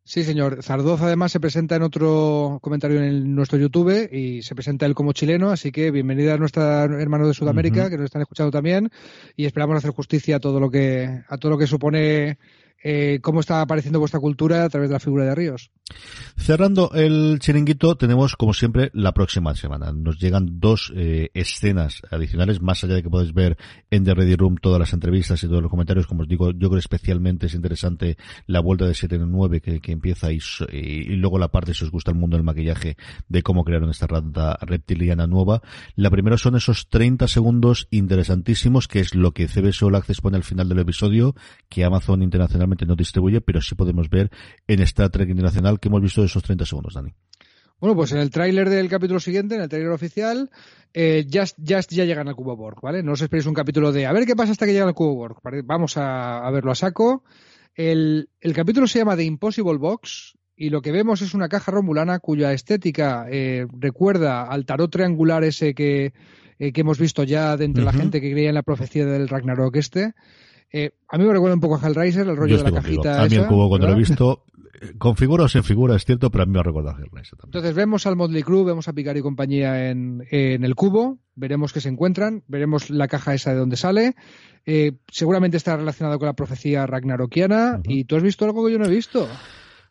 Sí, 0.09 0.23
señor. 0.23 0.63
Zardoza 0.63 1.07
además 1.07 1.33
se 1.33 1.41
presenta 1.41 1.75
en 1.75 1.83
otro 1.83 2.61
comentario 2.63 3.03
en 3.03 3.35
nuestro 3.35 3.59
YouTube 3.59 4.09
y 4.13 4.41
se 4.43 4.55
presenta 4.55 4.87
él 4.87 4.95
como 4.95 5.13
chileno, 5.13 5.51
así 5.51 5.73
que 5.73 5.91
bienvenida 5.91 6.35
a 6.35 6.37
nuestros 6.37 6.65
hermanos 6.65 7.27
de 7.27 7.35
Sudamérica 7.35 7.91
que 7.91 7.97
nos 7.97 8.05
están 8.05 8.23
escuchando 8.23 8.53
también 8.53 8.93
y 9.35 9.47
esperamos 9.47 9.79
hacer 9.79 9.91
justicia 9.91 10.37
a 10.37 10.39
todo 10.39 10.61
lo 10.61 10.71
que 10.71 11.25
a 11.27 11.39
todo 11.39 11.51
lo 11.51 11.59
que 11.59 11.67
supone 11.67 12.39
eh, 12.83 13.21
cómo 13.23 13.41
está 13.41 13.61
apareciendo 13.61 13.99
vuestra 13.99 14.21
cultura 14.21 14.65
a 14.65 14.69
través 14.69 14.89
de 14.89 14.95
la 14.95 15.01
figura 15.01 15.25
de 15.25 15.35
Ríos. 15.35 15.71
Cerrando 16.37 16.91
el 16.95 17.39
chiringuito, 17.41 17.97
tenemos 17.97 18.37
como 18.37 18.53
siempre 18.53 18.91
la 18.93 19.13
próxima 19.13 19.55
semana. 19.55 19.93
Nos 19.93 20.19
llegan 20.19 20.61
dos 20.61 20.93
eh, 20.95 21.31
escenas 21.35 22.03
adicionales, 22.11 22.61
más 22.61 22.83
allá 22.83 22.95
de 22.95 23.03
que 23.03 23.11
podéis 23.11 23.33
ver 23.33 23.57
en 23.91 24.05
The 24.05 24.15
Ready 24.15 24.37
Room 24.37 24.57
todas 24.61 24.81
las 24.81 24.93
entrevistas 24.93 25.43
y 25.43 25.49
todos 25.49 25.63
los 25.63 25.71
comentarios. 25.71 26.07
Como 26.07 26.23
os 26.23 26.29
digo, 26.29 26.51
yo 26.51 26.69
creo 26.69 26.79
especialmente 26.79 27.47
es 27.47 27.55
interesante 27.55 28.17
la 28.47 28.61
vuelta 28.61 28.87
de 28.87 28.95
7 28.95 29.15
en 29.15 29.31
9 29.31 29.61
que, 29.61 29.93
empieza 29.93 30.33
y, 30.33 30.41
y, 30.73 31.17
luego 31.17 31.39
la 31.39 31.49
parte, 31.49 31.73
si 31.73 31.85
os 31.85 31.91
gusta 31.91 32.11
el 32.11 32.17
mundo 32.17 32.37
del 32.37 32.45
maquillaje, 32.45 32.97
de 33.29 33.43
cómo 33.43 33.65
crearon 33.65 33.91
esta 33.91 34.07
rata 34.07 34.59
reptiliana 34.61 35.27
nueva. 35.27 35.63
La 35.95 36.11
primera 36.11 36.37
son 36.37 36.57
esos 36.57 36.89
30 36.89 37.29
segundos 37.29 37.87
interesantísimos, 37.91 38.89
que 38.89 39.01
es 39.01 39.15
lo 39.15 39.33
que 39.33 39.49
CBS 39.49 39.85
All 39.85 39.95
Access 39.95 40.21
pone 40.21 40.37
al 40.37 40.45
final 40.45 40.69
del 40.69 40.81
episodio, 40.81 41.35
que 41.69 41.85
Amazon 41.85 42.23
no 42.67 42.97
distribuye, 42.97 43.41
pero 43.41 43.61
sí 43.61 43.75
podemos 43.75 44.09
ver 44.11 44.31
en 44.67 44.81
Star 44.81 45.11
Trek 45.11 45.29
Internacional 45.29 45.79
que 45.81 45.89
hemos 45.89 46.03
visto 46.03 46.25
esos 46.25 46.43
30 46.43 46.67
segundos, 46.67 46.95
Dani. 46.95 47.13
Bueno, 47.79 47.95
pues 47.95 48.13
en 48.13 48.19
el 48.19 48.31
tráiler 48.31 48.71
del 48.71 48.89
capítulo 48.89 49.21
siguiente, 49.21 49.55
en 49.55 49.61
el 49.61 49.69
tráiler 49.69 49.91
oficial, 49.91 50.51
eh, 50.95 51.27
ya, 51.29 51.45
ya, 51.59 51.81
ya 51.81 52.05
llegan 52.07 52.27
al 52.27 52.35
Cubo 52.35 52.57
Borg, 52.57 52.81
¿vale? 52.81 53.03
No 53.03 53.13
os 53.13 53.21
esperéis 53.21 53.47
un 53.47 53.53
capítulo 53.53 53.93
de 53.93 54.07
a 54.07 54.13
ver 54.13 54.25
qué 54.25 54.35
pasa 54.35 54.53
hasta 54.53 54.65
que 54.65 54.73
llegan 54.73 54.89
al 54.89 54.95
Cubo 54.95 55.15
Borg. 55.15 55.37
Vamos 55.65 55.99
a, 55.99 56.51
verlo 56.51 56.73
a 56.73 56.75
saco. 56.75 57.23
El, 57.75 58.31
capítulo 58.55 58.87
se 58.87 59.01
llama 59.01 59.15
The 59.15 59.25
Impossible 59.25 59.77
Box 59.77 60.39
y 60.57 60.71
lo 60.71 60.81
que 60.81 60.91
vemos 60.91 61.21
es 61.21 61.35
una 61.35 61.51
caja 61.51 61.71
romulana 61.71 62.19
cuya 62.19 62.55
estética 62.55 63.27
eh, 63.31 63.67
recuerda 63.79 64.45
al 64.45 64.65
tarot 64.65 64.91
triangular 64.91 65.45
ese 65.45 65.75
que, 65.75 66.15
eh, 66.59 66.73
que 66.73 66.81
hemos 66.81 66.99
visto 66.99 67.25
ya 67.25 67.59
de 67.59 67.67
entre 67.67 67.85
la 67.85 67.93
gente 67.93 68.23
que 68.23 68.31
creía 68.31 68.49
en 68.49 68.55
la 68.55 68.63
profecía 68.63 69.05
del 69.05 69.29
Ragnarok 69.29 69.77
este. 69.77 70.15
Eh, 70.73 70.91
a 71.09 71.19
mí 71.19 71.25
me 71.25 71.33
recuerda 71.33 71.55
un 71.55 71.61
poco 71.61 71.77
a 71.77 71.87
Hellraiser, 71.87 72.27
el 72.27 72.37
rollo 72.37 72.59
de 72.59 72.65
la 72.65 72.73
cajita. 72.73 73.23
A 73.23 73.29
mí 73.29 73.37
el 73.37 73.47
cubo 73.47 73.69
cuando 73.69 73.87
lo 73.87 73.93
he 73.95 73.97
visto, 73.97 74.45
con 74.99 75.17
figura 75.17 75.45
o 75.45 75.49
sin 75.49 75.63
figura, 75.63 75.97
es 75.97 76.05
cierto, 76.05 76.31
pero 76.31 76.43
a 76.43 76.47
mí 76.47 76.53
me 76.53 76.63
recuerda 76.63 76.93
a 76.93 76.95
Hellraiser 76.95 77.39
también. 77.39 77.49
Entonces 77.49 77.75
vemos 77.75 78.07
al 78.07 78.17
Motley 78.17 78.43
Crue, 78.43 78.65
vemos 78.65 78.89
a 78.89 78.93
Picard 78.93 79.17
y 79.17 79.23
compañía 79.23 79.91
en, 79.91 80.23
el 80.31 80.75
cubo, 80.75 81.19
veremos 81.35 81.73
que 81.73 81.81
se 81.81 81.89
encuentran, 81.89 82.43
veremos 82.49 82.91
la 82.91 83.09
caja 83.09 83.35
esa 83.35 83.53
de 83.53 83.59
donde 83.59 83.77
sale. 83.77 84.17
Eh, 84.65 84.99
seguramente 85.09 85.57
está 85.57 85.77
relacionado 85.77 86.19
con 86.19 86.27
la 86.27 86.35
profecía 86.35 86.87
ragnarokiana. 86.87 87.81
¿Y 87.85 88.05
tú 88.05 88.17
has 88.17 88.23
visto 88.23 88.45
algo 88.45 88.67
que 88.67 88.73
yo 88.73 88.79
no 88.79 88.87
he 88.87 88.91
visto? 88.91 89.29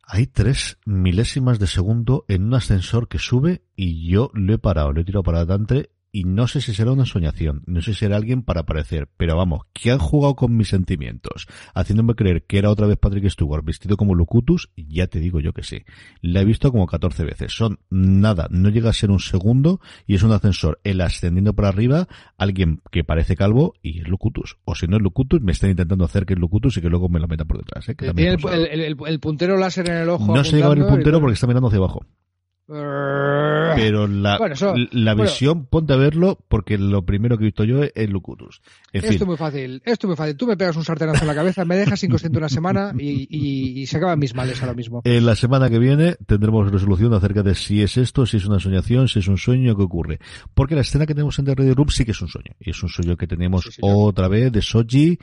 Hay 0.07 0.27
tres 0.27 0.77
milésimas 0.85 1.57
de 1.57 1.65
segundo 1.65 2.25
en 2.27 2.43
un 2.43 2.53
ascensor 2.53 3.07
que 3.07 3.17
sube 3.17 3.63
y 3.75 4.07
yo 4.07 4.29
lo 4.33 4.53
he 4.53 4.57
parado, 4.59 4.91
lo 4.91 5.01
he 5.01 5.03
tirado 5.03 5.23
para 5.23 5.39
adelante 5.39 5.89
y 6.15 6.23
no 6.23 6.47
sé 6.47 6.61
si 6.61 6.73
será 6.73 6.93
una 6.93 7.05
soñación, 7.05 7.61
no 7.65 7.81
sé 7.81 7.91
si 7.91 7.99
será 7.99 8.15
alguien 8.15 8.41
para 8.41 8.61
aparecer, 8.61 9.09
pero 9.17 9.35
vamos, 9.35 9.63
que 9.73 9.91
han 9.91 9.99
jugado 9.99 10.37
con 10.37 10.55
mis 10.55 10.69
sentimientos, 10.69 11.45
haciéndome 11.73 12.15
creer 12.15 12.45
que 12.45 12.57
era 12.57 12.69
otra 12.69 12.87
vez 12.87 12.97
Patrick 12.97 13.29
Stewart 13.29 13.65
vestido 13.65 13.97
como 13.97 14.15
Locutus, 14.15 14.69
ya 14.77 15.07
te 15.07 15.19
digo 15.19 15.41
yo 15.41 15.51
que 15.51 15.63
sí. 15.63 15.83
La 16.21 16.39
he 16.39 16.45
visto 16.45 16.71
como 16.71 16.87
14 16.87 17.25
veces, 17.25 17.51
son 17.51 17.79
nada, 17.89 18.47
no 18.49 18.69
llega 18.69 18.91
a 18.91 18.93
ser 18.93 19.11
un 19.11 19.19
segundo 19.19 19.81
y 20.07 20.15
es 20.15 20.23
un 20.23 20.31
ascensor, 20.31 20.79
él 20.85 21.01
ascendiendo 21.01 21.53
para 21.53 21.67
arriba, 21.67 22.07
alguien 22.37 22.81
que 22.91 23.03
parece 23.03 23.35
calvo 23.35 23.73
y 23.81 23.99
es 23.99 24.07
Locutus. 24.07 24.55
O 24.63 24.73
si 24.73 24.87
no 24.87 24.95
es 24.95 25.03
Locutus, 25.03 25.41
me 25.41 25.51
están 25.51 25.71
intentando 25.71 26.05
hacer 26.05 26.25
que 26.25 26.35
es 26.35 26.39
Locutus 26.39 26.77
y 26.77 26.81
que 26.81 26.87
luego 26.87 27.09
me 27.09 27.19
lo 27.19 27.27
meta 27.27 27.43
por 27.43 27.57
detrás. 27.57 27.89
¿eh? 27.89 27.95
Tiene 27.95 28.37
el, 28.71 29.19
puntero 29.19 29.57
láser 29.57 29.89
en 29.89 29.97
el 29.97 30.09
ojo. 30.09 30.33
No 30.33 30.45
se 30.45 30.55
llega 30.55 30.67
a 30.67 30.69
ver 30.69 30.77
el 30.77 30.87
puntero 30.87 31.19
porque 31.19 31.33
está 31.33 31.45
mirando 31.45 31.67
hacia 31.67 31.79
abajo. 31.79 32.05
Pero 32.67 34.07
la, 34.07 34.39
la 34.91 35.13
visión, 35.13 35.67
ponte 35.67 35.93
a 35.93 35.97
verlo, 35.97 36.39
porque 36.47 36.79
lo 36.79 37.05
primero 37.05 37.37
que 37.37 37.43
he 37.43 37.47
visto 37.47 37.63
yo 37.63 37.83
es 37.83 38.09
Lucutus. 38.09 38.61
esto 38.91 39.11
es 39.11 39.25
muy 39.25 39.37
fácil, 39.37 39.83
esto 39.85 40.07
es 40.07 40.09
muy 40.09 40.15
fácil. 40.15 40.35
Tú 40.35 40.47
me 40.47 40.57
pegas 40.57 40.75
un 40.75 40.83
sartenazo 40.83 41.21
en 41.21 41.27
la 41.27 41.35
cabeza, 41.35 41.63
me 41.63 41.75
dejas 41.75 42.03
inconsciente 42.03 42.39
una 42.39 42.49
semana 42.49 42.91
y, 42.97 43.27
y, 43.29 43.85
se 43.85 43.97
acaban 43.97 44.17
mis 44.17 44.33
males 44.33 44.61
ahora 44.61 44.73
mismo. 44.73 45.01
En 45.03 45.25
la 45.25 45.35
semana 45.35 45.69
que 45.69 45.77
viene 45.77 46.15
tendremos 46.25 46.71
resolución 46.71 47.13
acerca 47.13 47.43
de 47.43 47.53
si 47.53 47.83
es 47.83 47.97
esto, 47.97 48.25
si 48.25 48.37
es 48.37 48.45
una 48.45 48.59
soñación, 48.59 49.07
si 49.07 49.19
es 49.19 49.27
un 49.27 49.37
sueño, 49.37 49.75
qué 49.75 49.83
ocurre. 49.83 50.19
Porque 50.55 50.73
la 50.73 50.81
escena 50.81 51.05
que 51.05 51.13
tenemos 51.13 51.37
en 51.37 51.45
The 51.45 51.55
Ready 51.55 51.73
Room 51.73 51.89
sí 51.89 52.03
que 52.03 52.11
es 52.11 52.21
un 52.21 52.29
sueño. 52.29 52.53
Y 52.59 52.71
es 52.71 52.81
un 52.81 52.89
sueño 52.89 53.15
que 53.15 53.27
tenemos 53.27 53.69
otra 53.81 54.27
vez 54.27 54.51
de 54.51 54.63
Soji 54.63 55.19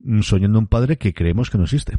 mm, 0.00 0.20
soñando 0.22 0.58
un 0.58 0.66
padre 0.66 0.96
que 0.96 1.14
creemos 1.14 1.48
que 1.48 1.58
no 1.58 1.64
existe. 1.64 1.96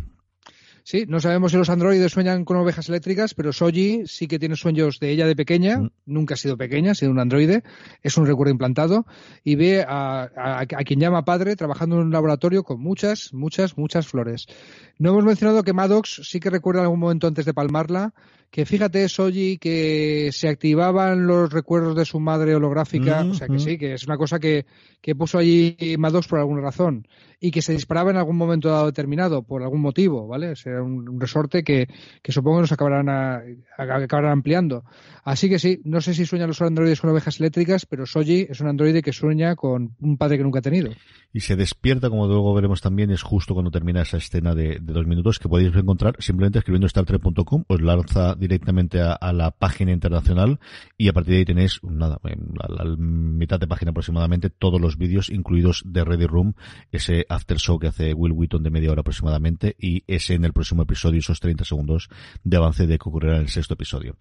Sí, 0.90 1.04
no 1.06 1.20
sabemos 1.20 1.52
si 1.52 1.58
los 1.58 1.70
androides 1.70 2.14
sueñan 2.14 2.46
con 2.46 2.56
ovejas 2.56 2.88
eléctricas, 2.88 3.34
pero 3.34 3.52
Soji 3.52 4.04
sí 4.08 4.26
que 4.26 4.40
tiene 4.40 4.56
sueños 4.56 5.02
de 5.02 5.10
ella 5.10 5.28
de 5.28 5.36
pequeña, 5.36 5.80
mm. 5.80 5.90
nunca 6.06 6.36
ha 6.36 6.38
sido 6.38 6.56
pequeña, 6.56 6.92
ha 6.92 6.96
sido 6.96 7.12
un 7.12 7.20
androide, 7.20 7.62
es 8.04 8.16
un 8.16 8.26
recuerdo 8.26 8.54
implantado, 8.54 9.06
y 9.44 9.56
ve 9.56 9.84
a, 9.86 10.30
a, 10.34 10.66
quien 10.86 11.02
llama 11.02 11.26
padre 11.26 11.58
trabajando 11.58 11.98
en 11.98 12.04
un 12.04 12.14
laboratorio 12.14 12.64
con 12.64 12.80
muchas, 12.80 13.34
muchas, 13.34 13.78
muchas 13.78 14.08
flores. 14.08 14.48
No 14.98 15.10
hemos 15.10 15.26
mencionado 15.26 15.62
que 15.64 15.74
Maddox 15.74 16.22
sí 16.24 16.40
que 16.40 16.50
recuerda 16.50 16.84
algún 16.84 17.02
momento 17.02 17.28
antes 17.28 17.44
de 17.44 17.54
palmarla 17.54 18.14
que 18.50 18.66
fíjate, 18.66 19.08
Soji, 19.10 19.58
que 19.58 20.30
se 20.32 20.48
activaban 20.48 21.28
los 21.28 21.52
recuerdos 21.52 21.96
de 21.96 22.06
su 22.06 22.20
madre 22.20 22.56
holográfica, 22.56 23.24
o 23.24 23.34
sea 23.34 23.48
que 23.48 23.60
sí, 23.60 23.78
que 23.78 23.94
es 23.94 24.06
una 24.06 24.18
cosa 24.18 24.40
que, 24.40 24.66
que 25.02 25.16
puso 25.16 25.38
allí 25.38 25.76
Maddox 25.98 26.28
por 26.28 26.40
alguna 26.40 26.62
razón, 26.62 27.08
y 27.40 27.52
que 27.52 27.62
se 27.62 27.74
disparaba 27.74 28.10
en 28.10 28.18
algún 28.18 28.38
momento 28.38 28.70
dado 28.70 28.88
determinado, 28.88 29.44
por 29.44 29.62
algún 29.62 29.82
motivo, 29.82 30.28
¿vale? 30.28 30.56
Será 30.56 30.82
un, 30.82 31.20
resorte 31.20 31.64
que, 31.64 31.88
que, 32.22 32.32
supongo 32.32 32.58
que 32.58 32.62
nos 32.62 32.72
acabarán, 32.72 33.10
a, 33.10 33.42
acabarán 33.78 34.32
ampliando. 34.32 34.84
Así 35.24 35.50
que 35.50 35.60
sí, 35.60 35.82
no 35.84 36.02
sé 36.02 36.14
si 36.14 36.26
sueñan 36.26 36.48
los 36.48 36.62
androides 36.62 37.02
con 37.02 37.10
ovejas 37.10 37.40
eléctricas, 37.40 37.86
pero 37.86 38.06
Soji 38.06 38.48
es 38.50 38.62
un 38.62 38.70
androide 38.70 39.02
que 39.02 39.14
sueña 39.14 39.56
con 39.56 39.96
un 40.00 40.18
padre 40.18 40.38
que 40.38 40.44
nunca 40.44 40.60
ha 40.60 40.64
tenido. 40.64 40.92
Y 41.34 41.42
se 41.42 41.56
despierta, 41.56 42.10
como 42.10 42.28
luego 42.28 42.54
veremos 42.54 42.82
también, 42.82 43.12
es 43.12 43.22
justo 43.22 43.54
cuando 43.54 43.72
termina 43.72 44.02
esa 44.02 44.18
escena 44.18 44.56
de, 44.56 44.80
de 44.80 44.94
dos 44.94 45.06
minutos 45.06 45.38
que 45.38 45.50
podéis 45.50 45.76
encontrar 45.76 46.16
simplemente 46.20 46.60
escribiendo 46.60 46.88
StarTrek.com, 46.88 47.66
os 47.68 47.82
lanza 47.82 48.36
directamente 48.38 49.02
a, 49.02 49.18
la 49.34 49.52
página 49.52 49.92
internacional 49.92 50.60
y 50.98 51.10
a 51.10 51.14
partir 51.14 51.34
de 51.34 51.40
ahí 51.40 51.46
tenéis, 51.46 51.80
nada, 51.84 52.20
en 52.24 52.54
la, 52.56 52.86
mitad 52.98 53.60
de 53.60 53.68
página 53.68 53.92
aproximadamente, 53.92 54.50
todos 54.50 54.80
los 54.80 54.98
vídeos 54.98 55.30
incluidos 55.30 55.84
de 55.86 56.04
Ready 56.04 56.26
Room, 56.26 56.54
ese 56.92 57.26
after 57.30 57.58
show 57.58 57.80
que 57.80 57.88
hace 57.88 58.14
Will 58.14 58.34
Wheaton 58.34 58.64
de 58.64 58.70
media 58.70 58.92
hora 58.92 59.02
aproximadamente 59.02 59.76
y 59.80 60.04
ese 60.08 60.36
en 60.36 60.46
el 60.46 60.54
próximo 60.54 60.84
episodio, 60.84 61.20
esos 61.20 61.40
30 61.40 61.66
segundos 61.66 62.10
de 62.44 62.58
avance 62.58 62.88
de 62.88 62.98
que 62.98 63.10
ocurrirá 63.10 63.36
en 63.36 63.44
el 63.44 63.50
sexto 63.50 63.74
episodio. 63.74 64.16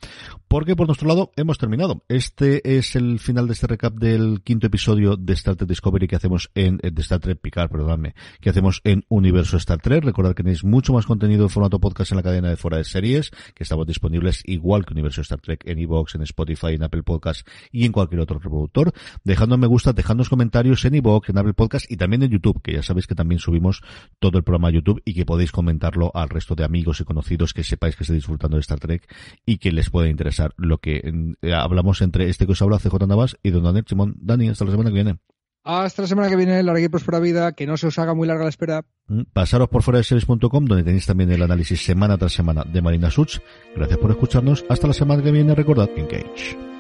Porque 0.49 0.77
por 0.77 0.87
nuestro 0.87 1.09
lado 1.09 1.33
hemos 1.37 1.59
terminado. 1.59 2.05
Este 2.09 2.77
es 2.79 2.97
el 2.97 3.19
final 3.19 3.47
de 3.47 3.53
este 3.53 3.67
recap 3.67 3.95
del 3.95 4.43
quinto 4.43 4.67
episodio 4.67 5.17
de 5.17 5.33
Star 5.35 5.57
Trek 5.57 5.69
Discovery 5.69 6.09
que 6.09 6.17
hacemos 6.17 6.51
en, 6.55 6.79
de 6.79 7.03
Star 7.03 7.21
Trek 7.21 7.41
Picard, 7.41 7.71
perdóname, 7.71 8.15
que 8.41 8.51
hacemos 8.51 8.81
en 8.85 9.05
Universo 9.09 9.57
Star 9.57 9.81
Trek. 9.81 10.05
Recordad 10.05 10.35
que 10.35 10.43
tenéis 10.43 10.65
mucho 10.65 10.93
más 10.93 11.07
contenido 11.07 11.45
en 11.45 11.51
formato 11.51 11.81
podcast 11.81 12.13
en 12.13 12.17
la 12.17 12.23
cadena 12.23 12.49
de 12.49 12.57
fuera 12.57 12.79
de 12.79 12.85
series, 12.85 13.31
que 13.55 13.63
estamos 13.63 13.87
disponibles 14.07 14.43
igual 14.45 14.85
que 14.85 14.95
Universo 14.95 15.21
Star 15.23 15.41
Trek 15.41 15.63
en 15.67 15.79
iVoox, 15.81 16.15
en 16.15 16.23
Spotify, 16.23 16.75
en 16.75 16.85
Apple 16.85 17.03
Podcast 17.03 17.47
y 17.73 17.85
en 17.85 17.93
cualquier 17.93 18.21
otro 18.21 18.39
reproductor. 18.39 18.93
Dejando 19.25 19.59
me 19.59 19.67
gusta, 19.67 19.93
dejándonos 19.93 20.29
comentarios 20.29 20.85
en 20.85 20.95
iVoox, 20.95 21.31
en 21.31 21.39
Apple 21.39 21.55
Podcast 21.55 21.91
y 21.91 21.97
también 21.97 22.23
en 22.23 22.31
YouTube, 22.31 22.63
que 22.63 22.73
ya 22.73 22.83
sabéis 22.83 23.07
que 23.07 23.15
también 23.15 23.41
subimos 23.41 23.83
todo 24.19 24.39
el 24.39 24.45
programa 24.45 24.69
a 24.69 24.73
YouTube 24.73 25.03
y 25.05 25.15
que 25.15 25.27
podéis 25.27 25.51
comentarlo 25.51 26.13
al 26.15 26.29
resto 26.29 26.55
de 26.55 26.65
amigos 26.65 27.01
y 27.01 27.05
conocidos 27.05 27.53
que 27.53 27.65
sepáis 27.65 27.97
que 27.97 28.05
estáis 28.05 28.19
disfrutando 28.19 28.57
de 28.57 28.61
Star 28.61 28.79
Trek 28.79 29.13
y 29.45 29.59
que 29.59 29.73
les 29.73 29.91
puede 29.91 30.09
interesar 30.09 30.55
lo 30.57 30.79
que 30.79 31.03
eh, 31.43 31.53
hablamos 31.53 32.01
entre 32.03 32.29
este 32.29 32.47
que 32.47 32.53
os 32.53 32.63
habla 32.63 32.79
CJ 32.79 33.07
Navas 33.07 33.37
y 33.43 33.51
Don 33.51 33.65
Daniel 33.65 33.85
Simón. 33.89 34.15
Dani, 34.21 34.49
hasta 34.49 34.65
la 34.65 34.71
semana 34.71 34.91
que 34.91 34.95
viene. 34.95 35.19
Hasta 35.67 36.03
la 36.03 36.09
semana 36.09 36.29
que 36.29 36.37
viene, 36.37 36.63
larga 36.63 36.81
y 36.81 36.89
próspera 36.89 37.19
vida, 37.19 37.51
que 37.51 37.67
no 37.67 37.77
se 37.77 37.89
os 37.89 37.99
haga 37.99 38.15
muy 38.15 38.29
larga 38.29 38.45
la 38.45 38.51
espera. 38.51 38.85
Mm, 39.09 39.23
pasaros 39.33 39.69
por 39.69 39.83
fuera 39.83 39.99
de 39.99 40.05
series.com, 40.05 40.65
donde 40.65 40.85
tenéis 40.85 41.07
también 41.07 41.33
el 41.33 41.43
análisis 41.43 41.85
semana 41.85 42.17
tras 42.17 42.33
semana 42.33 42.63
de 42.65 42.81
Marina 42.81 43.11
Such. 43.11 43.39
Gracias 43.75 43.99
por 43.99 44.13
escucharnos. 44.13 44.65
Hasta 44.69 44.87
la 44.87 44.93
semana 44.93 45.25
que 45.25 45.33
viene, 45.33 45.57
recordad, 45.57 45.91
Engage. 45.97 46.76